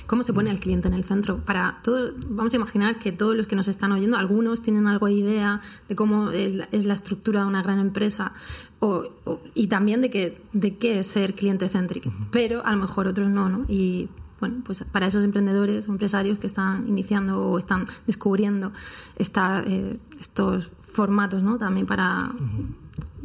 ¿Cómo 0.07 0.23
se 0.23 0.33
pone 0.33 0.51
el 0.51 0.59
cliente 0.59 0.89
en 0.89 0.95
el 0.95 1.05
centro? 1.05 1.39
Para 1.39 1.81
todo, 1.83 2.13
vamos 2.29 2.53
a 2.53 2.57
imaginar 2.57 2.99
que 2.99 3.13
todos 3.13 3.37
los 3.37 3.47
que 3.47 3.57
nos 3.57 3.69
están 3.69 3.93
oyendo, 3.93 4.17
algunos 4.17 4.63
tienen 4.63 4.87
algo 4.87 5.07
de 5.07 5.13
idea 5.13 5.61
de 5.89 5.95
cómo 5.95 6.31
es 6.31 6.85
la, 6.87 6.95
estructura 6.95 7.43
de 7.43 7.47
una 7.47 7.63
gran 7.63 7.79
empresa 7.79 8.33
o, 8.81 9.11
y 9.55 9.67
también 9.67 10.01
de, 10.01 10.11
que, 10.11 10.41
de 10.53 10.77
qué 10.77 11.01
es 11.01 11.07
ser 11.07 11.35
cliente 11.35 11.69
céntrico, 11.69 12.11
pero 12.31 12.65
a 12.65 12.73
lo 12.73 12.79
mejor 12.79 13.07
otros 13.07 13.29
no, 13.29 13.49
¿no? 13.49 13.67
Y 13.69 14.09
bueno, 14.41 14.57
pues 14.65 14.85
para 14.85 15.07
esos 15.07 15.25
emprendedores 15.25 15.89
o 15.89 15.93
empresarios 15.93 16.39
que 16.39 16.47
están 16.47 16.89
iniciando 16.89 17.41
o 17.41 17.59
están 17.59 17.87
descubriendo 18.07 18.73
esta, 19.17 19.63
eh, 19.67 19.97
estos 20.21 20.71
formatos, 20.81 21.43
¿no? 21.43 21.59
También 21.59 21.87
para 21.87 22.31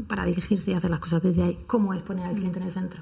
para 0.08 0.26
dirigirse 0.26 0.71
y 0.71 0.73
hacer 0.73 0.89
las 0.89 0.99
cosas 0.99 1.21
desde 1.21 1.43
ahí. 1.43 1.60
¿Cómo 1.67 1.93
es 1.93 2.02
poner 2.02 2.26
al 2.26 2.36
cliente 2.36 2.60
en 2.60 2.65
el 2.65 2.71
centro? 2.71 3.02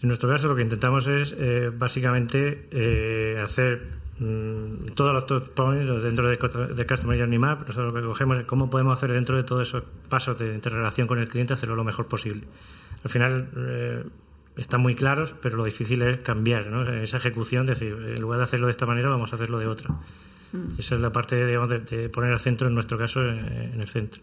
En 0.00 0.08
nuestro 0.08 0.28
caso 0.28 0.48
lo 0.48 0.56
que 0.56 0.62
intentamos 0.62 1.06
es 1.06 1.34
eh, 1.36 1.70
básicamente 1.76 2.68
eh, 2.70 3.36
hacer 3.42 3.88
mm, 4.18 4.92
todos 4.94 5.12
los 5.12 5.26
top 5.26 5.50
points 5.50 6.02
dentro 6.02 6.28
de, 6.28 6.36
de 6.74 6.86
Customer 6.86 7.18
Journey 7.18 7.38
Map. 7.38 7.66
Nosotros 7.66 7.92
lo 7.92 8.00
que 8.00 8.06
cogemos 8.06 8.38
es 8.38 8.44
cómo 8.44 8.70
podemos 8.70 8.96
hacer 8.96 9.12
dentro 9.12 9.36
de 9.36 9.42
todos 9.42 9.68
esos 9.68 9.82
pasos 10.08 10.38
de 10.38 10.54
interrelación 10.54 11.06
con 11.06 11.18
el 11.18 11.28
cliente, 11.28 11.54
hacerlo 11.54 11.74
lo 11.74 11.84
mejor 11.84 12.06
posible. 12.06 12.44
Al 13.02 13.10
final 13.10 14.10
están 14.58 14.80
muy 14.80 14.94
claros, 14.94 15.34
pero 15.40 15.56
lo 15.56 15.64
difícil 15.64 16.02
es 16.02 16.20
cambiar 16.20 16.66
¿no? 16.66 16.82
esa 16.92 17.16
ejecución, 17.16 17.66
decir, 17.66 17.92
en 17.92 18.20
lugar 18.20 18.38
de 18.38 18.44
hacerlo 18.44 18.66
de 18.66 18.72
esta 18.72 18.86
manera, 18.86 19.08
vamos 19.08 19.32
a 19.32 19.36
hacerlo 19.36 19.58
de 19.58 19.66
otra. 19.66 19.94
Mm. 20.52 20.78
Esa 20.78 20.94
es 20.96 21.00
la 21.00 21.12
parte 21.12 21.46
digamos, 21.46 21.70
de, 21.70 22.08
poner 22.08 22.32
al 22.32 22.40
centro, 22.40 22.68
en 22.68 22.74
nuestro 22.74 22.98
caso, 22.98 23.22
en 23.22 23.80
el 23.80 23.88
centro. 23.88 24.22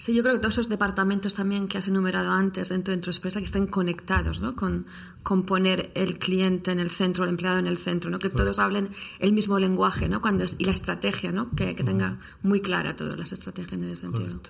Sí, 0.00 0.14
yo 0.14 0.22
creo 0.22 0.36
que 0.36 0.40
todos 0.40 0.54
esos 0.54 0.70
departamentos 0.70 1.34
también 1.34 1.68
que 1.68 1.76
has 1.76 1.86
enumerado 1.86 2.32
antes 2.32 2.70
dentro 2.70 2.96
de 2.96 3.02
tu 3.02 3.10
empresa 3.10 3.38
que 3.38 3.44
estén 3.44 3.66
conectados, 3.66 4.40
¿no? 4.40 4.56
Con, 4.56 4.86
con, 5.22 5.42
poner 5.42 5.90
el 5.94 6.18
cliente 6.18 6.72
en 6.72 6.78
el 6.78 6.88
centro, 6.88 7.24
el 7.24 7.30
empleado 7.30 7.58
en 7.58 7.66
el 7.66 7.76
centro, 7.76 8.10
¿no? 8.10 8.18
Que 8.18 8.30
todos 8.30 8.58
hablen 8.58 8.88
el 9.18 9.34
mismo 9.34 9.58
lenguaje, 9.58 10.08
¿no? 10.08 10.22
Cuando 10.22 10.46
y 10.56 10.64
la 10.64 10.72
estrategia, 10.72 11.32
¿no? 11.32 11.50
Que, 11.50 11.74
que 11.74 11.84
tenga 11.84 12.16
muy 12.42 12.62
clara 12.62 12.96
todas 12.96 13.18
las 13.18 13.30
estrategias 13.32 13.74
en 13.74 13.90
ese 13.90 13.96
sentido. 13.96 14.40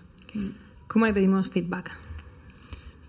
¿Cómo 0.87 1.07
le 1.07 1.13
pedimos 1.13 1.51
feedback? 1.51 1.91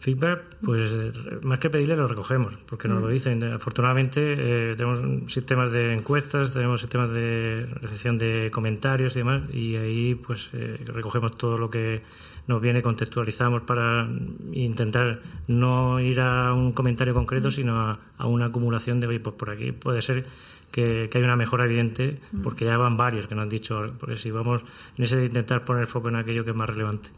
Feedback, 0.02 0.42
pues 0.66 0.92
eh, 0.94 1.12
más 1.44 1.60
que 1.60 1.70
pedirle 1.70 1.96
lo 1.96 2.08
recogemos, 2.08 2.58
porque 2.66 2.88
nos 2.88 3.02
lo 3.04 3.08
mm. 3.08 3.12
dicen. 3.12 3.44
Afortunadamente 3.44 4.20
eh, 4.20 4.76
tenemos 4.76 5.32
sistemas 5.32 5.72
de 5.72 5.94
encuestas, 5.94 6.54
tenemos 6.54 6.82
sistemas 6.82 7.14
de 7.14 7.68
recepción 7.82 8.18
de 8.18 8.50
comentarios 8.52 9.16
y 9.16 9.20
demás, 9.20 9.44
y 9.54 9.76
ahí 9.76 10.16
pues 10.16 10.50
eh, 10.54 10.80
recogemos 10.88 11.38
todo 11.38 11.60
lo 11.60 11.70
que 11.70 12.02
nos 12.48 12.60
viene, 12.60 12.82
contextualizamos 12.82 13.62
para 13.62 14.10
intentar 14.54 15.22
no 15.48 16.00
ir 16.00 16.20
a 16.20 16.52
un 16.56 16.72
comentario 16.72 17.14
concreto, 17.14 17.50
mm. 17.50 17.52
sino 17.52 17.80
a, 17.80 18.00
una 18.26 18.46
acumulación 18.48 19.00
de, 19.02 19.06
oye, 19.06 19.20
pues 19.20 19.36
por 19.36 19.52
aquí 19.52 19.72
puede 19.72 20.02
ser 20.02 20.26
que, 20.72 21.10
que, 21.12 21.20
hay 21.20 21.24
una 21.24 21.36
mejora 21.36 21.66
evidente, 21.66 22.20
mm. 22.32 22.42
porque 22.42 22.66
ya 22.66 22.76
van 22.76 22.98
varios 22.98 23.28
que 23.28 23.36
nos 23.36 23.44
han 23.44 23.50
dicho, 23.50 23.94
porque 24.00 24.16
si 24.16 24.32
vamos 24.32 24.64
en 24.98 25.04
ese 25.04 25.18
de 25.18 25.26
intentar 25.28 25.64
poner 25.64 25.86
foco 25.86 26.10
en 26.10 26.16
aquello 26.16 26.44
que 26.44 26.50
es 26.50 26.58
más 26.58 26.72
relevante. 26.72 27.10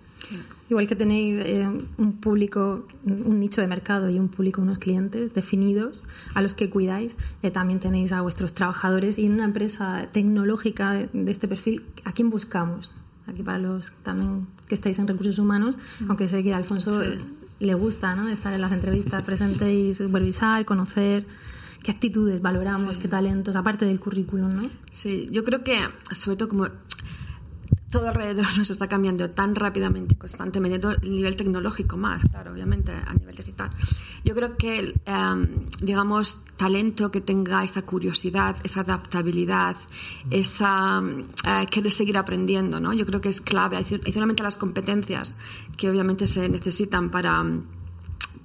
Igual 0.70 0.88
que 0.88 0.96
tenéis 0.96 1.38
eh, 1.46 1.68
un 1.98 2.14
público, 2.14 2.88
un 3.06 3.40
nicho 3.40 3.62
de 3.62 3.68
mercado 3.68 4.10
y 4.10 4.18
un 4.18 4.30
público, 4.30 4.62
unos 4.62 4.78
clientes 4.78 5.34
definidos 5.34 6.06
a 6.34 6.42
los 6.42 6.56
que 6.56 6.70
cuidáis, 6.70 7.18
eh, 7.42 7.52
también 7.52 7.80
tenéis 7.80 8.12
a 8.12 8.22
vuestros 8.22 8.54
trabajadores 8.54 9.20
y 9.20 9.26
en 9.26 9.34
una 9.34 9.46
empresa 9.46 10.08
tecnológica 10.12 10.94
de, 10.94 11.32
este 11.32 11.48
perfil, 11.48 11.84
¿a 12.06 12.14
quién 12.14 12.30
buscamos? 12.30 12.92
Aquí 13.28 13.44
para 13.44 13.60
los 13.60 13.92
también 14.04 14.48
que 14.68 14.76
estáis 14.76 15.00
en 15.00 15.08
recursos 15.08 15.38
humanos, 15.40 15.78
mm. 16.00 16.06
aunque 16.10 16.28
sé 16.28 16.44
que 16.44 16.54
a 16.54 16.58
Alfonso 16.58 17.02
le 17.60 17.74
gusta 17.76 18.16
¿no? 18.16 18.28
estar 18.30 18.54
en 18.54 18.62
las 18.62 18.72
entrevistas 18.72 19.24
presente 19.26 19.74
y 19.74 19.94
supervisar, 19.94 20.66
conocer 20.66 21.26
qué 21.84 21.92
actitudes 21.92 22.42
valoramos, 22.42 22.98
qué 22.98 23.08
talentos, 23.08 23.56
aparte 23.56 23.86
del 23.86 24.00
currículum, 24.00 24.56
¿no? 24.56 24.70
Sí, 24.92 25.28
yo 25.30 25.44
creo 25.44 25.64
que 25.64 25.78
sobre 26.16 26.38
todo 26.38 26.50
como 26.50 26.68
todo 27.94 28.10
alrededor 28.10 28.48
nos 28.58 28.70
está 28.72 28.88
cambiando 28.88 29.30
tan 29.30 29.56
rápidamente 29.56 30.16
y 30.16 30.18
constantemente, 30.18 30.80
todo 30.80 30.94
el 31.00 31.12
nivel 31.12 31.36
tecnológico 31.36 31.96
más, 31.96 32.24
claro, 32.30 32.52
obviamente 32.52 32.92
a 32.92 33.14
nivel 33.14 33.36
digital. 33.36 33.70
Yo 34.26 34.34
creo 34.34 34.58
que, 34.58 34.96
em, 35.06 35.70
digamos, 35.80 36.36
talento 36.58 37.12
que 37.12 37.22
tenga 37.22 37.64
esa 37.64 37.84
curiosidad, 37.84 38.58
esa 38.64 38.82
adaptabilidad, 38.82 39.78
esa 40.32 41.02
eh, 41.46 41.66
querer 41.70 41.92
seguir 41.92 42.18
aprendiendo, 42.18 42.80
¿no? 42.80 42.94
Yo 42.94 43.06
creo 43.06 43.22
que 43.22 43.30
es 43.30 43.42
clave, 43.42 43.78
adicionalmente 43.78 44.42
a 44.42 44.46
las 44.46 44.58
competencias 44.58 45.38
que 45.78 45.90
obviamente 45.90 46.26
se 46.26 46.50
necesitan 46.50 47.12
para 47.12 47.44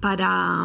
para, 0.01 0.65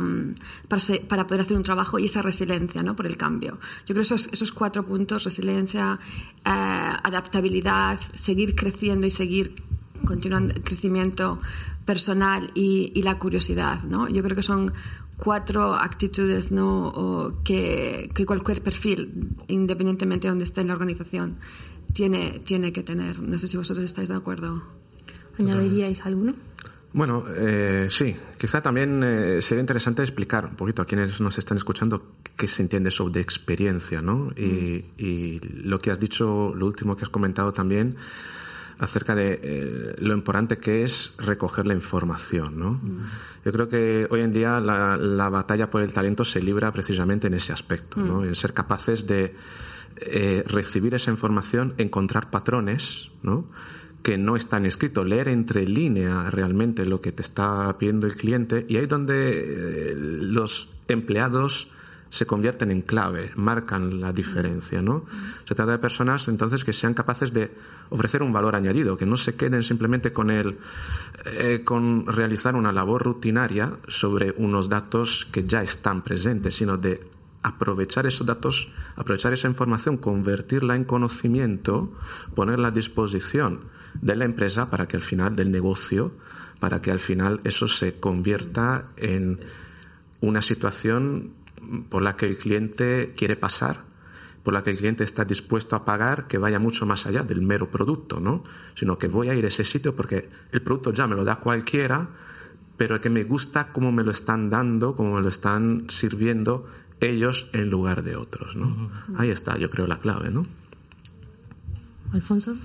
para, 1.08 1.28
poder 1.28 1.42
hacer 1.42 1.58
un 1.58 1.64
trabajo 1.64 2.00
y 2.00 2.06
esa 2.06 2.22
resiliencia 2.22 2.84
¿no? 2.84 2.96
por 2.96 3.06
el 3.06 3.18
cambio. 3.18 3.60
Yo 3.86 3.94
creo 3.96 4.02
esos, 4.02 4.30
esos 4.32 4.52
cuatro 4.52 4.86
puntos, 4.86 5.24
resiliencia, 5.24 6.00
eh, 6.38 6.42
adaptabilidad, 6.44 8.00
seguir 8.14 8.56
creciendo 8.56 9.08
y 9.08 9.12
seguir 9.12 9.56
continuando 10.06 10.54
el 10.54 10.64
crecimiento 10.64 11.40
personal 11.86 12.52
y, 12.54 13.02
la 13.02 13.18
curiosidad. 13.18 13.84
¿no? 13.84 14.08
Yo 14.08 14.22
creo 14.24 14.36
que 14.36 14.44
son 14.44 14.74
cuatro 15.18 15.74
actitudes 15.74 16.52
¿no? 16.52 17.40
que, 17.44 18.12
que, 18.14 18.26
cualquier 18.26 18.62
perfil, 18.62 19.30
independientemente 19.48 20.28
de 20.28 20.30
donde 20.30 20.46
esté 20.46 20.62
en 20.62 20.68
la 20.68 20.74
organización, 20.74 21.38
tiene, 21.94 22.40
tiene 22.40 22.72
que 22.72 22.84
tener. 22.84 23.20
No 23.20 23.40
sé 23.40 23.48
si 23.48 23.58
vosotros 23.58 23.86
estáis 23.86 24.10
de 24.10 24.16
acuerdo. 24.16 24.64
¿Añadiríais 25.40 26.06
alguno? 26.06 26.36
Bueno, 26.94 27.26
eh, 27.36 27.88
sí, 27.90 28.16
quizá 28.38 28.62
también 28.62 29.02
eh, 29.04 29.42
sería 29.42 29.62
interesante 29.62 30.04
explicar 30.04 30.46
un 30.46 30.56
poquito 30.56 30.84
a 30.84 30.86
quienes 30.86 31.20
nos 31.20 31.40
están 31.40 31.58
escuchando 31.58 32.14
qué 32.38 32.48
se 32.48 32.62
entiende 32.62 32.92
sobre 32.92 33.20
experiencia, 33.20 34.00
¿no? 34.02 34.32
Y, 34.38 35.42
mm. 35.42 35.68
lo 35.68 35.80
que 35.80 35.90
has 35.90 36.00
dicho, 36.00 36.54
lo 36.56 36.68
último 36.68 36.96
que 36.96 37.04
has 37.04 37.10
comentado 37.10 37.52
también 37.52 37.96
acerca 38.78 39.16
de 39.16 39.40
eh, 39.42 39.96
lo 39.98 40.14
importante 40.14 40.58
que 40.58 40.84
es 40.84 41.16
recoger 41.18 41.66
la 41.66 41.74
información, 41.74 42.60
¿no? 42.60 42.74
Mm. 42.74 43.00
Yo 43.46 43.52
creo 43.52 43.68
que 43.68 44.08
hoy 44.12 44.22
en 44.22 44.32
día 44.32 44.60
la, 44.60 45.30
batalla 45.30 45.72
por 45.72 45.82
el 45.82 45.92
talento 45.94 46.24
se 46.24 46.44
libra 46.44 46.72
precisamente 46.72 47.26
en 47.26 47.34
ese 47.34 47.54
aspecto, 47.54 48.00
¿no? 48.00 48.22
Mm. 48.22 48.26
En 48.26 48.36
ser 48.36 48.54
capaces 48.54 49.08
de 49.08 49.36
recibir 50.46 50.94
esa 50.94 51.10
información, 51.10 51.74
encontrar 51.78 52.30
patrones, 52.30 53.10
¿no? 53.24 53.46
Que 54.04 54.18
no 54.18 54.36
están 54.36 54.66
escritos, 54.66 55.08
leer 55.08 55.30
entre 55.30 55.66
líneas 55.66 56.32
realmente 56.32 56.86
lo 56.86 57.00
que 57.00 57.14
te 57.14 57.22
está 57.22 57.76
pidiendo 57.78 58.06
el 58.06 58.16
cliente 58.16 58.66
y 58.68 58.76
ahí 58.76 58.86
donde 58.86 59.32
eh, 59.32 59.96
los 59.96 60.70
empleados 60.90 61.72
se 62.10 62.28
convierten 62.28 62.70
en 62.70 62.84
clave, 62.84 63.32
marcan 63.36 64.00
la 64.00 64.14
diferencia, 64.14 64.84
¿no? 64.84 65.06
Se 65.46 65.56
trata 65.56 65.72
de 65.72 65.80
personas 65.80 66.28
entonces 66.28 66.64
que 66.64 66.72
sean 66.72 66.94
capaces 66.94 67.34
de 67.34 67.50
ofrecer 67.90 68.22
un 68.22 68.32
valor 68.32 68.56
añadido, 68.56 68.98
que 68.98 69.08
no 69.08 69.18
se 69.18 69.36
queden 69.36 69.64
simplemente 69.64 70.14
con 70.14 70.30
el 70.30 70.60
eh, 71.26 71.64
con 71.66 72.06
realizar 72.06 72.56
una 72.56 72.72
labor 72.72 73.04
rutinaria 73.04 73.78
sobre 73.88 74.36
unos 74.38 74.70
datos 74.70 75.26
que 75.26 75.48
ya 75.48 75.64
están 75.64 76.04
presentes, 76.04 76.54
sino 76.54 76.78
de 76.78 77.02
aprovechar 77.42 78.06
esos 78.06 78.28
datos, 78.28 78.72
aprovechar 78.96 79.34
esa 79.34 79.48
información, 79.48 79.98
convertirla 79.98 80.76
en 80.76 80.84
conocimiento, 80.84 81.94
ponerla 82.36 82.68
a 82.68 82.72
disposición 82.72 83.62
de 84.02 84.16
la 84.16 84.26
empresa 84.26 84.70
para 84.70 84.88
que 84.88 84.98
al 84.98 85.02
final, 85.02 85.36
del 85.36 85.52
negocio, 85.52 86.14
para 86.60 86.82
que 86.82 86.92
al 86.92 87.00
final 87.00 87.42
eso 87.44 87.68
se 87.68 88.00
convierta 88.00 88.86
en 88.98 89.40
una 90.22 90.42
situación 90.42 91.32
por 91.90 92.02
la 92.02 92.16
que 92.16 92.26
el 92.26 92.38
cliente 92.38 93.14
quiere 93.18 93.36
pasar, 93.36 93.82
por 94.44 94.54
la 94.54 94.64
que 94.64 94.72
el 94.72 94.78
cliente 94.78 95.04
está 95.04 95.26
dispuesto 95.26 95.76
a 95.76 95.86
pagar, 95.86 96.28
que 96.28 96.38
vaya 96.38 96.60
mucho 96.60 96.86
más 96.86 97.06
allá 97.06 97.24
del 97.24 97.42
mero 97.42 97.70
producto, 97.70 98.20
¿no? 98.20 98.44
Sino 98.76 98.98
que 98.98 99.08
voy 99.08 99.30
a 99.30 99.36
ir 99.36 99.46
a 99.46 99.48
ese 99.48 99.66
sitio 99.66 99.96
porque 99.96 100.30
el 100.52 100.62
producto 100.62 100.94
ya 100.94 101.08
me 101.08 101.16
lo 101.16 101.24
da 101.24 101.38
cualquiera, 101.38 102.10
pero 102.78 103.00
que 103.00 103.10
me 103.10 103.24
gusta 103.24 103.72
cómo 103.72 103.92
me 103.92 104.04
lo 104.04 104.12
están 104.12 104.50
dando, 104.50 104.96
cómo 104.96 105.16
me 105.16 105.22
lo 105.22 105.30
están 105.30 105.86
sirviendo 105.90 106.68
ellos 107.00 107.50
en 107.54 107.70
lugar 107.70 108.04
de 108.04 108.16
otros, 108.16 108.56
¿no? 108.56 108.90
Ahí 109.18 109.30
está, 109.30 109.58
yo 109.58 109.70
creo, 109.70 109.88
la 109.88 110.00
clave, 110.00 110.30
¿no? 110.30 110.44
Alfonso. 112.14 112.56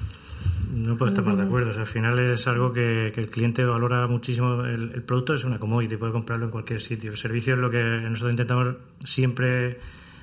No 0.72 0.96
puedo 0.96 1.10
estar 1.10 1.24
más 1.24 1.36
de 1.38 1.44
acuerdo. 1.44 1.78
al 1.78 1.86
final 1.86 2.18
es 2.18 2.46
algo 2.46 2.72
que, 2.72 3.08
el 3.08 3.30
cliente 3.30 3.64
valora 3.64 4.06
muchísimo. 4.06 4.64
El, 4.64 5.02
producto 5.02 5.34
es 5.34 5.44
una 5.44 5.58
commodity, 5.58 5.96
puede 5.96 6.12
comprarlo 6.12 6.46
en 6.46 6.50
cualquier 6.50 6.80
sitio. 6.80 7.10
El 7.10 7.16
servicio 7.16 7.54
es 7.54 7.60
lo 7.60 7.70
que 7.70 7.82
nosotros 7.82 8.32
intentamos 8.32 8.74
siempre 9.04 9.78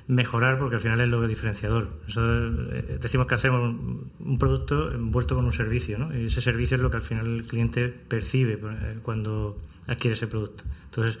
mejorar 0.08 0.58
porque 0.58 0.76
al 0.76 0.80
final 0.80 1.00
es 1.00 1.08
lo 1.08 1.26
diferenciador. 1.26 1.88
Eh, 2.16 2.98
decimos 3.00 3.26
que 3.26 3.34
hacemos 3.34 3.74
un 4.20 4.38
producto 4.38 4.92
envuelto 4.92 5.34
con 5.34 5.44
un 5.44 5.52
servicio, 5.52 5.98
¿no? 5.98 6.16
Y 6.16 6.26
ese 6.26 6.40
servicio 6.40 6.76
es 6.76 6.82
lo 6.82 6.90
que 6.90 6.98
al 6.98 7.02
final 7.02 7.26
el 7.26 7.44
cliente 7.44 7.88
percibe 7.88 8.54
eh, 8.54 8.98
cuando 9.02 9.58
adquiere 9.86 10.14
ese 10.14 10.28
producto. 10.28 10.64
Entonces, 10.84 11.18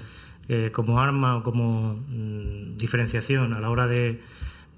eh, 0.48 0.70
como 0.72 1.00
arma 1.00 1.36
o 1.36 1.42
como 1.42 1.94
mm, 2.08 2.76
diferenciación 2.76 3.52
a 3.52 3.60
la 3.60 3.70
hora 3.70 3.88
de 3.88 4.20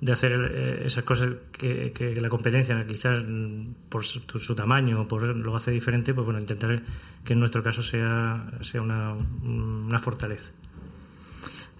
de 0.01 0.13
hacer 0.13 0.33
eh, 0.33 0.83
esas 0.87 1.05
cosas 1.05 1.31
que, 1.53 2.15
la 2.21 2.29
competencia 2.29 2.87
quizás 2.87 3.25
mm, 3.25 3.89
por 3.89 4.05
su, 4.05 4.55
tamaño 4.55 5.09
por 5.09 5.23
lo 5.23 5.57
hace 5.57 5.71
diferente 5.71 6.15
pues 6.15 6.25
bueno 6.25 6.41
intentar 6.41 6.83
que 7.25 7.33
en 7.33 7.41
nuestro 7.41 7.63
caso 7.63 7.83
sea 7.83 8.51
sea 8.61 8.81
una, 8.81 9.15
una 9.43 9.99
fortaleza 9.99 10.53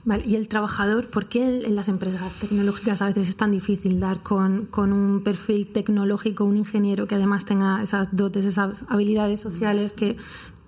Vale, 0.05 0.25
y 0.25 0.37
el 0.37 0.49
trabajador, 0.49 1.07
¿por 1.09 1.27
qué 1.27 1.43
en 1.67 1.77
las 1.77 1.89
empresas 1.89 2.33
tecnológicas 2.35 3.03
a 3.03 3.09
veces 3.09 3.29
es 3.29 3.37
tan 3.37 3.51
difícil 3.51 4.01
dar 4.01 4.23
con, 4.23 4.65
con, 4.67 4.93
un 4.93 5.23
perfil 5.23 5.67
tecnológico, 5.67 6.45
un 6.45 6.57
ingeniero 6.57 7.07
que 7.07 7.17
además 7.17 7.45
tenga 7.45 7.83
esas 7.83 8.17
dotes, 8.17 8.47
esas 8.47 8.85
habilidades 8.89 9.41
sociales 9.41 9.93
que 9.93 10.17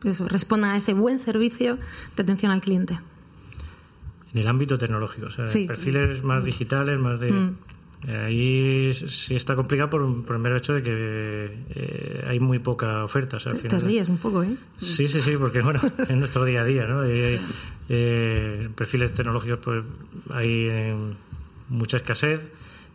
pues, 0.01 0.21
respondan 0.21 0.73
a 0.73 0.77
ese 0.77 0.93
buen 0.93 1.19
servicio 1.19 1.79
de 2.17 2.23
atención 2.23 2.53
al 2.53 2.61
cliente? 2.61 2.99
En 4.33 4.41
el 4.41 4.47
ámbito 4.47 4.79
tecnológico, 4.79 5.27
o 5.27 5.31
sea, 5.31 5.47
perfiles 5.67 6.23
más 6.23 6.45
digitales, 6.45 6.99
más 6.99 7.21
de... 7.21 7.33
Mm. 7.33 7.57
Ahí 8.09 8.95
sí 8.95 9.35
está 9.35 9.55
complicado 9.55 9.91
por, 9.91 10.25
por 10.25 10.37
el 10.37 10.41
mero 10.41 10.57
hecho 10.57 10.73
de 10.73 10.83
que 10.83 11.59
eh, 11.69 12.25
hay 12.27 12.41
muy 12.41 12.59
poca 12.59 13.05
oferta. 13.05 13.37
O 13.37 13.41
te, 13.41 13.79
ríes 13.79 14.09
un 14.09 14.17
poco, 14.17 14.43
¿eh? 14.43 14.57
Sí, 14.79 15.07
sí, 15.07 15.21
sí, 15.21 15.37
porque 15.37 15.61
bueno, 15.61 15.81
es 16.09 16.17
nuestro 16.17 16.47
día 16.47 16.63
a 16.63 16.65
día, 16.65 16.87
¿no? 16.87 17.03
Eh, 17.05 18.71
perfiles 18.75 19.13
tecnológicos, 19.13 19.59
pues 19.59 19.85
hay 20.31 20.95
mucha 21.69 21.99
escasez. 21.99 22.41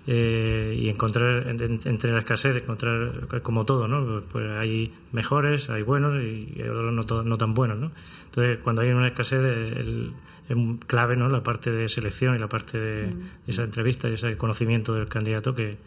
Eh, 0.07 0.77
y 0.77 0.89
encontrar 0.89 1.47
entre 1.47 2.11
la 2.11 2.19
escasez 2.19 2.55
encontrar 2.57 3.41
como 3.41 3.65
todo 3.65 3.87
no 3.87 4.21
pues 4.31 4.51
hay 4.51 4.93
mejores 5.11 5.71
hay 5.71 5.81
buenos 5.81 6.23
y 6.23 6.61
otros 6.61 6.93
no, 6.93 7.23
no 7.23 7.37
tan 7.39 7.55
buenos 7.55 7.79
no 7.79 7.91
entonces 8.25 8.59
cuando 8.59 8.83
hay 8.83 8.91
una 8.91 9.07
escasez 9.07 9.43
el, 9.43 10.13
es 10.49 10.57
clave 10.87 11.15
¿no? 11.15 11.29
la 11.29 11.43
parte 11.43 11.71
de 11.71 11.89
selección 11.89 12.35
y 12.35 12.39
la 12.39 12.47
parte 12.47 12.77
de, 12.77 13.07
mm. 13.07 13.29
esa 13.47 13.63
entrevista 13.63 14.09
y 14.09 14.13
ese 14.13 14.37
conocimiento 14.37 14.93
del 14.93 15.07
candidato 15.07 15.55
que, 15.55 15.77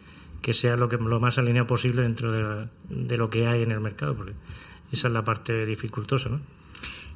que 0.41 0.53
sea 0.53 0.75
lo, 0.75 0.89
que, 0.89 0.97
lo 0.97 1.19
más 1.19 1.37
alineado 1.37 1.67
posible 1.67 2.01
dentro 2.01 2.31
de, 2.31 2.67
de, 2.89 3.17
lo 3.17 3.29
que 3.29 3.47
hay 3.47 3.63
en 3.63 3.71
el 3.71 3.79
mercado. 3.79 4.15
Porque 4.15 4.33
esa 4.91 5.07
es 5.07 5.13
la 5.13 5.23
parte 5.23 5.65
dificultosa, 5.65 6.29
¿no? 6.29 6.39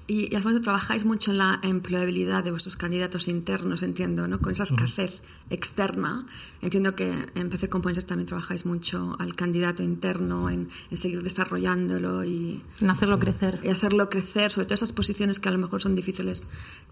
Y, 0.06 0.36
Alfonso, 0.36 0.62
trabajáis 0.62 1.06
mucho 1.06 1.32
en 1.32 1.38
la 1.38 1.60
empleabilidad 1.64 2.44
de 2.44 2.52
vuestros 2.52 2.76
candidatos 2.76 3.28
internos, 3.28 3.84
entiendo, 3.84 4.28
¿no? 4.28 4.40
Con 4.40 4.52
esa 4.52 4.64
escasez 4.64 5.22
externa. 5.50 6.26
Entiendo 6.62 6.94
que 6.96 7.10
en 7.36 7.50
PC 7.50 7.70
Components 7.70 8.06
también 8.06 8.28
trabajáis 8.28 8.66
mucho 8.66 9.16
al 9.20 9.36
candidato 9.36 9.82
interno, 9.82 10.50
en, 10.50 10.70
seguir 10.92 11.24
desarrollándolo 11.24 12.26
y... 12.26 12.62
En 12.82 12.90
hacerlo 12.90 13.18
crecer. 13.20 13.62
Y 13.64 13.70
hacerlo 13.70 14.10
crecer, 14.10 14.52
sobre 14.52 14.66
todo 14.66 14.76
esas 14.76 14.92
posiciones 14.92 15.40
que 15.40 15.48
a 15.48 15.52
lo 15.54 15.58
mejor 15.58 15.82
son 15.82 15.96
difíciles 15.96 16.48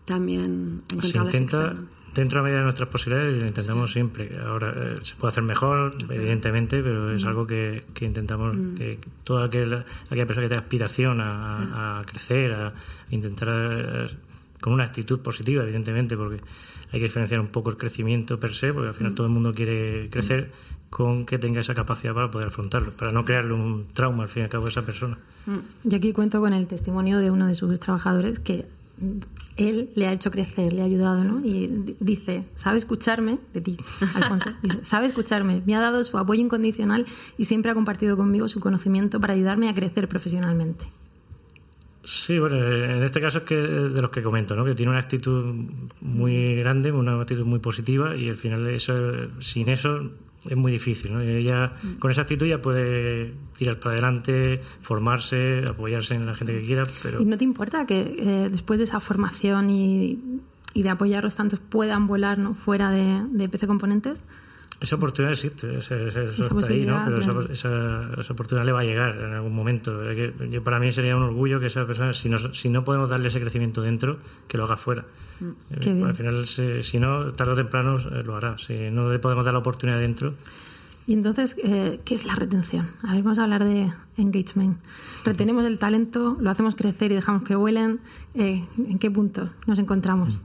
también 0.06 0.82
encontrarlas 0.90 1.36
externas 1.36 2.01
dentro 2.14 2.44
medida 2.44 2.60
de 2.60 2.64
nuestras 2.64 2.90
posibilidades 2.90 3.42
lo 3.42 3.48
intentamos 3.48 3.92
siempre. 3.92 4.38
Ahora 4.40 4.74
eh, 4.76 5.00
se 5.02 5.16
puede 5.16 5.30
hacer 5.30 5.44
mejor, 5.44 5.96
evidentemente, 6.10 6.82
pero 6.82 7.12
es 7.12 7.24
mm. 7.24 7.28
algo 7.28 7.48
que, 7.48 7.84
intentamos 8.02 8.56
mm. 8.56 8.76
que 8.76 9.00
toda 9.24 9.46
aquella, 9.46 9.86
aquella, 10.06 10.26
persona 10.26 10.48
que 10.48 10.50
tenga 10.50 10.62
aspiración 10.62 11.20
a, 11.22 12.04
crecer, 12.06 12.54
a 12.54 12.74
intentar 13.10 13.50
eh, 13.50 14.08
con 14.60 14.74
una 14.74 14.84
actitud 14.84 15.20
positiva, 15.22 15.64
evidentemente, 15.64 16.16
porque 16.18 16.42
hay 16.92 17.00
que 17.00 17.06
diferenciar 17.06 17.40
un 17.40 17.48
poco 17.48 17.70
el 17.70 17.78
crecimiento 17.78 18.40
per 18.40 18.54
se, 18.54 18.74
porque 18.74 18.90
al 18.90 18.94
final 18.94 19.14
mm. 19.14 19.16
todo 19.16 19.28
el 19.28 19.34
mundo 19.34 19.54
quiere 19.54 20.10
crecer 20.10 20.52
con 20.90 21.26
que 21.26 21.40
tenga 21.40 21.62
esa 21.62 21.74
capacidad 21.74 22.14
para 22.14 22.30
poder 22.30 22.50
afrontarlo, 22.50 22.92
para 22.92 23.12
no 23.12 23.24
crearle 23.24 23.54
un 23.54 23.88
trauma 23.94 24.24
al 24.24 24.30
fin 24.30 24.42
y 24.42 24.44
al 24.44 24.50
cabo 24.50 24.66
a 24.66 24.70
esa 24.70 24.84
persona. 24.84 25.18
Yo 25.86 25.98
aquí 25.98 26.12
cuento 26.12 26.42
con 26.42 26.52
el 26.52 26.68
testimonio 26.68 27.20
de 27.20 27.32
uno 27.32 27.48
de 27.48 27.56
sus 27.56 27.80
trabajadores 27.80 28.40
que 28.40 28.66
él 29.58 29.90
le 29.96 30.08
ha 30.08 30.14
hecho 30.14 30.32
crecer, 30.32 30.74
le 30.74 30.82
ha 30.82 30.86
ayudado, 30.86 31.24
¿no? 31.24 31.46
Y 31.46 31.96
dice, 32.00 32.46
sabe 32.56 32.78
escucharme, 32.78 33.40
de 33.54 33.62
ti, 33.62 33.78
Alfonso, 34.16 34.52
sabe 34.82 35.08
escucharme, 35.08 35.62
me 35.66 35.76
ha 35.76 35.82
dado 35.82 36.04
su 36.04 36.18
apoyo 36.18 36.42
incondicional 36.42 37.06
y 37.38 37.46
siempre 37.46 37.72
ha 37.72 37.74
compartido 37.74 38.18
conmigo 38.18 38.48
su 38.48 38.60
conocimiento 38.60 39.20
para 39.20 39.34
ayudarme 39.34 39.70
a 39.70 39.74
crecer 39.74 40.08
profesionalmente. 40.08 40.86
Sí, 42.04 42.40
bueno, 42.40 42.58
en 42.58 43.04
este 43.04 43.22
caso 43.22 43.40
es 43.40 43.44
que 43.44 43.56
de 43.56 44.02
los 44.02 44.10
que 44.10 44.24
comento, 44.24 44.56
¿no? 44.56 44.66
Que 44.66 44.74
tiene 44.74 44.92
una 44.92 45.00
actitud 45.00 45.54
muy 46.02 46.56
grande, 46.56 46.92
una 46.92 47.20
actitud 47.22 47.46
muy 47.46 47.60
positiva 47.60 48.16
y 48.16 48.28
al 48.28 48.38
final 48.38 48.68
eso, 48.70 48.94
sin 49.40 49.70
eso 49.70 50.12
es 50.50 50.58
muy 50.58 50.72
difícil. 50.72 51.14
¿no? 51.14 51.22
Ella 51.22 51.74
con 52.00 52.12
esa 52.12 52.22
actitud 52.22 52.46
ya 52.48 52.62
puede 52.62 53.34
tirar 53.58 53.80
para 53.80 53.94
adelante, 53.94 54.62
formarse, 54.82 55.64
apoyarse 55.68 56.16
en 56.16 56.26
la 56.26 56.36
gente 56.36 56.54
que 56.60 56.66
quiera. 56.66 56.84
Pero... 57.04 57.22
¿Y 57.22 57.26
no 57.26 57.38
te 57.38 57.44
importa 57.44 57.86
que 57.86 58.16
eh, 58.18 58.50
después 58.50 58.78
de 58.80 58.86
esa 58.86 59.00
formación 59.00 59.70
y, 59.70 60.20
y, 60.74 60.84
de 60.84 60.90
apoyarlos 60.90 61.36
tantos 61.36 61.60
puedan 61.60 62.08
volar 62.08 62.38
¿no? 62.38 62.54
fuera 62.54 62.92
de, 62.92 63.24
de 63.30 63.50
PC 63.50 63.68
Componentes? 63.68 64.24
Esa 64.82 64.96
oportunidad 64.96 65.34
existe, 65.34 65.78
eso 65.78 65.96
está 65.96 66.74
ahí, 66.74 66.88
¿no? 66.88 67.04
Pero 67.06 67.20
esa, 67.20 68.10
esa, 68.20 68.34
oportunidad 68.34 68.66
le 68.66 68.72
va 68.72 68.80
a 68.80 68.84
llegar 68.84 69.16
en 69.16 69.32
algún 69.32 69.54
momento. 69.54 70.12
Yo, 70.12 70.64
para 70.64 70.80
mí 70.80 70.92
sería 70.92 71.16
un 71.16 71.22
orgullo 71.22 71.60
que 71.60 71.68
esa 71.68 71.86
persona, 71.86 72.14
si 72.14 72.30
no, 72.30 72.40
si 72.40 72.68
no 72.70 72.84
podemos 72.84 73.08
darle 73.08 73.28
ese 73.28 73.40
crecimiento 73.40 73.84
dentro, 73.84 74.18
que 74.48 74.58
lo 74.58 74.64
haga 74.64 74.78
fuera. 74.78 75.06
Mm, 75.40 75.50
eh, 75.70 76.04
al 76.04 76.16
final, 76.16 76.48
si, 76.48 77.00
no, 77.00 77.32
tarde 77.34 77.52
o 77.52 77.56
temprano 77.56 78.00
eh, 78.00 78.24
lo 78.24 78.36
hará. 78.36 78.58
Si 78.58 78.74
no 78.90 79.12
le 79.12 79.20
podemos 79.20 79.46
dar 79.46 79.54
la 79.54 79.60
oportunidad 79.60 80.00
dentro. 80.00 80.34
Y 81.06 81.14
entonces, 81.14 81.56
eh, 81.64 82.00
¿qué 82.04 82.16
es 82.16 82.26
la 82.26 82.34
retención? 82.34 82.90
A 83.04 83.14
ver, 83.14 83.22
vamos 83.22 83.38
a 83.38 83.44
hablar 83.44 83.64
de 83.64 83.94
engagement. 84.18 84.80
Retenemos 85.24 85.64
el 85.64 85.78
talento, 85.78 86.38
lo 86.40 86.50
hacemos 86.50 86.74
crecer 86.74 87.12
y 87.12 87.16
dejamos 87.16 87.44
que 87.44 87.54
vuelen. 87.54 88.00
¿En 88.34 88.98
qué 88.98 89.12
punto 89.12 89.52
nos 89.68 89.78
encontramos? 89.78 90.42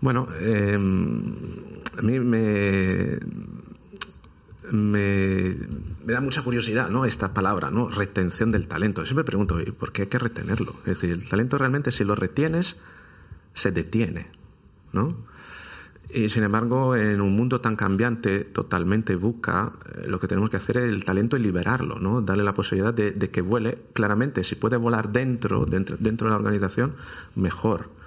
Bueno, 0.00 0.28
em, 0.40 1.34
a 1.98 2.02
mí 2.02 2.20
me, 2.20 3.18
me, 4.70 5.56
da 6.04 6.20
mucha 6.20 6.42
curiosidad 6.42 6.88
¿no? 6.90 7.04
esta 7.04 7.34
palabra, 7.34 7.70
¿no? 7.70 7.88
retención 7.88 8.52
del 8.52 8.68
talento. 8.68 9.04
Siempre 9.04 9.24
pregunto, 9.24 9.58
¿por 9.78 9.92
qué 9.92 10.02
hay 10.02 10.08
que 10.08 10.18
retenerlo? 10.18 10.74
Es 10.80 11.00
decir, 11.00 11.10
el 11.10 11.28
talento 11.28 11.58
realmente 11.58 11.90
si 11.90 12.04
lo 12.04 12.14
retienes, 12.14 12.76
se 13.54 13.72
detiene. 13.72 14.28
¿no? 14.92 15.16
Y 16.10 16.30
sin 16.30 16.44
embargo, 16.44 16.96
en 16.96 17.20
un 17.20 17.36
mundo 17.36 17.60
tan 17.60 17.76
cambiante, 17.76 18.44
totalmente 18.44 19.16
buca, 19.16 19.72
eh, 19.94 20.06
lo 20.06 20.18
que 20.18 20.28
tenemos 20.28 20.48
que 20.48 20.56
hacer 20.56 20.78
es 20.78 20.84
el 20.84 21.04
talento 21.04 21.36
y 21.36 21.40
liberarlo, 21.40 21.98
¿no? 21.98 22.22
darle 22.22 22.44
la 22.44 22.54
posibilidad 22.54 22.94
de, 22.94 23.30
que 23.30 23.40
vuele. 23.42 23.78
Claramente, 23.92 24.44
si 24.44 24.54
puede 24.54 24.76
volar 24.76 25.10
dentro, 25.10 25.66
dentro, 25.66 25.96
dentro 25.98 26.28
de 26.28 26.30
la 26.30 26.36
organización, 26.36 26.94
mejor 27.34 27.97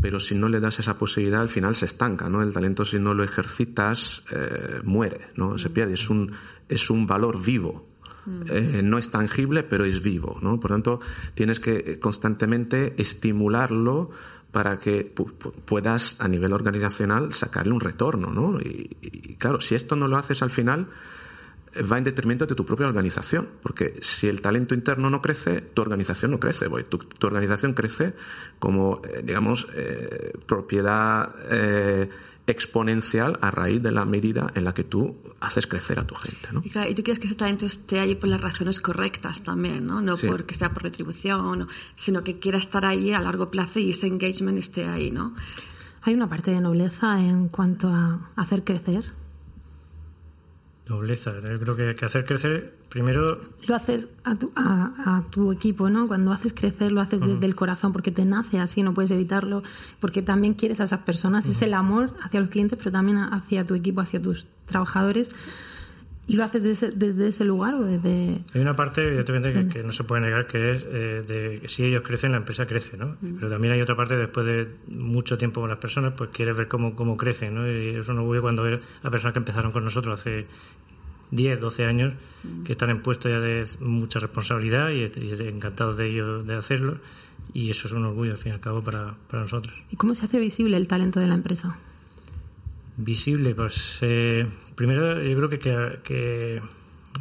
pero 0.00 0.20
si 0.20 0.34
no 0.34 0.48
le 0.48 0.60
das 0.60 0.78
esa 0.78 0.98
posibilidad 0.98 1.40
al 1.40 1.48
final 1.48 1.74
se 1.74 1.86
estanca, 1.86 2.28
¿no? 2.28 2.42
El 2.42 2.52
talento 2.52 2.84
si 2.84 2.98
no 2.98 3.14
lo 3.14 3.24
ejercitas 3.24 4.24
eh, 4.30 4.80
muere, 4.84 5.28
¿no? 5.36 5.58
Se 5.58 5.70
pierde, 5.70 5.94
es 5.94 6.08
un, 6.08 6.32
es 6.68 6.90
un 6.90 7.06
valor 7.06 7.42
vivo. 7.42 7.88
Mm. 8.26 8.42
Eh, 8.48 8.82
no 8.84 8.98
es 8.98 9.10
tangible, 9.10 9.62
pero 9.62 9.84
es 9.84 10.02
vivo, 10.02 10.38
¿no? 10.40 10.60
Por 10.60 10.70
tanto, 10.70 11.00
tienes 11.34 11.58
que 11.58 11.98
constantemente 11.98 12.94
estimularlo 12.98 14.10
para 14.52 14.78
que 14.78 15.12
puedas 15.66 16.16
a 16.20 16.28
nivel 16.28 16.52
organizacional 16.52 17.34
sacarle 17.34 17.72
un 17.72 17.80
retorno, 17.80 18.30
¿no? 18.30 18.58
y 18.62 19.36
claro, 19.36 19.60
si 19.60 19.74
esto 19.74 19.94
no 19.94 20.08
lo 20.08 20.16
haces 20.16 20.42
al 20.42 20.48
final, 20.48 20.88
va 21.90 21.98
en 21.98 22.04
detrimento 22.04 22.46
de 22.46 22.54
tu 22.54 22.64
propia 22.64 22.86
organización, 22.86 23.48
porque 23.62 23.98
si 24.00 24.26
el 24.26 24.40
talento 24.40 24.74
interno 24.74 25.10
no 25.10 25.20
crece, 25.20 25.60
tu 25.60 25.82
organización 25.82 26.32
no 26.32 26.40
crece, 26.40 26.68
tu, 26.88 26.98
tu 26.98 27.26
organización 27.26 27.74
crece 27.74 28.14
como, 28.58 29.00
eh, 29.04 29.22
digamos, 29.24 29.68
eh, 29.74 30.32
propiedad 30.46 31.34
eh, 31.50 32.08
exponencial 32.46 33.38
a 33.42 33.50
raíz 33.50 33.82
de 33.82 33.92
la 33.92 34.04
medida 34.06 34.50
en 34.54 34.64
la 34.64 34.72
que 34.72 34.84
tú 34.84 35.16
haces 35.40 35.66
crecer 35.66 35.98
a 35.98 36.06
tu 36.06 36.14
gente. 36.14 36.48
¿no? 36.52 36.62
Y, 36.64 36.70
claro, 36.70 36.90
y 36.90 36.94
tú 36.94 37.02
quieres 37.02 37.18
que 37.18 37.26
ese 37.26 37.36
talento 37.36 37.66
esté 37.66 38.00
allí 38.00 38.14
por 38.14 38.30
las 38.30 38.40
razones 38.40 38.80
correctas 38.80 39.42
también, 39.42 39.86
no, 39.86 40.00
no 40.00 40.16
porque 40.16 40.54
sea 40.54 40.72
por 40.72 40.82
retribución, 40.82 41.68
sino 41.94 42.24
que 42.24 42.38
quiera 42.38 42.58
estar 42.58 42.84
ahí 42.84 43.12
a 43.12 43.20
largo 43.20 43.50
plazo 43.50 43.78
y 43.78 43.90
ese 43.90 44.06
engagement 44.06 44.58
esté 44.58 44.86
ahí. 44.86 45.10
¿no? 45.10 45.34
Hay 46.02 46.14
una 46.14 46.28
parte 46.28 46.50
de 46.50 46.60
nobleza 46.60 47.20
en 47.20 47.48
cuanto 47.48 47.88
a 47.88 48.30
hacer 48.36 48.64
crecer 48.64 49.17
Nobleza. 50.88 51.32
Yo 51.40 51.58
creo 51.58 51.76
que, 51.76 51.94
que 51.94 52.04
hacer 52.04 52.24
crecer, 52.24 52.74
primero... 52.88 53.40
Lo 53.66 53.74
haces 53.74 54.08
a 54.24 54.34
tu, 54.34 54.50
a, 54.56 55.22
tu, 55.30 55.52
equipo, 55.52 55.90
¿no? 55.90 56.08
Cuando 56.08 56.32
haces 56.32 56.52
crecer, 56.54 56.92
lo 56.92 57.00
haces 57.00 57.20
desde 57.20 57.44
el 57.44 57.54
corazón, 57.54 57.92
porque 57.92 58.10
te 58.10 58.24
nace 58.24 58.58
así, 58.58 58.82
no 58.82 58.94
puedes 58.94 59.10
evitarlo, 59.10 59.62
porque 60.00 60.22
también 60.22 60.54
quieres 60.54 60.80
a 60.80 60.84
esas 60.84 61.00
personas. 61.00 61.46
Es 61.46 61.60
el 61.62 61.74
amor 61.74 62.14
hacia 62.22 62.40
los 62.40 62.48
clientes, 62.48 62.78
pero 62.78 62.90
también 62.90 63.18
hacia 63.18 63.66
tu 63.66 63.74
equipo, 63.74 64.00
hacia 64.00 64.20
tus 64.20 64.46
trabajadores. 64.66 65.34
¿Y 66.28 66.36
lo 66.36 66.44
haces 66.44 66.62
desde, 66.94 67.26
ese 67.26 67.44
lugar 67.44 67.74
o 67.74 67.84
desde...? 67.84 68.42
Hay 68.54 68.60
una 68.60 68.76
parte, 68.76 69.00
evidentemente, 69.00 69.50
que, 69.54 69.66
que 69.66 69.82
no 69.82 69.92
se 69.92 70.04
puede 70.04 70.20
negar, 70.20 70.46
que 70.46 70.72
es 70.72 70.84
eh, 70.86 71.22
de 71.26 71.60
que 71.62 71.68
si 71.68 71.84
ellos 71.84 72.02
crecen, 72.02 72.32
la 72.32 72.36
empresa 72.38 72.66
crece, 72.66 72.98
¿no? 72.98 73.16
Pero 73.20 73.48
también 73.48 73.72
hay 73.72 73.80
otra 73.80 73.96
parte, 73.96 74.14
después 74.14 74.44
de 74.44 74.68
mucho 74.88 75.38
tiempo 75.38 75.62
con 75.62 75.70
las 75.70 75.78
personas, 75.78 76.12
pues 76.14 76.28
quieres 76.30 76.54
ver 76.54 76.68
cómo, 76.68 76.94
cómo 76.94 77.16
crecen, 77.16 77.54
¿no? 77.54 77.66
Y 77.66 77.96
eso 77.96 78.12
no 78.12 78.26
voy 78.26 78.40
cuando 78.40 78.62
ver 78.62 78.82
a 79.02 79.10
personas 79.10 79.32
que 79.32 79.38
empezaron 79.38 79.72
con 79.72 79.84
nosotros 79.84 80.20
hace 80.20 80.46
10, 81.30 81.60
12 81.60 81.84
años, 81.86 82.12
que 82.66 82.72
están 82.72 82.90
en 82.90 83.00
puestos 83.00 83.32
ya 83.32 83.40
de 83.40 83.66
mucha 83.80 84.18
responsabilidad 84.18 84.90
y, 84.90 85.04
encantados 85.48 85.96
de 85.96 86.10
ello, 86.10 86.42
de 86.42 86.54
hacerlo. 86.56 86.98
Y 87.54 87.70
eso 87.70 87.88
es 87.88 87.94
un 87.94 88.04
orgullo, 88.04 88.32
al 88.32 88.38
fin 88.38 88.52
y 88.52 88.54
al 88.54 88.60
cabo, 88.60 88.82
para, 88.82 89.14
para 89.30 89.44
nosotros. 89.44 89.74
¿Y 89.90 89.96
cómo 89.96 90.14
se 90.14 90.26
hace 90.26 90.38
visible 90.38 90.76
el 90.76 90.88
talento 90.88 91.20
de 91.20 91.26
la 91.26 91.34
empresa? 91.34 91.78
Visible, 93.00 93.54
pues 93.54 93.98
eh, 94.00 94.44
primero 94.74 95.22
yo 95.22 95.36
creo 95.36 96.02
que, 96.02 96.60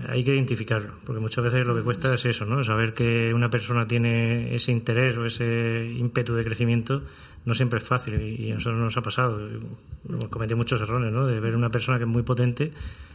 hay 0.10 0.24
que 0.24 0.34
identificarlo, 0.34 0.96
porque 1.06 1.22
muchas 1.22 1.44
veces 1.44 1.68
lo 1.68 1.76
que 1.76 1.84
cuesta 1.84 2.16
es 2.16 2.26
eso, 2.26 2.46
¿no? 2.46 2.64
Saber 2.64 2.96
que 2.96 3.32
una 3.32 3.52
persona 3.52 3.88
tiene 3.88 4.56
ese 4.56 4.72
interés 4.72 5.18
o 5.18 5.26
ese 5.28 5.94
ímpetu 5.96 6.34
de 6.34 6.44
crecimiento 6.44 7.04
no 7.46 7.54
siempre 7.54 7.78
es 7.78 7.86
fácil 7.86 8.20
y 8.20 8.50
a 8.50 8.56
nosotros 8.56 8.82
nos 8.82 8.98
ha 8.98 9.04
pasado. 9.04 9.40
Hemos 10.10 10.30
cometido 10.30 10.58
muchos 10.58 10.82
errores, 10.82 11.14
¿no? 11.14 11.28
De 11.28 11.40
ver 11.40 11.56
una 11.56 11.70
persona 11.70 12.00
que 12.00 12.06
es 12.06 12.10
muy 12.10 12.24
potente, 12.24 12.72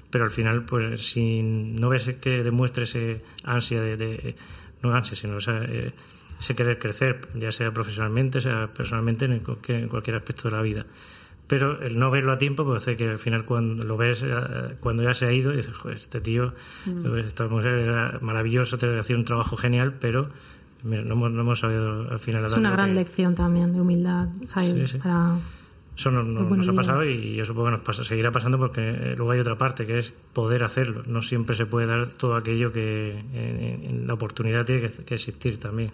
pero 0.08 0.22
al 0.22 0.30
final, 0.30 0.64
pues 0.64 1.04
si 1.04 1.42
no 1.42 1.88
ves 1.88 2.14
que 2.20 2.44
demuestre 2.44 2.84
ese 2.84 3.22
ansia 3.42 3.80
de, 3.80 4.36
no 4.84 4.94
ansia, 4.94 5.16
sino 5.16 5.38
eh, 5.48 5.90
ese 6.38 6.54
querer 6.54 6.78
crecer, 6.78 7.22
ya 7.34 7.50
sea 7.50 7.72
profesionalmente, 7.72 8.40
sea 8.40 8.72
personalmente, 8.72 9.24
en 9.24 9.32
en 9.32 9.88
cualquier 9.88 10.14
aspecto 10.14 10.48
de 10.48 10.56
la 10.56 10.62
vida 10.62 10.86
pero 11.46 11.80
el 11.82 11.98
no 11.98 12.10
verlo 12.10 12.32
a 12.32 12.38
tiempo 12.38 12.64
pues 12.64 12.82
hace 12.82 12.96
que 12.96 13.08
al 13.08 13.18
final 13.18 13.44
cuando 13.44 13.84
lo 13.84 13.96
ves 13.96 14.22
eh, 14.22 14.30
cuando 14.80 15.02
ya 15.02 15.14
se 15.14 15.26
ha 15.26 15.32
ido 15.32 15.52
dices 15.52 15.74
Joder, 15.74 15.96
este 15.96 16.20
tío 16.20 16.54
mm. 16.86 17.16
esta 17.18 17.46
mujer 17.48 17.78
era 17.78 18.18
maravillosa 18.20 18.78
te 18.78 18.98
hacía 18.98 19.16
un 19.16 19.24
trabajo 19.24 19.56
genial 19.56 19.94
pero 20.00 20.28
no 20.84 21.26
hemos, 21.26 21.60
sabido 21.60 22.10
al 22.10 22.18
final 22.18 22.44
es 22.44 22.52
una 22.54 22.72
gran 22.72 22.94
lección 22.94 23.34
también 23.34 23.72
de 23.72 23.80
humildad 23.80 24.28
eso 25.94 26.10
nos, 26.10 26.68
ha 26.68 26.72
pasado 26.72 27.04
y 27.04 27.34
yo 27.34 27.44
supongo 27.44 27.66
que 27.66 27.72
nos 27.72 27.80
pasa, 27.80 28.02
seguirá 28.02 28.32
pasando 28.32 28.56
porque 28.56 28.80
eh, 28.80 29.14
luego 29.14 29.32
hay 29.32 29.40
otra 29.40 29.58
parte 29.58 29.86
que 29.86 29.98
es 29.98 30.14
poder 30.32 30.64
hacerlo. 30.64 31.02
No 31.06 31.20
siempre 31.20 31.54
se 31.54 31.66
puede 31.66 31.86
dar 31.86 32.06
todo 32.08 32.34
aquello 32.34 32.72
que 32.72 33.10
en, 33.34 34.06
la 34.06 34.14
oportunidad 34.14 34.64
tiene 34.64 34.88
que, 34.88 35.14
existir 35.14 35.60
también. 35.60 35.90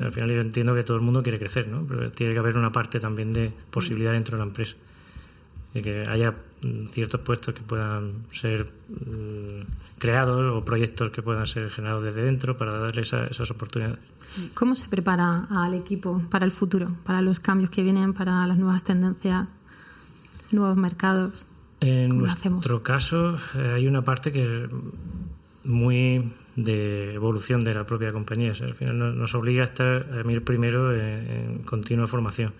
al 0.00 0.12
final 0.12 0.30
yo 0.30 0.40
entiendo 0.40 0.72
que 0.72 0.84
todo 0.84 0.96
el 0.96 1.02
mundo 1.02 1.24
quiere 1.24 1.40
crecer, 1.40 1.66
¿no? 1.66 1.84
pero 1.84 2.12
tiene 2.12 2.32
que 2.32 2.38
haber 2.38 2.56
una 2.56 2.70
parte 2.70 3.00
también 3.00 3.32
de 3.32 3.52
posibilidad 3.72 4.12
dentro 4.12 4.36
de 4.36 4.44
la 4.44 4.46
empresa 4.46 4.76
y 5.74 5.82
que 5.82 6.04
haya 6.08 6.32
mm, 6.62 6.86
ciertos 6.86 7.20
puestos 7.20 7.54
que 7.54 7.62
puedan 7.62 8.24
ser 8.32 8.66
mm, 8.88 9.98
creados 9.98 10.38
o 10.38 10.64
proyectos 10.64 11.10
que 11.10 11.22
puedan 11.22 11.46
ser 11.46 11.70
generados 11.70 12.04
desde 12.04 12.22
dentro 12.22 12.56
para 12.56 12.78
darle 12.78 13.02
esas 13.02 13.50
oportunidades. 13.50 13.98
¿Cómo 14.54 14.74
se 14.74 14.88
prepara 14.88 15.46
al 15.50 15.74
equipo 15.74 16.22
para 16.30 16.44
el 16.44 16.52
futuro, 16.52 16.96
para 17.04 17.20
los 17.20 17.40
cambios 17.40 17.70
que 17.70 17.82
vienen, 17.82 18.14
para 18.14 18.46
las 18.46 18.58
nuevas 18.58 18.84
tendencias, 18.84 19.54
nuevos 20.50 20.76
mercados? 20.76 21.46
En 21.80 22.18
nuestro 22.18 22.82
caso 22.82 23.36
eh, 23.54 23.72
hay 23.74 23.86
una 23.86 24.02
parte 24.02 24.32
que 24.32 24.64
es 24.64 24.70
muy 25.64 26.32
de 26.56 27.14
evolución 27.14 27.64
de 27.64 27.74
la 27.74 27.86
propia 27.86 28.12
compañía. 28.12 28.52
al 28.60 28.74
final 28.74 29.18
nos 29.18 29.34
obliga 29.34 29.62
a 29.62 29.66
estar 29.66 30.06
a 30.12 30.32
ir 30.32 30.44
primero 30.44 30.94
en, 30.94 31.62
continua 31.64 32.06
formación. 32.06 32.52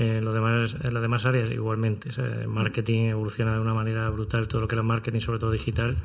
En, 0.00 0.24
los 0.24 0.32
demás, 0.32 0.76
en 0.82 0.94
las 0.94 1.02
demás 1.02 1.26
áreas 1.26 1.50
igualmente. 1.52 2.10
marketing 2.46 3.10
evoluciona 3.10 3.54
de 3.54 3.60
una 3.60 3.74
manera 3.74 4.08
brutal, 4.08 4.48
todo 4.48 4.62
lo 4.62 4.68
que 4.68 4.76
es 4.76 4.82
marketing, 4.82 5.20
sobre 5.20 5.38
todo 5.38 5.50
digital, 5.50 5.96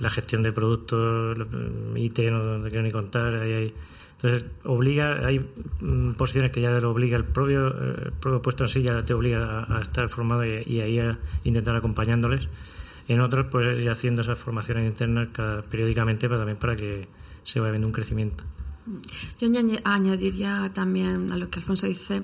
la 0.00 0.10
gestión 0.10 0.42
de 0.42 0.52
productos, 0.52 1.38
IT, 1.96 2.18
no 2.30 2.62
te 2.62 2.68
quiero 2.68 2.82
ni 2.82 2.90
contar, 2.90 3.34
hay 3.34 3.72
entonces, 4.22 4.48
obliga, 4.62 5.26
hay 5.26 5.44
mm, 5.80 6.12
posiciones 6.12 6.52
que 6.52 6.60
ya 6.60 6.70
lo 6.70 6.92
obliga 6.92 7.16
el 7.16 7.24
propio, 7.24 7.66
el 7.66 8.12
propio 8.12 8.40
puesto 8.40 8.62
en 8.64 8.70
sí, 8.70 8.82
ya 8.82 9.02
te 9.02 9.14
obliga 9.14 9.66
a, 9.68 9.82
estar 9.82 10.08
formado 10.08 10.44
y, 10.44 10.80
ahí 10.80 11.00
a 11.00 11.18
intentar 11.42 11.74
acompañándoles. 11.74 12.48
En 13.08 13.20
otros, 13.20 13.46
pues 13.50 13.80
ir 13.80 13.90
haciendo 13.90 14.22
esas 14.22 14.38
formaciones 14.38 14.84
internas 14.84 15.28
periódicamente, 15.68 16.28
pero 16.28 16.38
también 16.38 16.56
para 16.56 16.76
que 16.76 17.08
se 17.42 17.58
vaya 17.58 17.72
viendo 17.72 17.88
un 17.88 17.92
crecimiento. 17.92 18.44
Yo 19.40 19.48
añadiría 19.84 20.70
también 20.72 21.32
a 21.32 21.36
lo 21.36 21.50
que 21.50 21.58
Alfonso 21.58 21.88
dice, 21.88 22.22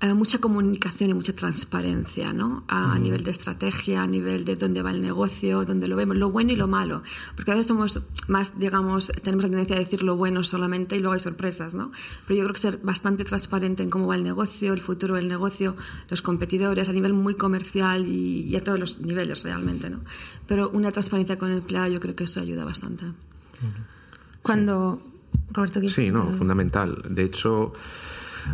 eh, 0.00 0.14
mucha 0.14 0.38
comunicación 0.38 1.10
y 1.10 1.14
mucha 1.14 1.32
transparencia, 1.32 2.32
¿no? 2.32 2.62
A, 2.68 2.96
nivel 3.00 3.24
de 3.24 3.32
estrategia, 3.32 4.04
a 4.04 4.06
nivel 4.06 4.44
de 4.44 4.54
dónde 4.54 4.80
va 4.80 4.92
el 4.92 5.02
negocio, 5.02 5.64
dónde 5.64 5.88
lo 5.88 5.96
vemos, 5.96 6.16
lo 6.16 6.30
bueno 6.30 6.52
y 6.52 6.56
lo 6.56 6.68
malo. 6.68 7.02
Porque 7.34 7.50
a 7.50 7.54
veces 7.54 7.66
somos 7.66 8.00
más, 8.28 8.56
digamos, 8.60 9.10
tenemos 9.24 9.42
la 9.42 9.50
tendencia 9.50 9.74
a 9.74 9.80
decir 9.80 10.04
lo 10.04 10.16
bueno 10.16 10.44
solamente 10.44 10.96
y 10.96 11.00
luego 11.00 11.14
hay 11.14 11.20
sorpresas, 11.20 11.74
¿no? 11.74 11.90
Pero 12.28 12.38
yo 12.38 12.44
creo 12.44 12.54
que 12.54 12.60
ser 12.60 12.78
bastante 12.78 13.24
transparente 13.24 13.82
en 13.82 13.90
cómo 13.90 14.06
va 14.06 14.14
el 14.14 14.22
negocio, 14.22 14.72
el 14.72 14.80
futuro 14.80 15.16
del 15.16 15.26
negocio, 15.26 15.74
los 16.08 16.22
competidores, 16.22 16.88
a 16.88 16.92
nivel 16.92 17.12
muy 17.12 17.34
comercial 17.34 18.06
y, 18.06 18.54
a 18.54 18.62
todos 18.62 18.78
los 18.78 19.00
niveles 19.00 19.42
realmente, 19.42 19.90
¿no? 19.90 19.98
Pero 20.46 20.70
una 20.70 20.92
transparencia 20.92 21.38
con 21.38 21.50
el 21.50 21.58
empleado 21.58 21.88
yo 21.88 21.98
creo 21.98 22.14
que 22.14 22.24
eso 22.24 22.38
ayuda 22.38 22.64
bastante. 22.64 23.04
Cuando, 24.42 25.02
Roberto, 25.50 25.80
Sí, 25.88 26.12
no, 26.12 26.32
fundamental. 26.32 27.02
De 27.08 27.24
hecho, 27.24 27.72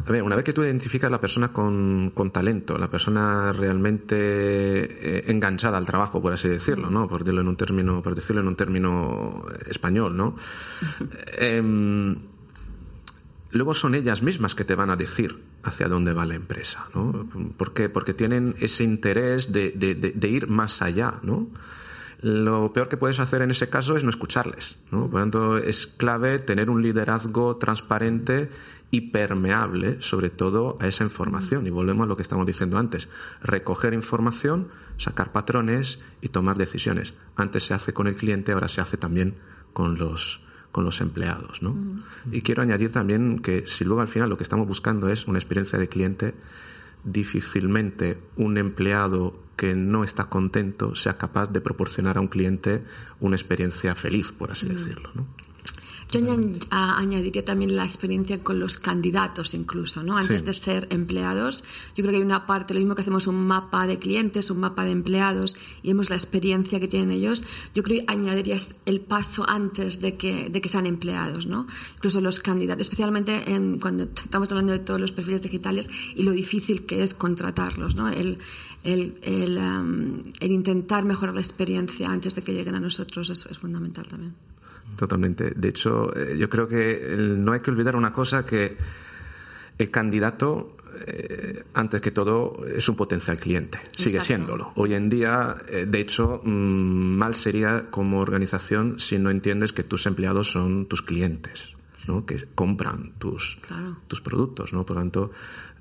a 0.06 0.10
ver, 0.10 0.22
una 0.22 0.36
vez 0.36 0.44
que 0.44 0.52
tú 0.52 0.62
identificas 0.62 1.10
la 1.10 1.20
persona 1.20 1.52
con, 1.52 2.12
con 2.14 2.30
talento, 2.30 2.78
la 2.78 2.88
persona 2.88 3.52
realmente 3.52 4.16
eh, 4.16 5.24
enganchada 5.28 5.78
al 5.78 5.86
trabajo, 5.86 6.20
por 6.20 6.32
así 6.32 6.48
decirlo, 6.48 6.90
¿no? 6.90 7.08
Por 7.08 7.24
decirlo 7.24 7.40
en 7.40 7.48
un 7.48 7.56
término, 7.56 8.02
por 8.02 8.14
decirlo 8.14 8.42
en 8.42 8.48
un 8.48 8.56
término 8.56 9.46
español, 9.66 10.16
¿no? 10.16 10.36
Em, 11.38 12.16
luego 13.50 13.74
son 13.74 13.94
ellas 13.94 14.22
mismas 14.22 14.54
que 14.54 14.64
te 14.64 14.74
van 14.74 14.90
a 14.90 14.96
decir 14.96 15.42
hacia 15.62 15.88
dónde 15.88 16.12
va 16.12 16.26
la 16.26 16.34
empresa, 16.34 16.88
¿no? 16.94 17.26
¿Por 17.56 17.72
qué? 17.72 17.88
Porque 17.88 18.14
tienen 18.14 18.54
ese 18.60 18.84
interés 18.84 19.52
de, 19.52 19.70
de, 19.70 19.94
de 19.94 20.28
ir 20.28 20.48
más 20.48 20.82
allá, 20.82 21.14
¿no? 21.22 21.48
Lo 22.24 22.72
peor 22.72 22.88
que 22.88 22.96
puedes 22.96 23.20
hacer 23.20 23.42
en 23.42 23.50
ese 23.50 23.68
caso 23.68 23.98
es 23.98 24.02
no 24.02 24.08
escucharles. 24.08 24.78
¿no? 24.90 25.02
Por 25.02 25.12
lo 25.12 25.18
tanto, 25.20 25.58
es 25.58 25.86
clave 25.86 26.38
tener 26.38 26.70
un 26.70 26.82
liderazgo 26.82 27.58
transparente 27.58 28.48
y 28.94 29.00
permeable, 29.00 30.00
sobre 30.00 30.30
todo, 30.30 30.78
a 30.80 30.86
esa 30.86 31.02
información. 31.02 31.66
Y 31.66 31.70
volvemos 31.70 32.04
a 32.04 32.06
lo 32.06 32.14
que 32.14 32.22
estamos 32.22 32.46
diciendo 32.46 32.78
antes. 32.78 33.08
Recoger 33.42 33.92
información, 33.92 34.68
sacar 34.98 35.32
patrones 35.32 36.00
y 36.20 36.28
tomar 36.28 36.56
decisiones. 36.56 37.14
Antes 37.34 37.64
se 37.64 37.74
hace 37.74 37.92
con 37.92 38.06
el 38.06 38.14
cliente, 38.14 38.52
ahora 38.52 38.68
se 38.68 38.80
hace 38.80 38.96
también 38.96 39.34
con 39.72 39.98
los, 39.98 40.42
con 40.70 40.84
los 40.84 41.00
empleados. 41.00 41.60
¿no? 41.60 41.74
Y 42.30 42.42
quiero 42.42 42.62
añadir 42.62 42.92
también 42.92 43.40
que 43.40 43.66
si 43.66 43.84
luego 43.84 44.00
al 44.00 44.06
final 44.06 44.30
lo 44.30 44.36
que 44.36 44.44
estamos 44.44 44.68
buscando 44.68 45.08
es 45.08 45.26
una 45.26 45.40
experiencia 45.40 45.76
de 45.76 45.88
cliente, 45.88 46.36
difícilmente 47.02 48.20
un 48.36 48.58
empleado 48.58 49.42
que 49.56 49.74
no 49.74 50.04
está 50.04 50.26
contento 50.26 50.94
sea 50.94 51.18
capaz 51.18 51.48
de 51.50 51.60
proporcionar 51.60 52.16
a 52.18 52.20
un 52.20 52.28
cliente 52.28 52.84
una 53.18 53.34
experiencia 53.34 53.96
feliz, 53.96 54.30
por 54.30 54.52
así 54.52 54.68
decirlo. 54.68 55.10
¿no? 55.16 55.26
Yo 56.14 56.20
añadiría 56.70 57.44
también 57.44 57.74
la 57.74 57.84
experiencia 57.84 58.42
con 58.42 58.60
los 58.60 58.78
candidatos 58.78 59.52
incluso, 59.54 60.02
¿no? 60.02 60.16
Antes 60.16 60.44
de 60.44 60.52
ser 60.52 60.86
empleados, 60.90 61.64
yo 61.96 62.02
creo 62.02 62.10
que 62.10 62.16
hay 62.18 62.22
una 62.22 62.46
parte, 62.46 62.72
lo 62.72 62.80
mismo 62.80 62.94
que 62.94 63.02
hacemos 63.02 63.26
un 63.26 63.46
mapa 63.46 63.86
de 63.86 63.98
clientes, 63.98 64.50
un 64.50 64.60
mapa 64.60 64.84
de 64.84 64.92
empleados 64.92 65.56
y 65.82 65.88
vemos 65.88 66.10
la 66.10 66.16
experiencia 66.16 66.78
que 66.78 66.88
tienen 66.88 67.10
ellos, 67.10 67.44
yo 67.74 67.82
creo 67.82 68.00
que 68.00 68.12
añadiría 68.12 68.56
el 68.86 69.00
paso 69.00 69.44
antes 69.48 70.00
de 70.00 70.16
que, 70.16 70.48
de 70.50 70.60
que 70.60 70.68
sean 70.68 70.86
empleados, 70.86 71.46
¿no? 71.46 71.66
Incluso 71.96 72.20
los 72.20 72.38
candidatos, 72.38 72.82
especialmente 72.82 73.52
en, 73.52 73.80
cuando 73.80 74.04
estamos 74.04 74.50
hablando 74.52 74.72
de 74.72 74.78
todos 74.78 75.00
los 75.00 75.12
perfiles 75.12 75.42
digitales 75.42 75.90
y 76.14 76.22
lo 76.22 76.30
difícil 76.30 76.86
que 76.86 77.02
es 77.02 77.14
contratarlos, 77.14 77.96
¿no? 77.96 78.08
El, 78.08 78.38
el, 78.84 79.16
el, 79.22 79.58
um, 79.58 80.22
el 80.38 80.52
intentar 80.52 81.04
mejorar 81.04 81.34
la 81.34 81.40
experiencia 81.40 82.08
antes 82.10 82.34
de 82.34 82.42
que 82.42 82.52
lleguen 82.52 82.74
a 82.76 82.80
nosotros 82.80 83.30
es 83.30 83.58
fundamental 83.58 84.06
también. 84.06 84.34
Totalmente. 84.96 85.52
De 85.54 85.68
hecho, 85.68 86.14
eh, 86.16 86.36
yo 86.38 86.48
creo 86.48 86.68
que 86.68 87.14
no 87.16 87.52
hay 87.52 87.60
que 87.60 87.70
olvidar 87.70 87.96
una 87.96 88.12
cosa 88.12 88.44
que 88.44 88.76
el 89.76 89.90
candidato, 89.90 90.76
eh, 91.06 91.64
antes 91.74 92.00
que 92.00 92.10
todo, 92.10 92.64
es 92.66 92.88
un 92.88 92.96
potencial 92.96 93.38
cliente. 93.38 93.78
Sigue 93.96 94.20
siéndolo. 94.20 94.72
Hoy 94.76 94.94
en 94.94 95.08
día, 95.08 95.56
eh, 95.68 95.86
de 95.88 96.00
hecho, 96.00 96.40
mm, 96.44 97.16
mal 97.16 97.34
sería 97.34 97.90
como 97.90 98.20
organización 98.20 99.00
si 99.00 99.18
no 99.18 99.30
entiendes 99.30 99.72
que 99.72 99.82
tus 99.82 100.06
empleados 100.06 100.50
son 100.50 100.86
tus 100.86 101.02
clientes, 101.02 101.74
¿no? 102.06 102.24
que 102.24 102.46
compran 102.54 103.12
tus, 103.18 103.58
tus 104.06 104.20
productos. 104.20 104.72
¿no? 104.72 104.86
Por 104.86 104.96
lo 104.96 105.02
tanto, 105.02 105.30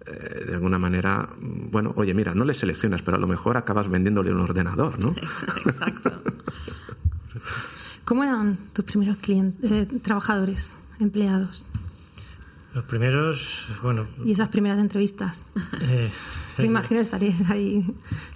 de 0.06 0.54
alguna 0.54 0.80
manera, 0.80 1.30
mm, 1.40 1.70
bueno, 1.70 1.94
oye, 1.96 2.14
mira, 2.16 2.34
no 2.34 2.46
le 2.46 2.56
seleccionas, 2.56 3.04
pero 3.04 3.18
a 3.18 3.20
lo 3.20 3.28
mejor 3.28 3.58
acabas 3.58 3.88
vendiéndole 3.88 4.34
un 4.34 4.42
ordenador, 4.42 5.00
¿no? 5.00 5.16
Exacto. 5.66 6.12
¿Cómo 8.14 8.26
eran 8.26 8.60
tus 8.74 8.86
primeros 8.86 9.18
clientes, 9.18 9.72
eh, 9.72 9.88
trabajadores, 10.04 10.72
empleados? 11.00 11.66
Los 12.76 12.84
primeros, 12.84 13.68
bueno. 13.82 14.06
¿Y 14.24 14.34
esas 14.34 14.50
primeras 14.50 14.78
entrevistas? 14.78 15.44
Eh, 15.82 16.12
Me 16.60 16.66
imagino 16.66 17.02
estarías 17.02 17.42
ahí. 17.50 17.84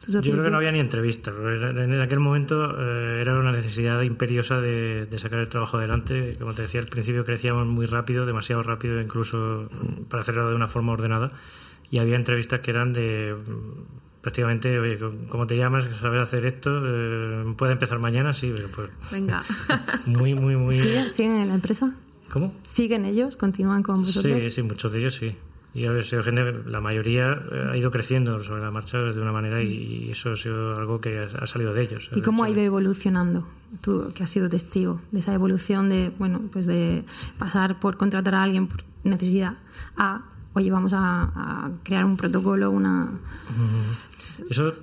Yo 0.07 0.21
creo 0.21 0.41
que 0.41 0.49
no 0.49 0.57
había 0.57 0.71
ni 0.71 0.79
entrevistas. 0.79 1.35
En 1.37 2.01
aquel 2.01 2.19
momento 2.19 2.75
eh, 2.75 3.21
era 3.21 3.37
una 3.37 3.51
necesidad 3.51 4.01
imperiosa 4.01 4.59
de, 4.59 5.07
sacar 5.19 5.37
el 5.37 5.47
trabajo 5.47 5.77
adelante. 5.77 6.33
Como 6.39 6.55
te 6.55 6.63
decía 6.63 6.79
al 6.79 6.87
principio, 6.87 7.23
crecíamos 7.23 7.67
muy 7.67 7.85
rápido, 7.85 8.25
demasiado 8.25 8.63
rápido, 8.63 8.99
incluso 8.99 9.69
para 10.09 10.21
hacerlo 10.21 10.49
de 10.49 10.55
una 10.55 10.67
forma 10.67 10.93
ordenada. 10.93 11.33
Y 11.91 11.99
había 11.99 12.15
entrevistas 12.15 12.61
que 12.61 12.71
eran 12.71 12.93
de 12.93 13.35
prácticamente, 14.27 14.77
oye, 14.77 14.99
¿cómo 15.29 15.47
te 15.47 15.55
llamas? 15.55 15.87
¿Sabes 16.01 16.21
hacer 16.21 16.45
esto? 16.45 16.69
Eh, 16.83 17.53
¿Puede 17.57 17.71
empezar 17.71 17.97
mañana? 17.99 18.33
Sí, 18.33 18.51
pero 18.53 18.67
pues... 18.67 18.89
Venga. 19.09 19.41
Muy, 20.05 20.33
muy, 20.33 20.57
muy... 20.57 20.73
¿Siguen, 20.75 21.37
en 21.37 21.47
la 21.47 21.53
empresa? 21.53 21.93
¿Cómo? 22.29 22.53
¿Siguen 22.61 23.05
ellos? 23.05 23.37
¿Continúan 23.37 23.83
con 23.83 24.01
vosotros? 24.01 24.43
Sí, 24.43 24.51
sí, 24.51 24.63
muchos 24.63 24.91
de 24.91 24.99
ellos 24.99 25.15
sí. 25.15 25.33
Y 25.73 25.85
a 25.85 25.91
ver, 25.91 26.05
la 26.67 26.81
mayoría 26.81 27.39
eh, 27.51 27.69
ha 27.71 27.77
ido 27.77 27.89
creciendo 27.89 28.43
sobre 28.43 28.63
la 28.63 28.69
marcha 28.69 28.97
de 28.97 29.21
una 29.21 29.31
manera 29.31 29.63
y 29.63 30.11
eso 30.11 30.33
ha 30.33 30.35
sido 30.35 30.75
algo 30.75 30.99
que 30.99 31.19
ha 31.19 31.47
salido 31.47 31.73
de 31.73 31.83
ellos. 31.83 32.09
¿Y 32.13 32.21
cómo 32.21 32.43
ha 32.43 32.49
ido 32.49 32.59
evolucionando? 32.59 33.47
Tú, 33.79 34.11
que 34.13 34.23
has 34.23 34.29
sido 34.29 34.49
testigo 34.49 34.99
de 35.13 35.21
esa 35.21 35.33
evolución 35.33 35.87
de, 35.87 36.11
bueno, 36.19 36.41
pues 36.51 36.65
de 36.65 37.05
pasar 37.39 37.79
por 37.79 37.95
contratar 37.95 38.35
a 38.35 38.43
alguien 38.43 38.67
por 38.67 38.83
necesidad 39.05 39.53
a 39.95 40.23
oye, 40.57 40.71
vamos 40.71 40.91
a, 40.95 41.69
crear 41.83 42.03
un 42.03 42.17
protocolo, 42.17 42.71
una... 42.71 43.11
Eso 44.49 44.73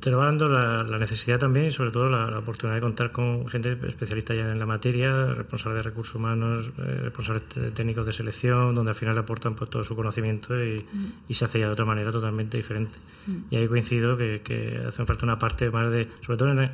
te 0.00 0.10
lo 0.10 0.18
va 0.18 0.26
dando 0.26 0.48
la, 0.48 0.98
necesidad 0.98 1.38
también 1.38 1.66
y 1.66 1.70
sobre 1.70 1.90
todo 1.90 2.08
la, 2.08 2.38
oportunidad 2.38 2.76
de 2.76 2.80
contar 2.80 3.12
con 3.12 3.48
gente 3.48 3.78
especialista 3.86 4.34
ya 4.34 4.50
en 4.50 4.58
la 4.58 4.66
materia, 4.66 5.32
responsables 5.34 5.84
de 5.84 5.90
recursos 5.90 6.14
humanos, 6.16 6.70
eh, 6.78 7.00
responsables 7.04 7.44
técnicos 7.74 8.06
de 8.06 8.12
selección, 8.12 8.74
donde 8.74 8.90
al 8.90 8.96
final 8.96 9.16
aportan 9.18 9.54
pues, 9.54 9.70
todo 9.70 9.84
su 9.84 9.94
conocimiento 9.94 10.54
y, 10.62 10.84
se 11.30 11.44
hace 11.44 11.58
ya 11.58 11.66
de 11.66 11.72
otra 11.72 11.84
manera 11.84 12.10
totalmente 12.10 12.56
diferente. 12.56 12.98
Mm. 13.26 13.36
Y 13.50 13.56
ahí 13.56 13.68
coincido 13.68 14.16
que, 14.16 14.40
que 14.42 14.82
hace 14.86 15.04
falta 15.04 15.24
una 15.24 15.38
parte 15.38 15.70
más 15.70 15.92
de, 15.92 16.08
sobre 16.22 16.38
todo 16.38 16.50
en, 16.50 16.70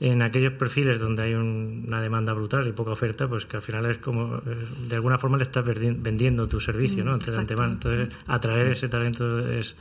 en 0.00 0.22
aquellos 0.22 0.54
perfiles 0.54 0.98
donde 0.98 1.22
hay 1.22 1.34
una 1.34 2.00
demanda 2.00 2.32
brutal 2.32 2.66
y 2.66 2.72
poca 2.72 2.92
oferta, 2.92 3.28
pues 3.28 3.44
que 3.44 3.56
al 3.56 3.62
final 3.62 3.84
es 3.84 3.98
como, 3.98 4.40
de 4.40 4.94
alguna 4.94 5.18
forma 5.18 5.36
le 5.36 5.42
estás 5.42 5.62
vendiendo 5.64 6.46
tu 6.46 6.58
servicio, 6.58 7.04
¿no? 7.04 7.12
Entonces, 7.12 7.36
Entonces, 7.38 8.08
atraer 8.26 8.68
ese 8.68 8.88
talento 8.88 9.38
es, 9.46 9.76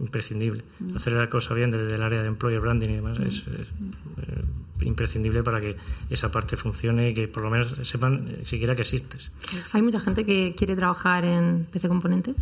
imprescindible. 0.00 0.62
Mm. 0.80 0.96
Hacer 0.96 1.12
la 1.14 1.30
cosa 1.30 1.54
bien 1.54 1.70
desde 1.70 1.94
el 1.94 2.02
área 2.02 2.22
de 2.22 2.28
employer 2.28 2.60
branding 2.60 2.88
y 2.88 2.96
demás 2.96 3.18
es, 3.20 3.44
eh, 3.46 4.42
imprescindible 4.80 5.42
para 5.42 5.60
que 5.60 5.76
esa 6.10 6.30
parte 6.30 6.56
funcione 6.56 7.10
y 7.10 7.14
que 7.14 7.28
por 7.28 7.42
lo 7.42 7.50
menos 7.50 7.76
sepan 7.82 8.28
eh, 8.28 8.42
siquiera 8.44 8.74
que 8.74 8.82
existes. 8.82 9.30
¿Hay 9.72 9.82
mucha 9.82 10.00
gente 10.00 10.24
que 10.24 10.54
quiere 10.56 10.76
trabajar 10.76 11.24
en 11.24 11.66
PC 11.70 11.88
Componentes? 11.88 12.36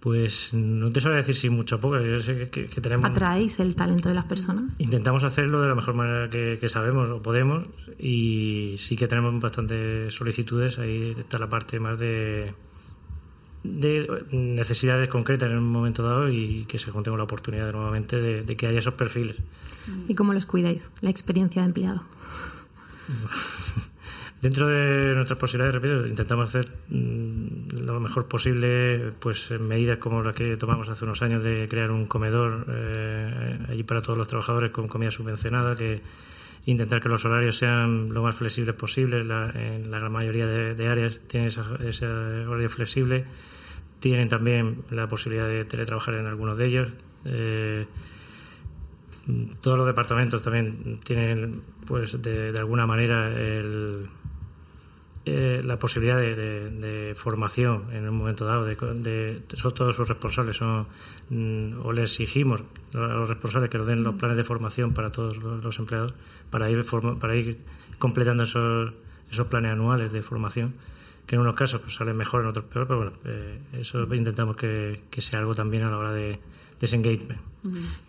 Pues 0.00 0.52
no 0.52 0.92
te 0.92 1.00
sabría 1.00 1.18
decir 1.18 1.34
si 1.34 1.48
mucho 1.48 1.76
o 1.76 1.80
poco. 1.80 1.98
Yo 1.98 2.20
sé 2.20 2.50
que, 2.50 2.66
tenemos... 2.66 3.10
¿Atraéis 3.10 3.58
el 3.58 3.74
talento 3.74 4.10
de 4.10 4.14
las 4.14 4.26
personas? 4.26 4.76
Intentamos 4.78 5.24
hacerlo 5.24 5.62
de 5.62 5.68
la 5.68 5.74
mejor 5.74 5.94
manera 5.94 6.28
que, 6.28 6.68
sabemos 6.68 7.08
o 7.08 7.22
podemos 7.22 7.64
y 7.98 8.74
sí 8.76 8.96
que 8.96 9.08
tenemos 9.08 9.40
bastantes 9.40 10.12
solicitudes. 10.12 10.78
Ahí 10.78 11.16
está 11.18 11.38
la 11.38 11.48
parte 11.48 11.80
más 11.80 11.98
de, 11.98 12.52
de 13.64 14.06
necesidades 14.30 15.08
concretas 15.08 15.50
en 15.50 15.58
un 15.58 15.72
momento 15.72 16.02
dado 16.02 16.28
y 16.28 16.66
que 16.66 16.78
se 16.78 16.90
junten 16.90 17.16
la 17.16 17.24
oportunidad 17.24 17.72
nuevamente 17.72 18.20
de, 18.20 18.42
de 18.42 18.56
que 18.56 18.66
haya 18.66 18.78
esos 18.78 18.94
perfiles. 18.94 19.36
¿Y 20.06 20.14
cómo 20.14 20.32
los 20.32 20.46
cuidáis? 20.46 20.88
La 21.00 21.10
experiencia 21.10 21.62
de 21.62 21.66
empleado. 21.66 22.04
Dentro 24.44 24.68
de 24.68 25.14
nuestras 25.14 25.38
posibilidades, 25.38 25.74
repito, 25.74 26.06
intentamos 26.06 26.54
hacer 26.54 26.70
mm, 26.90 27.78
lo 27.86 27.98
mejor 27.98 28.28
posible, 28.28 29.12
pues 29.18 29.50
medidas 29.58 29.96
como 29.96 30.22
las 30.22 30.36
que 30.36 30.58
tomamos 30.58 30.90
hace 30.90 31.04
unos 31.04 31.22
años 31.22 31.42
de 31.42 31.66
crear 31.66 31.90
un 31.90 32.04
comedor 32.04 32.66
eh, 32.68 33.58
allí 33.70 33.82
para 33.84 34.02
todos 34.02 34.18
los 34.18 34.28
trabajadores 34.28 34.70
con 34.70 34.86
comida 34.86 35.10
subvencionada, 35.10 35.74
que 35.74 36.02
intentar 36.66 37.00
que 37.00 37.08
los 37.08 37.24
horarios 37.24 37.56
sean 37.56 38.12
lo 38.12 38.22
más 38.22 38.36
flexibles 38.36 38.74
posible. 38.74 39.20
en 39.20 39.90
la 39.90 39.98
gran 39.98 40.12
mayoría 40.12 40.46
de, 40.46 40.88
áreas 40.88 41.20
tienen 41.26 41.48
ese 41.48 42.06
horario 42.06 42.70
flexible. 42.70 43.24
Tienen 44.00 44.28
también 44.28 44.82
la 44.90 45.08
posibilidad 45.08 45.48
de 45.48 45.64
teletrabajar 45.64 46.14
en 46.14 46.26
algunos 46.26 46.58
de 46.58 46.66
ellos. 46.66 46.92
Eh, 47.24 47.86
todos 49.62 49.78
los 49.78 49.86
departamentos 49.86 50.42
también 50.42 51.00
tienen, 51.02 51.62
pues, 51.86 52.20
de 52.20 52.54
alguna 52.58 52.86
manera 52.86 53.28
el 53.28 54.08
eh, 55.26 55.62
la 55.64 55.78
posibilidad 55.78 56.18
de, 56.18 57.14
formación 57.16 57.84
en 57.92 58.06
un 58.06 58.16
momento 58.16 58.44
dado, 58.44 58.66
de, 58.66 59.40
son 59.54 59.72
todos 59.72 59.96
sus 59.96 60.06
responsables, 60.06 60.56
son, 60.56 60.86
mm, 61.30 61.80
o 61.82 61.92
les 61.92 62.10
exigimos 62.10 62.62
a 62.92 62.98
los 62.98 63.30
responsables 63.30 63.70
que 63.70 63.78
nos 63.78 63.86
den 63.86 64.04
los 64.04 64.16
planes 64.16 64.36
de 64.36 64.44
formación 64.44 64.92
para 64.92 65.12
todos 65.12 65.38
los, 65.38 65.78
empleados, 65.78 66.12
para 66.50 66.70
ir, 66.70 66.84
para 67.18 67.36
ir 67.36 67.56
completando 67.98 68.42
esos, 68.42 68.92
esos 69.30 69.46
planes 69.46 69.72
anuales 69.72 70.12
de 70.12 70.20
formación, 70.20 70.74
que 71.26 71.36
en 71.36 71.40
unos 71.40 71.56
casos 71.56 71.80
pues, 71.80 71.94
salen 71.94 72.18
mejor, 72.18 72.42
en 72.42 72.48
otros 72.48 72.66
peor, 72.66 72.86
pero 72.86 72.98
bueno, 72.98 73.12
eh, 73.24 73.58
eso 73.80 74.02
intentamos 74.14 74.56
que, 74.56 75.00
sea 75.18 75.38
algo 75.38 75.54
también 75.54 75.84
a 75.84 75.90
la 75.90 75.96
hora 75.96 76.12
de, 76.12 76.38
ese 76.82 76.96
engagement. 76.96 77.40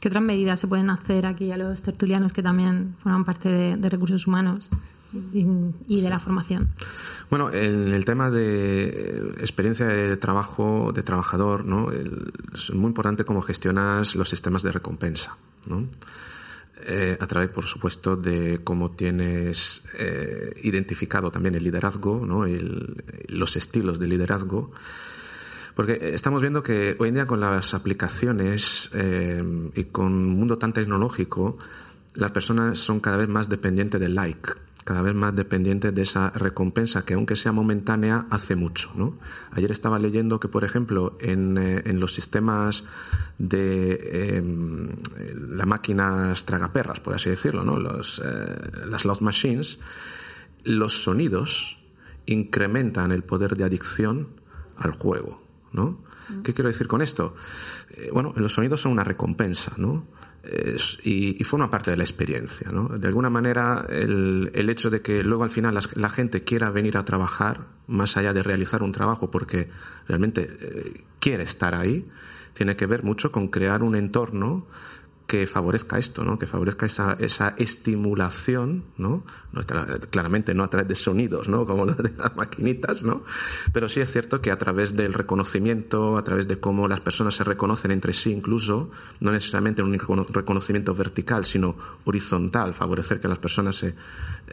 ¿Qué 0.02 0.10
otras 0.10 0.22
medidas 0.22 0.60
se 0.60 0.68
pueden 0.68 0.90
hacer 0.90 1.26
aquí 1.26 1.50
a 1.50 1.56
los 1.56 1.82
tertulianos 1.82 2.34
que 2.34 2.44
también 2.44 2.98
forman 3.02 3.24
parte 3.24 3.78
de 3.78 3.90
recursos 3.90 4.28
humanos? 4.28 4.70
Y, 5.34 6.02
de 6.02 6.10
la 6.10 6.20
formación. 6.20 6.70
Bueno, 7.30 7.52
en 7.52 7.94
el 7.94 8.06
tema 8.06 8.30
de 8.30 9.34
experiencia 9.40 9.88
de 9.88 10.18
trabajo, 10.18 10.92
de 10.94 11.04
trabajador, 11.04 11.66
¿no? 11.66 11.92
es 11.92 12.74
muy 12.74 12.88
importante 12.88 13.26
cómo 13.26 13.42
gestionas 13.42 14.16
los 14.16 14.30
sistemas 14.30 14.64
de 14.64 14.72
recompensa. 14.72 15.36
Eh, 16.88 17.18
a 17.20 17.26
través, 17.26 17.50
por 17.50 17.66
supuesto, 17.66 18.16
de 18.16 18.62
cómo 18.64 18.92
tienes 18.92 19.86
eh, 19.98 20.54
identificado 20.64 21.32
también 21.32 21.56
el 21.56 21.64
liderazgo, 21.64 22.26
¿no? 22.26 22.46
los 23.28 23.56
estilos 23.56 23.98
de 24.00 24.08
liderazgo. 24.08 24.72
Porque 25.76 26.14
estamos 26.14 26.42
viendo 26.42 26.64
que 26.64 26.96
hoy 27.00 27.10
en 27.10 27.16
día 27.16 27.28
con 27.28 27.40
las 27.40 27.74
aplicaciones 27.74 28.90
eh, 28.94 29.44
y 29.76 29.84
con 29.86 30.08
un 30.08 30.38
mundo 30.38 30.58
tan 30.58 30.74
tecnológico, 30.74 31.58
las 32.14 32.32
personas 32.32 32.80
son 32.80 33.00
cada 33.02 33.18
vez 33.18 33.28
más 33.28 33.50
dependientes 33.50 34.00
del 34.00 34.16
like 34.16 34.52
cada 34.86 35.02
vez 35.02 35.16
más 35.16 35.36
dependiente 35.36 35.92
de 35.92 36.04
esa 36.04 36.30
recompensa 36.30 37.04
que 37.04 37.16
aunque 37.16 37.36
sea 37.36 37.52
momentánea 37.52 38.28
hace 38.30 38.56
mucho. 38.56 38.92
¿no? 38.96 39.18
Ayer 39.52 39.72
estaba 39.72 39.98
leyendo 39.98 40.40
que, 40.40 40.48
por 40.48 40.64
ejemplo, 40.64 41.18
en, 41.20 41.58
eh, 41.58 41.82
los 41.94 42.14
sistemas 42.14 42.84
de 43.40 44.38
em, 44.38 44.90
las 45.58 45.66
máquinas 45.66 46.46
tragaperras, 46.46 47.00
por 47.00 47.16
así 47.16 47.32
decirlo, 47.32 47.64
¿no? 47.64 47.80
los, 47.80 48.22
eh, 48.24 48.86
las 48.86 49.02
slot 49.02 49.22
machines, 49.22 49.80
los 50.64 51.02
sonidos 51.04 51.80
incrementan 52.28 53.12
el 53.12 53.24
poder 53.24 53.58
de 53.58 53.64
adicción 53.64 54.28
al 54.78 54.92
juego. 54.92 55.42
¿no? 55.74 55.98
¿Qué 56.44 56.54
quiero 56.54 56.70
decir 56.70 56.88
con 56.88 57.02
esto? 57.02 57.36
Eh, 57.90 58.10
bueno, 58.14 58.34
los 58.36 58.54
sonidos 58.54 58.82
son 58.82 58.92
una 58.92 59.04
recompensa, 59.04 59.74
¿no? 59.78 60.06
Y, 61.04 61.44
forma 61.44 61.70
parte 61.70 61.92
de 61.92 61.98
la 61.98 62.04
experiencia. 62.04 62.72
¿no? 62.72 62.88
De 62.90 63.08
alguna 63.08 63.30
manera, 63.30 63.86
el, 63.90 64.70
hecho 64.70 64.90
de 64.90 65.02
que 65.02 65.24
luego 65.24 65.44
al 65.44 65.52
final 65.52 65.78
la, 65.96 66.10
gente 66.10 66.44
quiera 66.44 66.70
venir 66.70 66.98
a 66.98 67.06
trabajar, 67.06 67.68
más 67.88 68.18
allá 68.18 68.34
de 68.34 68.44
realizar 68.44 68.84
un 68.84 68.92
trabajo 68.92 69.30
porque 69.32 69.70
realmente 70.08 70.50
eh, 70.60 71.04
quiere 71.20 71.44
estar 71.44 71.76
ahí, 71.76 72.06
tiene 72.54 72.76
que 72.76 72.86
ver 72.86 73.04
mucho 73.04 73.32
con 73.32 73.50
crear 73.50 73.84
un 73.84 73.96
entorno 73.96 74.68
que 75.28 75.48
favorezca 75.48 75.98
esto, 75.98 76.24
¿no? 76.24 76.38
que 76.38 76.46
favorezca 76.46 76.86
esa, 76.86 77.14
esa 77.20 77.56
estimulación, 77.58 78.84
¿no? 78.98 79.24
claramente 80.12 80.54
no 80.54 80.64
a 80.64 80.70
través 80.70 80.88
de 80.88 80.96
sonidos, 80.96 81.50
¿no? 81.50 81.66
como 81.66 81.86
los 81.86 81.98
de 81.98 82.12
las 82.16 82.36
maquinitas, 82.36 83.04
¿no? 83.04 83.24
pero 83.74 83.90
sí 83.90 84.02
es 84.02 84.12
cierto 84.12 84.40
que 84.42 84.52
a 84.52 84.60
través 84.60 84.96
del 84.96 85.14
reconocimiento, 85.14 86.18
a 86.18 86.24
través 86.24 86.48
de 86.48 86.60
cómo 86.60 86.88
las 86.88 87.00
personas 87.00 87.34
se 87.36 87.44
reconocen 87.44 87.90
entre 87.90 88.14
sí 88.14 88.32
incluso, 88.32 88.92
no 89.20 89.32
necesariamente 89.32 89.82
un 89.82 89.98
reconocimiento 89.98 90.94
vertical, 90.94 91.46
sino 91.46 91.76
horizontal, 92.04 92.76
favorecer 92.76 93.20
que 93.20 93.28
las 93.28 93.40
personas 93.40 93.78
se, 93.78 93.96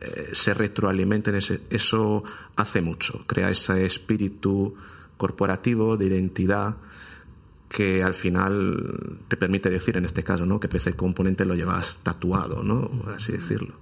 eh, 0.01 0.31
se 0.33 0.55
retroalimenten, 0.55 1.35
eso 1.69 2.25
hace 2.57 2.81
mucho, 2.81 3.25
crea 3.27 3.51
ese 3.51 3.85
espíritu 3.85 4.75
corporativo 5.19 5.99
de 5.99 6.07
identidad 6.07 6.77
que 7.73 8.03
al 8.03 8.13
final 8.13 9.19
te 9.29 9.37
permite 9.39 9.71
decir 9.71 9.97
en 9.97 10.05
este 10.05 10.23
caso, 10.23 10.45
¿no? 10.45 10.61
Que 10.61 10.69
ese 10.77 10.95
componente 10.95 11.47
lo 11.47 11.55
llevas 11.55 11.97
tatuado, 12.03 12.63
¿no? 12.63 12.89
Por 12.89 13.15
así 13.15 13.33
decirlo. 13.33 13.75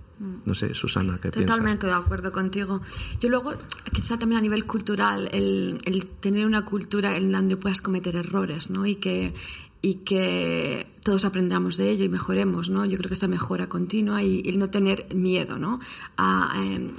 No 0.45 0.55
sé, 0.55 0.75
Susana, 0.75 1.15
¿qué 1.15 1.31
piensas? 1.31 1.57
Totalmente 1.57 1.87
de 1.87 1.95
acuerdo 1.95 2.31
contigo. 2.31 2.83
Yo 3.21 3.31
luego, 3.31 3.55
quizá 3.91 4.19
también 4.19 4.39
a 4.39 4.43
nivel 4.43 4.67
cultural, 4.67 5.29
el, 5.33 5.81
el, 5.87 6.07
tener 6.07 6.45
una 6.45 6.67
cultura 6.67 7.17
en 7.17 7.33
donde 7.33 7.57
puedas 7.57 7.81
cometer 7.81 8.17
errores, 8.17 8.69
¿no? 8.69 8.85
Y 8.85 8.97
que, 8.97 9.33
y 9.81 9.95
que 9.95 10.87
todos 11.03 11.25
aprendamos 11.25 11.79
de 11.79 11.91
ello 11.91 12.05
y 12.05 12.11
mejoremos, 12.11 12.69
¿no? 12.69 12.85
Yo 12.85 12.99
creo 12.99 13.09
que 13.09 13.15
esta 13.15 13.29
mejora 13.29 13.69
continua 13.69 14.23
y 14.23 14.43
el 14.47 14.59
no 14.59 14.69
tener 14.69 15.13
miedo, 15.15 15.59
¿no? 15.59 15.81
A, 16.19 16.53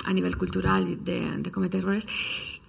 a, 0.06 0.14
nivel 0.14 0.36
cultural 0.36 1.06
de, 1.06 1.38
de 1.38 1.52
cometer 1.52 1.82
errores 1.82 2.08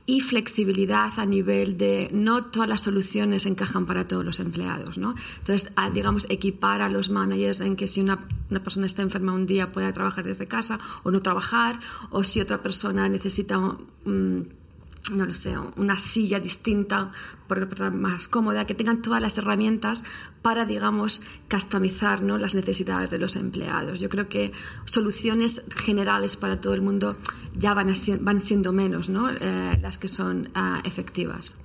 y 0.07 0.21
flexibilidad 0.21 1.13
a 1.17 1.27
nivel 1.27 1.79
de 1.79 2.09
no 2.13 2.47
todas 2.47 2.69
las 2.69 2.81
soluciones 2.81 3.47
encajan 3.47 3.87
para 3.87 4.09
todos 4.09 4.25
los 4.25 4.41
empleados. 4.41 4.99
¿no? 4.99 5.15
Entonces, 5.39 5.73
digamos, 5.93 6.27
equipar 6.29 6.83
a 6.83 6.89
los 6.89 7.11
managers 7.11 7.61
en 7.61 7.77
que 7.77 7.89
si 7.89 8.01
una, 8.01 8.27
una, 8.51 8.63
persona 8.63 8.87
está 8.87 9.03
enferma 9.03 9.33
un 9.33 9.47
día 9.47 9.73
pueda 9.73 9.93
trabajar 9.93 10.25
desde 10.25 10.49
casa 10.49 10.79
o 11.03 11.11
no 11.11 11.23
trabajar, 11.23 11.79
o 12.11 12.25
si 12.25 12.41
otra 12.41 12.63
persona 12.63 13.09
necesita... 13.09 13.59
Um, 14.05 14.45
no 15.11 15.27
lo 15.27 15.35
sé, 15.35 15.55
una 15.77 15.99
silla 15.99 16.39
distinta, 16.39 17.11
más 17.93 18.29
cómoda, 18.29 18.67
que 18.67 18.75
tengan 18.75 19.03
todas 19.03 19.21
las 19.21 19.37
herramientas 19.37 20.05
para, 20.43 20.65
digamos, 20.65 21.23
customizar 21.51 22.23
¿no? 22.23 22.39
las 22.39 22.55
necesidades 22.55 23.11
de 23.11 23.19
los 23.19 23.37
empleados. 23.37 24.01
Yo 24.01 24.09
creo 24.09 24.29
que 24.29 24.53
soluciones 24.85 25.63
generales 25.77 26.37
para 26.37 26.61
todo 26.61 26.75
el 26.75 26.83
mundo 26.83 27.17
ya 27.55 27.75
van, 27.75 27.93
van 28.21 28.41
siendo 28.41 28.73
menos 28.73 29.09
¿no? 29.09 29.29
Eh, 29.29 29.79
las 29.83 29.99
que 29.99 30.09
son 30.09 30.51
ah, 30.55 30.81
efectivas 30.85 31.57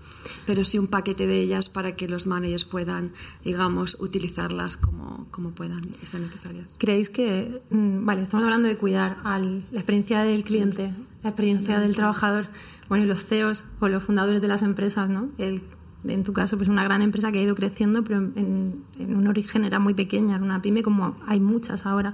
pero 0.45 0.65
sí 0.65 0.77
un 0.77 0.87
paquete 0.87 1.27
de 1.27 1.39
ellas 1.41 1.69
para 1.69 1.95
que 1.95 2.07
los 2.07 2.25
managers 2.25 2.65
puedan, 2.65 3.13
digamos, 3.43 3.97
utilizarlas 3.99 4.77
como, 4.77 5.27
como 5.31 5.51
puedan 5.51 5.81
y 6.01 6.05
sean 6.05 6.23
necesarias. 6.23 6.75
¿Creéis 6.77 7.09
que, 7.09 7.61
mm, 7.69 8.05
vale, 8.05 8.21
estamos 8.21 8.43
hablando 8.43 8.67
de 8.67 8.77
cuidar 8.77 9.17
al, 9.23 9.65
la 9.71 9.79
experiencia 9.79 10.23
del 10.23 10.43
cliente, 10.43 10.93
la 11.23 11.29
experiencia 11.29 11.79
del 11.79 11.95
trabajador, 11.95 12.47
bueno, 12.89 13.05
los 13.05 13.23
CEOs 13.23 13.63
o 13.79 13.87
los 13.87 14.03
fundadores 14.03 14.41
de 14.41 14.47
las 14.47 14.61
empresas, 14.61 15.09
¿no? 15.09 15.29
El 15.37 15.61
en 16.05 16.23
tu 16.23 16.33
caso, 16.33 16.57
pues 16.57 16.69
una 16.69 16.83
gran 16.83 17.01
empresa 17.01 17.31
que 17.31 17.39
ha 17.39 17.41
ido 17.41 17.55
creciendo, 17.55 18.03
pero 18.03 18.17
en, 18.17 18.83
un 18.99 19.27
origen 19.27 19.65
era 19.65 19.79
muy 19.79 19.93
pequeña, 19.93 20.35
era 20.35 20.43
una 20.43 20.61
pyme 20.61 20.83
como 20.83 21.17
hay 21.25 21.39
muchas 21.39 21.85
ahora. 21.85 22.13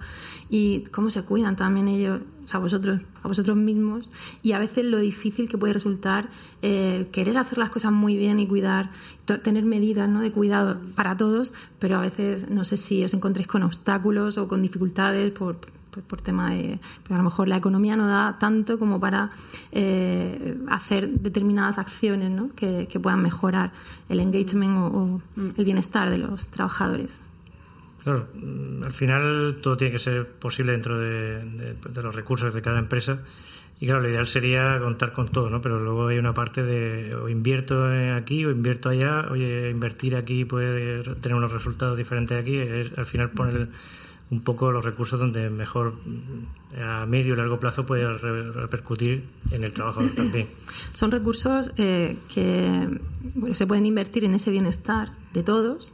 Y 0.50 0.82
cómo 0.92 1.10
se 1.10 1.24
cuidan 1.24 1.56
también 1.56 1.88
ellos, 1.88 2.22
o 2.44 2.48
sea, 2.48 2.60
vosotros, 2.60 3.02
a 3.22 3.28
vosotros 3.28 3.58
mismos. 3.58 4.12
Y 4.42 4.54
a 4.54 4.60
veces 4.60 4.86
lo 4.86 5.00
difícil 5.00 5.50
que 5.50 5.58
puede 5.58 5.74
resultar 5.74 6.30
el 6.62 7.08
querer 7.08 7.38
hacer 7.38 7.58
las 7.58 7.70
cosas 7.70 7.92
muy 7.92 8.16
bien 8.16 8.40
y 8.40 8.48
cuidar, 8.48 8.90
tener 9.44 9.66
medidas 9.66 10.10
¿no? 10.10 10.22
de 10.22 10.32
cuidado 10.32 10.80
para 10.96 11.18
todos, 11.18 11.54
pero 11.80 11.98
a 11.98 12.02
veces 12.02 12.50
no 12.50 12.66
sé 12.66 12.78
si 12.78 13.04
os 13.04 13.14
encontréis 13.14 13.48
con 13.48 13.64
obstáculos 13.64 14.38
o 14.38 14.48
con 14.48 14.62
dificultades 14.62 15.32
por 15.32 15.58
por, 16.02 16.22
tema 16.22 16.52
de. 16.52 16.80
Pero 17.04 17.16
a 17.16 17.18
lo 17.20 17.24
mejor 17.24 17.48
la 17.48 17.58
economía 17.58 17.96
no 17.96 18.08
da 18.08 18.38
tanto 18.40 18.80
como 18.80 19.00
para 19.00 19.32
eh, 19.72 20.58
hacer 20.70 21.10
determinadas 21.10 21.78
acciones 21.78 22.32
¿no? 22.32 22.50
que, 22.56 22.88
puedan 23.02 23.22
mejorar 23.22 23.72
el 24.10 24.20
engagement 24.20 24.78
o, 24.78 25.22
mm. 25.36 25.50
el 25.58 25.66
bienestar 25.66 26.10
de 26.10 26.18
los 26.18 26.48
trabajadores. 26.48 27.22
Claro, 28.04 28.28
mm, 28.34 28.84
al 28.84 28.92
final 28.92 29.58
todo 29.62 29.78
tiene 29.78 29.94
que 29.94 30.00
ser 30.00 30.28
posible 30.28 30.74
dentro 30.74 31.00
de, 31.00 31.76
los 32.02 32.16
recursos 32.16 32.54
de 32.54 32.62
cada 32.62 32.80
empresa 32.80 33.20
Y 33.80 33.86
claro, 33.86 34.02
lo 34.02 34.10
ideal 34.10 34.28
sería 34.28 34.78
contar 34.80 35.14
con 35.14 35.30
todo, 35.30 35.50
¿no? 35.50 35.62
Pero 35.62 35.80
luego 35.80 36.08
hay 36.08 36.18
una 36.18 36.34
parte 36.34 36.64
de 36.64 37.16
o 37.16 37.30
invierto 37.30 37.86
aquí 38.16 38.46
o 38.46 38.52
invierto 38.52 38.90
allá. 38.90 39.28
Oye, 39.32 39.70
invertir 39.70 40.16
aquí 40.16 40.46
puede 40.46 41.04
tener 41.16 41.36
unos 41.36 41.52
resultados 41.52 41.98
diferentes 41.98 42.38
aquí. 42.38 42.58
Es, 42.58 42.98
al 42.98 43.06
final 43.06 43.32
poner 43.32 43.70
un 44.34 44.42
poco 44.42 44.72
los 44.72 44.84
recursos 44.84 45.20
donde 45.20 45.50
mejor 45.50 45.94
a 46.84 47.06
medio 47.06 47.34
y 47.34 47.38
largo 47.38 47.60
plazo 47.60 47.86
puede 47.86 48.12
repercutir 48.18 49.24
en 49.52 49.64
el 49.64 49.72
trabajo 49.72 50.02
también. 50.16 50.48
Son 50.94 51.12
recursos 51.12 51.72
eh, 51.78 52.18
que 52.34 53.00
se 53.54 53.68
pueden 53.68 53.86
invertir 53.86 54.24
en 54.24 54.34
ese 54.34 54.50
bienestar 54.50 55.12
de 55.34 55.44
todos, 55.44 55.94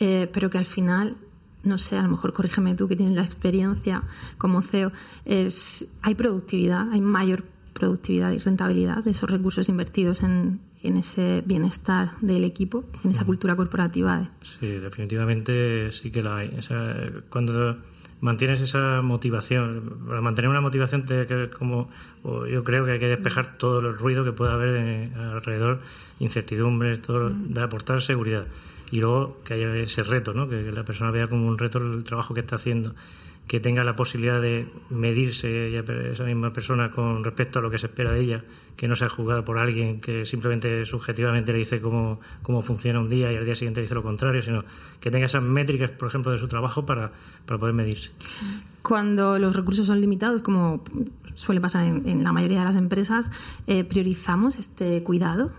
eh, 0.00 0.28
pero 0.32 0.48
que 0.48 0.58
al 0.58 0.64
final 0.64 1.16
no 1.64 1.76
sé, 1.76 1.96
a 1.96 2.02
lo 2.02 2.08
mejor 2.08 2.32
corrígeme 2.32 2.74
tú 2.74 2.88
que 2.88 2.96
tienes 2.96 3.16
la 3.16 3.24
experiencia 3.24 4.04
como 4.38 4.62
CEO, 4.62 4.92
es, 5.26 5.86
hay 6.02 6.14
productividad, 6.14 6.90
hay 6.92 7.00
mayor 7.00 7.44
productividad 7.74 8.32
y 8.32 8.38
rentabilidad 8.38 9.04
de 9.04 9.10
esos 9.10 9.28
recursos 9.28 9.68
invertidos 9.68 10.22
en, 10.22 10.60
en 10.88 10.96
ese 10.96 11.42
bienestar 11.46 12.12
del 12.20 12.44
equipo, 12.44 12.84
en 13.04 13.12
esa 13.12 13.24
cultura 13.24 13.54
corporativa. 13.56 14.30
Sí, 14.42 14.66
definitivamente 14.66 15.90
sí 15.92 16.10
que 16.10 16.22
la 16.22 16.38
hay. 16.38 16.50
cuando 17.28 17.76
mantienes 18.20 18.60
esa 18.60 19.00
motivación, 19.02 20.00
para 20.06 20.20
mantener 20.20 20.50
una 20.50 20.60
motivación 20.60 21.04
que, 21.04 21.50
como 21.56 21.88
yo 22.50 22.64
creo 22.64 22.84
que 22.84 22.92
hay 22.92 22.98
que 22.98 23.08
despejar 23.08 23.56
todo 23.58 23.78
el 23.80 23.96
ruido 23.96 24.24
que 24.24 24.32
pueda 24.32 24.54
haber 24.54 25.12
alrededor, 25.16 25.80
incertidumbres, 26.18 27.00
todo, 27.00 27.30
de 27.30 27.62
aportar 27.62 28.02
seguridad 28.02 28.46
y 28.90 29.00
luego 29.00 29.40
que 29.44 29.54
haya 29.54 29.74
ese 29.76 30.02
reto, 30.02 30.32
¿no? 30.32 30.48
que, 30.48 30.72
la 30.72 30.84
persona 30.84 31.10
vea 31.10 31.28
como 31.28 31.46
un 31.46 31.58
reto 31.58 31.78
el 31.78 32.04
trabajo 32.04 32.34
que 32.34 32.40
está 32.40 32.56
haciendo, 32.56 32.94
que 33.48 33.60
tenga 33.60 33.82
la 33.82 33.96
posibilidad 33.96 34.40
de 34.40 34.68
medirse 34.90 35.74
esa 35.74 36.24
misma 36.24 36.52
persona 36.52 36.90
con 36.90 37.24
respecto 37.24 37.58
a 37.58 37.62
lo 37.62 37.70
que 37.70 37.78
se 37.78 37.86
espera 37.86 38.12
de 38.12 38.20
ella, 38.20 38.44
que 38.76 38.86
no 38.86 38.94
sea 38.94 39.08
juzgada 39.08 39.44
por 39.44 39.58
alguien 39.58 40.00
que 40.00 40.26
simplemente 40.26 40.84
subjetivamente 40.84 41.52
le 41.52 41.58
dice 41.58 41.80
cómo, 41.80 42.20
cómo 42.42 42.60
funciona 42.60 43.00
un 43.00 43.08
día 43.08 43.32
y 43.32 43.36
al 43.36 43.46
día 43.46 43.54
siguiente 43.54 43.80
dice 43.80 43.94
lo 43.94 44.02
contrario, 44.02 44.42
sino 44.42 44.64
que 45.00 45.10
tenga 45.10 45.26
esas 45.26 45.42
métricas, 45.42 45.90
por 45.90 46.08
ejemplo, 46.08 46.30
de 46.30 46.38
su 46.38 46.46
trabajo 46.46 46.84
para, 46.84 47.10
para 47.46 47.58
poder 47.58 47.74
medirse. 47.74 48.10
Cuando 48.82 49.38
los 49.38 49.56
recursos 49.56 49.86
son 49.86 50.00
limitados, 50.00 50.42
como 50.42 50.84
suele 51.34 51.60
pasar 51.60 51.86
en, 51.86 52.22
la 52.22 52.32
mayoría 52.32 52.60
de 52.60 52.64
las 52.66 52.76
empresas, 52.76 53.30
eh, 53.66 53.84
¿priorizamos 53.84 54.58
este 54.58 55.02
cuidado? 55.02 55.50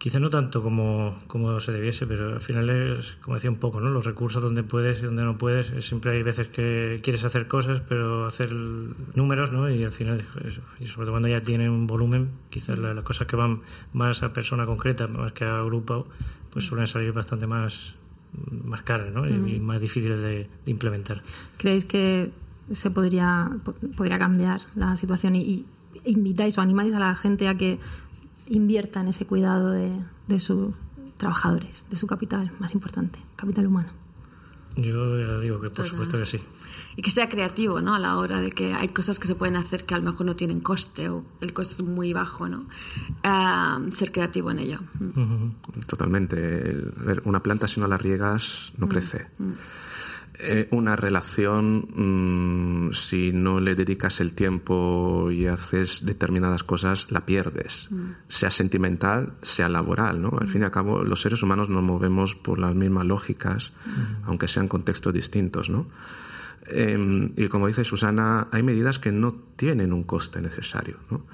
Quizá 0.00 0.18
no 0.18 0.30
tanto 0.30 0.62
como, 0.62 1.14
como 1.26 1.60
se 1.60 1.72
debiese, 1.72 2.06
pero 2.06 2.32
al 2.32 2.40
final 2.40 2.70
es, 2.70 3.18
como 3.20 3.34
decía 3.34 3.50
un 3.50 3.58
poco, 3.58 3.82
¿no? 3.82 3.90
Los 3.90 4.06
recursos 4.06 4.42
donde 4.42 4.62
puedes 4.62 5.00
y 5.00 5.02
donde 5.02 5.24
no 5.24 5.36
puedes. 5.36 5.84
Siempre 5.84 6.12
hay 6.12 6.22
veces 6.22 6.48
que 6.48 7.00
quieres 7.02 7.22
hacer 7.24 7.46
cosas, 7.48 7.82
pero 7.86 8.24
hacer 8.24 8.50
números, 8.50 9.52
¿no? 9.52 9.68
Y 9.68 9.84
al 9.84 9.92
final, 9.92 10.24
y 10.80 10.86
sobre 10.86 11.04
todo 11.04 11.10
cuando 11.10 11.28
ya 11.28 11.42
tienen 11.42 11.68
un 11.68 11.86
volumen, 11.86 12.30
quizás 12.48 12.78
las, 12.78 13.04
cosas 13.04 13.26
que 13.26 13.36
van 13.36 13.60
más 13.92 14.22
a 14.22 14.32
persona 14.32 14.64
concreta, 14.64 15.06
más 15.06 15.32
que 15.32 15.44
a 15.44 15.62
grupo, 15.64 16.06
pues 16.50 16.64
suelen 16.64 16.86
salir 16.86 17.12
bastante 17.12 17.46
más, 17.46 17.96
más 18.64 18.80
caras, 18.80 19.12
¿no? 19.12 19.28
Y, 19.28 19.60
más 19.60 19.82
difíciles 19.82 20.18
de, 20.22 20.48
implementar. 20.64 21.20
¿Creéis 21.58 21.84
que 21.84 22.30
se 22.72 22.90
podría, 22.90 23.50
podría 23.98 24.18
cambiar 24.18 24.62
la 24.76 24.96
situación 24.96 25.36
y, 25.36 25.42
y 25.42 25.66
invitáis 26.06 26.56
o 26.56 26.62
animáis 26.62 26.94
a 26.94 26.98
la 26.98 27.14
gente 27.14 27.48
a 27.48 27.58
que 27.58 27.78
invierta 28.50 29.00
en 29.00 29.08
ese 29.08 29.26
cuidado 29.26 29.70
de, 29.70 29.90
de 30.28 30.38
sus 30.38 30.74
trabajadores, 31.16 31.86
de 31.88 31.96
su 31.96 32.06
capital 32.06 32.52
más 32.58 32.74
importante, 32.74 33.18
capital 33.36 33.66
humano. 33.66 33.90
Yo 34.76 35.18
ya 35.18 35.38
digo 35.40 35.60
que 35.60 35.70
por 35.70 35.86
supuesto 35.86 36.18
que 36.18 36.26
sí. 36.26 36.40
Y 36.96 37.02
que 37.02 37.10
sea 37.10 37.28
creativo, 37.28 37.80
¿no? 37.80 37.94
A 37.94 37.98
la 37.98 38.16
hora 38.16 38.40
de 38.40 38.52
que 38.52 38.72
hay 38.72 38.88
cosas 38.88 39.18
que 39.18 39.26
se 39.26 39.34
pueden 39.34 39.56
hacer 39.56 39.84
que 39.84 39.94
a 39.94 39.98
lo 39.98 40.04
mejor 40.04 40.26
no 40.26 40.36
tienen 40.36 40.60
coste 40.60 41.08
o 41.08 41.24
el 41.40 41.52
coste 41.52 41.74
es 41.74 41.82
muy 41.82 42.12
bajo, 42.12 42.48
¿no? 42.48 42.66
Ser 43.92 44.12
creativo 44.12 44.50
en 44.50 44.58
ello. 44.60 44.80
Totalmente. 45.86 46.76
Una 47.24 47.42
planta 47.42 47.68
si 47.68 47.80
no 47.80 47.86
la 47.86 47.96
riegas 47.96 48.72
no 48.78 48.86
mm, 48.86 48.88
crece. 48.88 49.26
Mm. 49.38 49.52
Eh, 50.42 50.68
una 50.70 50.96
relación, 50.96 52.88
mm, 52.88 52.92
si 52.94 53.32
no 53.32 53.60
le 53.60 53.74
dedicas 53.74 54.20
el 54.20 54.32
tiempo 54.32 55.30
y 55.30 55.46
haces 55.46 56.04
determinadas 56.06 56.64
cosas, 56.64 57.10
la 57.10 57.26
pierdes. 57.26 57.88
Mm. 57.90 58.12
Sea 58.28 58.50
sentimental, 58.50 59.34
sea 59.42 59.68
laboral, 59.68 60.22
¿no? 60.22 60.38
Al 60.40 60.48
fin 60.48 60.62
y 60.62 60.64
al 60.64 60.70
cabo, 60.70 61.04
los 61.04 61.20
seres 61.20 61.42
humanos 61.42 61.68
nos 61.68 61.82
movemos 61.82 62.34
por 62.34 62.58
las 62.58 62.74
mismas 62.74 63.04
lógicas, 63.04 63.72
mm. 63.84 64.24
aunque 64.24 64.48
sean 64.48 64.66
contextos 64.66 65.12
distintos, 65.12 65.68
¿no? 65.68 65.86
Em, 66.66 67.32
y 67.36 67.48
como 67.48 67.66
dice 67.66 67.84
Susana, 67.84 68.48
hay 68.50 68.62
medidas 68.62 68.98
que 68.98 69.12
no 69.12 69.34
tienen 69.56 69.92
un 69.92 70.04
coste 70.04 70.40
necesario. 70.40 70.98
¿no? 71.10 71.26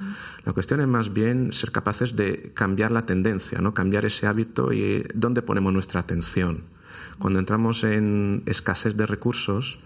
La 0.44 0.52
cuestión 0.52 0.80
es 0.80 0.86
más 0.86 1.12
bien 1.12 1.52
ser 1.52 1.72
capaces 1.72 2.16
de 2.16 2.52
cambiar 2.54 2.92
la 2.92 3.07
tendencia, 3.07 3.61
¿no? 3.61 3.74
cambiar 3.74 4.04
ese 4.04 4.26
hábito 4.26 4.72
y 4.72 5.07
dónde 5.14 5.42
ponemos 5.42 5.72
nuestra 5.72 6.00
atención. 6.00 6.75
Cuando 7.18 7.38
entramos 7.38 7.84
en 7.84 8.42
escasez 8.46 8.96
de 8.96 9.06
recursos, 9.06 9.78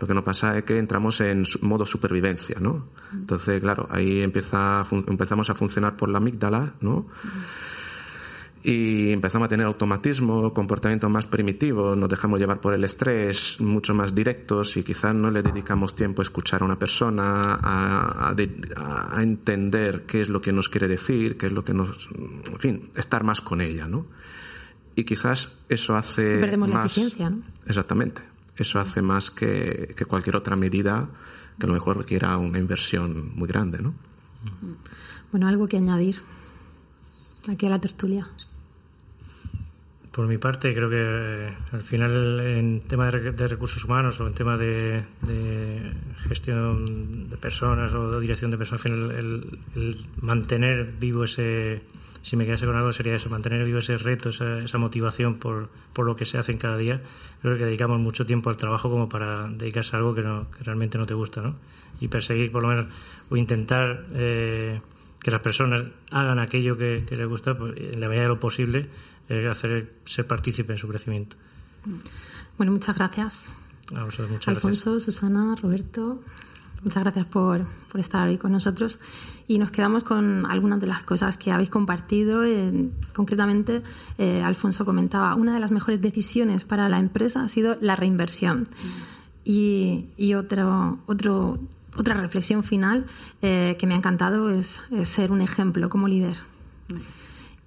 lo 0.00 0.06
que 0.06 0.14
nos 0.14 0.24
pasa 0.24 0.58
es 0.58 0.64
que 0.64 0.78
entramos 0.78 1.20
en 1.20 1.44
modo 1.62 1.86
supervivencia, 1.86 2.58
¿no? 2.60 2.86
Entonces, 3.12 3.60
claro, 3.60 3.88
ahí 3.90 4.20
empieza 4.20 4.84
empezamos 5.06 5.48
a 5.48 5.54
funcionar 5.54 5.96
por 5.96 6.08
la 6.08 6.18
amígdala, 6.18 6.74
¿no? 6.80 7.06
Y 8.62 9.12
empezamos 9.12 9.46
a 9.46 9.48
tener 9.48 9.64
automatismo, 9.64 10.52
comportamientos 10.52 11.08
más 11.08 11.28
primitivos, 11.28 11.96
nos 11.96 12.08
dejamos 12.08 12.40
llevar 12.40 12.60
por 12.60 12.74
el 12.74 12.82
estrés, 12.82 13.60
mucho 13.60 13.94
más 13.94 14.12
directos 14.12 14.76
y 14.76 14.82
quizás 14.82 15.14
no 15.14 15.30
le 15.30 15.42
dedicamos 15.42 15.94
tiempo 15.94 16.20
a 16.20 16.24
escuchar 16.24 16.62
a 16.62 16.64
una 16.64 16.76
persona, 16.76 17.54
a, 17.54 18.34
a, 18.34 19.16
a 19.16 19.22
entender 19.22 20.02
qué 20.04 20.22
es 20.22 20.28
lo 20.28 20.42
que 20.42 20.52
nos 20.52 20.68
quiere 20.68 20.88
decir, 20.88 21.38
qué 21.38 21.46
es 21.46 21.52
lo 21.52 21.64
que 21.64 21.74
nos... 21.74 22.08
En 22.10 22.58
fin, 22.58 22.90
estar 22.96 23.22
más 23.22 23.40
con 23.40 23.60
ella, 23.60 23.86
¿no? 23.86 24.06
Y 24.96 25.04
quizás 25.04 25.52
eso 25.68 25.94
hace. 25.94 26.38
perdemos 26.38 26.70
la 26.70 26.80
eficiencia, 26.80 27.28
¿no? 27.28 27.42
Exactamente. 27.66 28.22
Eso 28.56 28.80
hace 28.80 29.02
más 29.02 29.30
que, 29.30 29.94
cualquier 30.08 30.36
otra 30.36 30.56
medida 30.56 31.08
que 31.58 31.66
a 31.66 31.68
lo 31.68 31.74
mejor 31.74 31.98
requiera 31.98 32.36
una 32.38 32.58
inversión 32.58 33.32
muy 33.36 33.46
grande, 33.46 33.78
¿no? 33.78 33.94
Bueno, 35.30 35.48
algo 35.48 35.68
que 35.68 35.76
añadir 35.76 36.16
aquí 37.46 37.66
a 37.66 37.70
la 37.70 37.78
tertulia. 37.78 38.26
Por 40.12 40.26
mi 40.26 40.38
parte, 40.38 40.74
creo 40.74 40.88
que 40.88 40.96
eh, 40.98 41.54
al 41.72 41.82
final 41.82 42.40
en 42.40 42.80
tema 42.88 43.10
de, 43.10 43.48
recursos 43.48 43.84
humanos 43.84 44.18
o 44.20 44.26
en 44.26 44.32
tema 44.32 44.56
de, 44.56 45.04
gestión 46.26 47.28
de 47.28 47.36
personas 47.36 47.92
o 47.92 48.12
de 48.12 48.20
dirección 48.20 48.50
de 48.50 48.56
personas, 48.56 48.86
al 48.86 48.92
final 48.92 49.10
el 49.74 50.06
mantener 50.22 50.90
vivo 50.98 51.24
ese, 51.24 51.82
si 52.26 52.36
me 52.36 52.44
quedase 52.44 52.66
con 52.66 52.74
algo 52.74 52.90
sería 52.90 53.14
eso, 53.14 53.30
mantener 53.30 53.64
vivo 53.64 53.78
ese 53.78 53.96
reto, 53.98 54.30
esa, 54.30 54.78
motivación 54.78 55.38
por, 55.38 55.68
por, 55.92 56.04
lo 56.06 56.16
que 56.16 56.24
se 56.24 56.38
hace 56.38 56.50
en 56.50 56.58
cada 56.58 56.76
día. 56.76 57.00
Creo 57.40 57.56
que 57.56 57.64
dedicamos 57.64 58.00
mucho 58.00 58.26
tiempo 58.26 58.50
al 58.50 58.56
trabajo 58.56 58.90
como 58.90 59.08
para 59.08 59.46
dedicarse 59.46 59.94
a 59.94 60.00
algo 60.00 60.12
que, 60.12 60.22
no, 60.22 60.50
que 60.50 60.64
realmente 60.64 60.98
no 60.98 61.06
te 61.06 61.14
gusta, 61.14 61.40
¿no? 61.40 61.54
Y 62.00 62.08
perseguir 62.08 62.50
por 62.50 62.64
lo 62.64 62.70
menos, 62.70 62.86
o 63.28 63.36
intentar 63.36 64.06
eh, 64.12 64.80
que 65.22 65.30
las 65.30 65.40
personas 65.40 65.84
hagan 66.10 66.40
aquello 66.40 66.76
que, 66.76 67.06
les 67.08 67.28
gusta, 67.28 67.56
pues, 67.56 67.74
en 67.78 68.00
la 68.00 68.08
medida 68.08 68.24
de 68.24 68.28
lo 68.30 68.40
posible, 68.40 68.88
eh, 69.28 69.46
hacer 69.48 69.92
ser 70.04 70.26
partícipe 70.26 70.72
en 70.72 70.78
su 70.78 70.88
crecimiento. 70.88 71.36
Bueno, 72.58 72.72
muchas 72.72 72.98
gracias. 72.98 73.52
A 73.94 74.02
vosotros, 74.02 74.30
muchas 74.30 74.48
Alfonso, 74.48 74.98
Susana, 74.98 75.54
Roberto, 75.62 76.20
muchas 76.82 77.04
gracias 77.04 77.26
por, 77.26 77.64
por 77.88 78.00
estar 78.00 78.26
hoy 78.26 78.36
con 78.36 78.50
nosotros 78.50 78.98
y 79.48 79.58
nos 79.58 79.70
quedamos 79.70 80.02
con 80.02 80.46
algunas 80.46 80.80
de 80.80 80.86
las 80.86 81.02
cosas 81.02 81.36
que 81.36 81.52
habéis 81.52 81.70
compartido. 81.70 82.42
concretamente, 83.14 83.82
eh, 84.18 84.42
Alfonso 84.42 84.84
comentaba, 84.84 85.34
una 85.34 85.54
de 85.54 85.60
las 85.60 85.70
mejores 85.70 86.00
decisiones 86.00 86.64
para 86.64 86.88
la 86.88 86.98
empresa 86.98 87.42
ha 87.42 87.48
sido 87.48 87.76
la 87.80 87.96
reinversión. 87.96 88.68
Y, 89.44 90.06
y 90.16 90.34
otro, 90.34 90.98
otro, 91.06 91.60
otra 91.96 92.14
reflexión 92.14 92.64
final 92.64 93.06
eh, 93.42 93.76
que 93.78 93.86
me 93.86 93.94
ha 93.94 93.98
encantado 93.98 94.50
es, 94.50 94.80
ser 95.04 95.30
un 95.30 95.40
ejemplo 95.40 95.88
como 95.88 96.08
líder. 96.08 96.36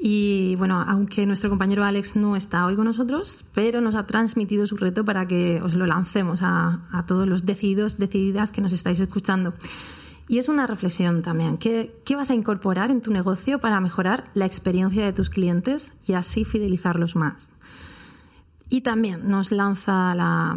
Y 0.02 0.56
bueno, 0.56 0.84
aunque 0.86 1.26
nuestro 1.26 1.50
compañero 1.50 1.84
Alex 1.84 2.16
no 2.16 2.36
está 2.38 2.66
hoy 2.66 2.76
con 2.76 2.86
nosotros, 2.86 3.44
pero 3.54 3.82
nos 3.82 3.96
ha 3.96 4.06
transmitido 4.06 4.66
su 4.66 4.78
reto 4.78 5.04
para 5.04 5.28
que 5.28 5.62
os 5.62 5.74
lo 5.74 5.86
lancemos 5.86 6.42
a, 6.42 6.88
a 6.92 7.06
todos 7.06 7.28
los 7.28 7.46
decididos, 7.46 7.98
decididas 7.98 8.52
que 8.52 8.62
nos 8.62 8.72
estáis 8.72 9.00
escuchando. 9.02 9.54
Y 10.30 10.38
es 10.38 10.48
una 10.48 10.68
reflexión 10.68 11.24
también. 11.24 11.58
¿Qué, 11.58 11.92
vas 12.16 12.30
a 12.30 12.36
incorporar 12.36 12.92
en 12.92 13.02
tu 13.02 13.12
negocio 13.12 13.58
para 13.58 13.82
mejorar 13.82 14.26
la 14.36 14.46
experiencia 14.46 15.04
de 15.04 15.12
tus 15.12 15.32
clientes 15.32 15.92
y 16.06 16.14
así 16.14 16.46
fidelizarlos 16.46 17.16
más? 17.16 17.50
Y 18.70 18.82
también 18.82 19.28
nos 19.28 19.52
lanza 19.52 20.14
la, 20.14 20.56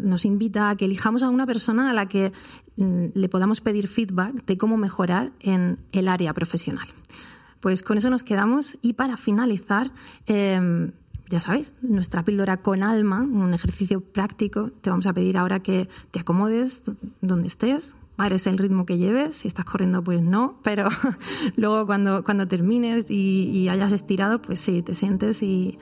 nos 0.00 0.24
invita 0.24 0.68
a 0.68 0.76
que 0.76 0.86
elijamos 0.86 1.22
a 1.22 1.30
una 1.30 1.46
persona 1.46 1.90
a 1.90 1.92
la 1.92 2.08
que 2.08 2.32
mm, 2.76 3.04
le 3.14 3.28
podamos 3.28 3.60
pedir 3.60 3.86
feedback 3.86 4.44
de 4.46 4.58
cómo 4.58 4.76
mejorar 4.76 5.30
en 5.38 5.78
el 5.92 6.08
área 6.08 6.34
profesional. 6.34 6.88
Pues 7.60 7.84
con 7.84 7.96
eso 7.96 8.10
nos 8.10 8.24
quedamos 8.24 8.78
y 8.82 8.94
para 8.94 9.16
finalizar, 9.16 9.92
em, 10.26 10.90
ya 11.28 11.38
sabéis, 11.38 11.72
nuestra 11.82 12.24
píldora 12.24 12.62
con 12.62 12.82
alma, 12.82 13.20
un 13.20 13.54
ejercicio 13.54 14.00
práctico. 14.00 14.72
Te 14.80 14.90
vamos 14.90 15.06
a 15.06 15.12
pedir 15.12 15.38
ahora 15.38 15.60
que 15.60 15.88
te 16.10 16.18
acomodes 16.18 16.82
donde 17.20 17.46
estés, 17.46 17.94
pares 18.16 18.46
el 18.46 18.58
ritmo 18.58 18.86
que 18.86 18.98
lleves, 18.98 19.36
si 19.36 19.48
estás 19.48 19.64
corriendo 19.64 20.02
pues 20.02 20.22
no, 20.22 20.58
pero 20.62 20.88
luego 21.56 21.86
cuando, 21.86 22.24
cuando 22.24 22.46
termines 22.46 23.10
y, 23.10 23.50
y 23.50 23.68
hayas 23.68 23.92
estirado, 23.92 24.40
pues 24.40 24.60
sí, 24.60 24.82
te 24.82 24.94
sientes 24.94 25.42
y, 25.42 25.78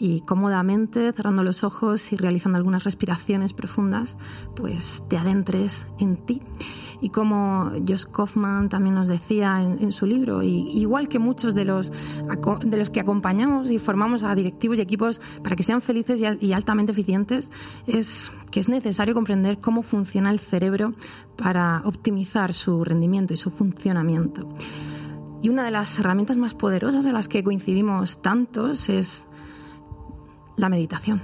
y 0.00 0.22
cómodamente, 0.22 1.12
cerrando 1.12 1.44
los 1.44 1.62
ojos 1.62 2.12
y 2.12 2.16
realizando 2.16 2.56
algunas 2.56 2.84
respiraciones 2.84 3.52
profundas, 3.52 4.16
pues 4.56 5.04
te 5.08 5.18
adentres 5.18 5.86
en 5.98 6.16
ti. 6.16 6.40
Y 7.02 7.10
como 7.10 7.70
Josh 7.86 8.04
Kaufman 8.04 8.70
también 8.70 8.94
nos 8.94 9.08
decía 9.08 9.60
en, 9.60 9.92
su 9.92 10.06
libro, 10.06 10.42
y, 10.42 10.70
igual 10.70 11.08
que 11.08 11.18
muchos 11.18 11.54
de 11.54 11.66
los, 11.66 11.92
de 11.92 12.76
los 12.76 12.90
que 12.90 13.00
acompañamos 13.00 13.70
y 13.70 13.78
formamos 13.78 14.22
a 14.22 14.34
directivos 14.34 14.78
y 14.78 14.82
equipos 14.82 15.20
para 15.42 15.54
que 15.54 15.62
sean 15.62 15.82
felices 15.82 16.20
y, 16.20 16.46
y 16.46 16.52
altamente 16.54 16.92
eficientes, 16.92 17.50
es 17.86 18.32
que 18.50 18.60
es 18.60 18.68
necesario 18.68 19.12
comprender 19.12 19.60
cómo 19.60 19.82
funciona 19.82 20.30
el 20.30 20.38
cerebro 20.38 20.94
para 21.36 21.82
optimizar 21.84 22.54
su 22.54 22.84
rendimiento 22.84 23.34
y 23.34 23.36
su 23.36 23.50
funcionamiento. 23.50 24.48
Y 25.42 25.48
una 25.48 25.64
de 25.64 25.70
las 25.70 25.98
herramientas 25.98 26.36
más 26.36 26.54
poderosas 26.54 27.06
en 27.06 27.14
las 27.14 27.28
que 27.28 27.42
coincidimos 27.42 28.20
tantos 28.20 28.90
es 28.90 29.26
la 30.60 30.68
meditación. 30.68 31.20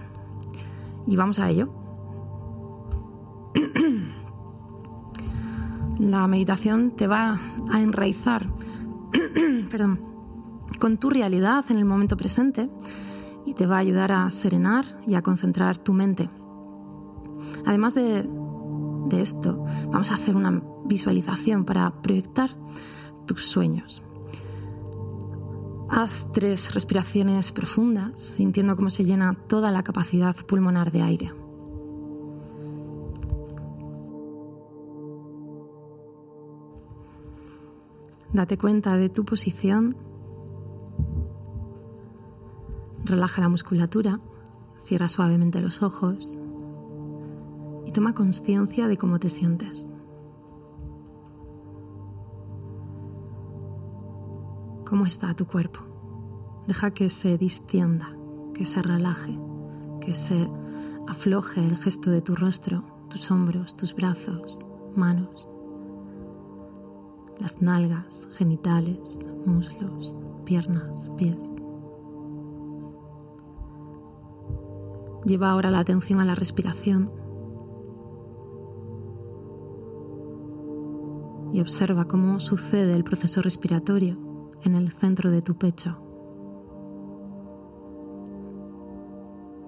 Y 1.07 1.14
vamos 1.16 1.39
a 1.39 1.51
ello. 1.51 1.68
La 5.99 6.26
meditación 6.26 6.91
te 6.91 7.07
va 7.07 7.39
a 7.72 7.80
enraizar 7.80 8.47
perdón, 9.70 10.01
con 10.78 10.99
tu 10.99 11.11
realidad 11.11 11.64
en 11.70 11.78
el 11.78 11.84
momento 11.84 12.16
presente 12.16 12.68
y 13.45 13.55
te 13.55 13.66
va 13.66 13.76
a 13.76 13.80
ayudar 13.80 14.12
a 14.12 14.30
serenar 14.30 14.84
y 15.07 15.14
a 15.14 15.22
concentrar 15.22 15.78
tu 15.78 15.93
mente. 15.93 16.28
Además 17.64 17.95
de, 17.95 18.28
de 19.09 19.22
esto, 19.22 19.64
vamos 19.91 20.11
a 20.11 20.16
hacer 20.16 20.37
una 20.37 20.62
visualización 20.84 21.64
para 21.64 22.03
proyectar 22.03 22.51
tus 23.26 23.45
sueños. 23.47 24.03
Haz 25.89 26.26
tres 26.32 26.74
respiraciones 26.74 27.53
profundas, 27.53 28.20
sintiendo 28.20 28.74
cómo 28.74 28.91
se 28.91 29.05
llena 29.05 29.34
toda 29.47 29.70
la 29.70 29.84
capacidad 29.84 30.34
pulmonar 30.34 30.91
de 30.91 31.03
aire. 31.03 31.32
Date 38.32 38.59
cuenta 38.59 38.97
de 38.97 39.09
tu 39.09 39.24
posición. 39.24 39.97
Relaja 43.05 43.41
la 43.41 43.49
musculatura, 43.49 44.20
cierra 44.84 45.09
suavemente 45.09 45.61
los 45.61 45.82
ojos 45.82 46.41
y 47.87 47.93
toma 47.93 48.12
conciencia 48.12 48.89
de 48.89 48.97
cómo 48.99 49.20
te 49.20 49.28
sientes. 49.28 49.89
Cómo 54.87 55.05
está 55.05 55.34
tu 55.34 55.47
cuerpo. 55.47 55.80
Deja 56.66 56.93
que 56.93 57.09
se 57.11 57.37
distienda, 57.37 58.09
que 58.55 58.64
se 58.64 58.80
relaje, 58.80 59.39
que 60.01 60.14
se 60.14 60.49
afloje 61.07 61.64
el 61.64 61.76
gesto 61.76 62.11
de 62.11 62.22
tu 62.22 62.34
rostro, 62.34 62.84
tus 63.11 63.30
hombros, 63.30 63.76
tus 63.76 63.95
brazos, 63.95 64.64
manos, 64.95 65.49
las 67.39 67.61
nalgas, 67.61 68.28
genitales, 68.37 69.18
muslos, 69.45 70.16
piernas, 70.45 71.11
pies. 71.16 71.53
Lleva 75.24 75.51
ahora 75.51 75.70
la 75.70 75.80
atención 75.80 76.20
a 76.20 76.24
la 76.24 76.37
respiración 76.37 77.11
y 81.53 81.61
observa 81.61 82.07
cómo 82.07 82.39
sucede 82.39 82.95
el 82.95 83.03
proceso 83.03 83.43
respiratorio 83.43 84.25
en 84.66 84.74
el 84.74 84.92
centro 84.92 85.30
de 85.30 85.42
tu 85.42 85.56
pecho. 85.56 85.96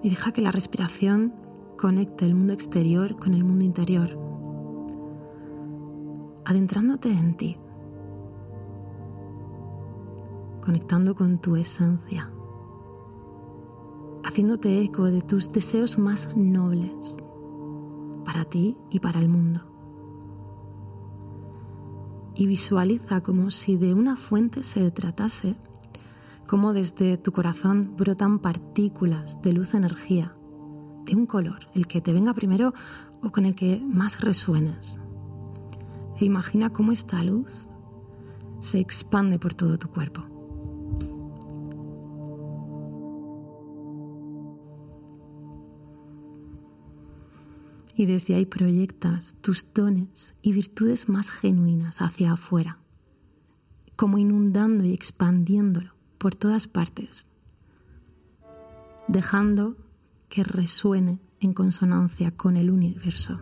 Y 0.03 0.09
deja 0.09 0.31
que 0.31 0.41
la 0.41 0.51
respiración 0.51 1.33
conecte 1.77 2.25
el 2.25 2.35
mundo 2.35 2.53
exterior 2.53 3.17
con 3.17 3.33
el 3.33 3.43
mundo 3.43 3.65
interior, 3.65 4.17
adentrándote 6.45 7.11
en 7.11 7.35
ti, 7.35 7.57
conectando 10.61 11.15
con 11.15 11.39
tu 11.39 11.55
esencia, 11.55 12.31
haciéndote 14.23 14.81
eco 14.81 15.05
de 15.05 15.21
tus 15.21 15.51
deseos 15.51 15.97
más 15.97 16.35
nobles 16.35 17.17
para 18.25 18.45
ti 18.45 18.77
y 18.89 18.99
para 18.99 19.19
el 19.19 19.29
mundo 19.29 19.68
y 22.39 22.47
visualiza 22.47 23.19
como 23.19 23.51
si 23.51 23.75
de 23.75 23.93
una 23.93 24.15
fuente 24.15 24.63
se 24.63 24.89
tratase, 24.91 25.57
como 26.47 26.71
desde 26.71 27.17
tu 27.17 27.33
corazón 27.33 27.97
brotan 27.97 28.39
partículas 28.39 29.41
de 29.41 29.51
luz 29.51 29.73
energía, 29.73 30.33
de 31.05 31.17
un 31.17 31.25
color, 31.25 31.67
el 31.75 31.85
que 31.85 31.99
te 31.99 32.13
venga 32.13 32.33
primero 32.33 32.73
o 33.21 33.29
con 33.31 33.45
el 33.45 33.55
que 33.55 33.83
más 33.85 34.21
resuenes. 34.21 35.01
E 36.17 36.23
imagina 36.23 36.69
cómo 36.69 36.93
esta 36.93 37.21
luz 37.25 37.67
se 38.61 38.79
expande 38.79 39.37
por 39.37 39.53
todo 39.53 39.77
tu 39.77 39.89
cuerpo. 39.89 40.38
Y 47.99 48.05
desde 48.05 48.35
ahí 48.35 48.45
proyectas 48.45 49.35
tus 49.41 49.73
dones 49.73 50.33
y 50.41 50.53
virtudes 50.53 51.09
más 51.09 51.29
genuinas 51.29 52.01
hacia 52.01 52.31
afuera, 52.31 52.77
como 53.97 54.17
inundando 54.17 54.85
y 54.85 54.93
expandiéndolo 54.93 55.91
por 56.17 56.33
todas 56.33 56.65
partes, 56.65 57.27
dejando 59.09 59.75
que 60.29 60.45
resuene 60.45 61.19
en 61.41 61.51
consonancia 61.51 62.31
con 62.31 62.55
el 62.55 62.71
universo. 62.71 63.41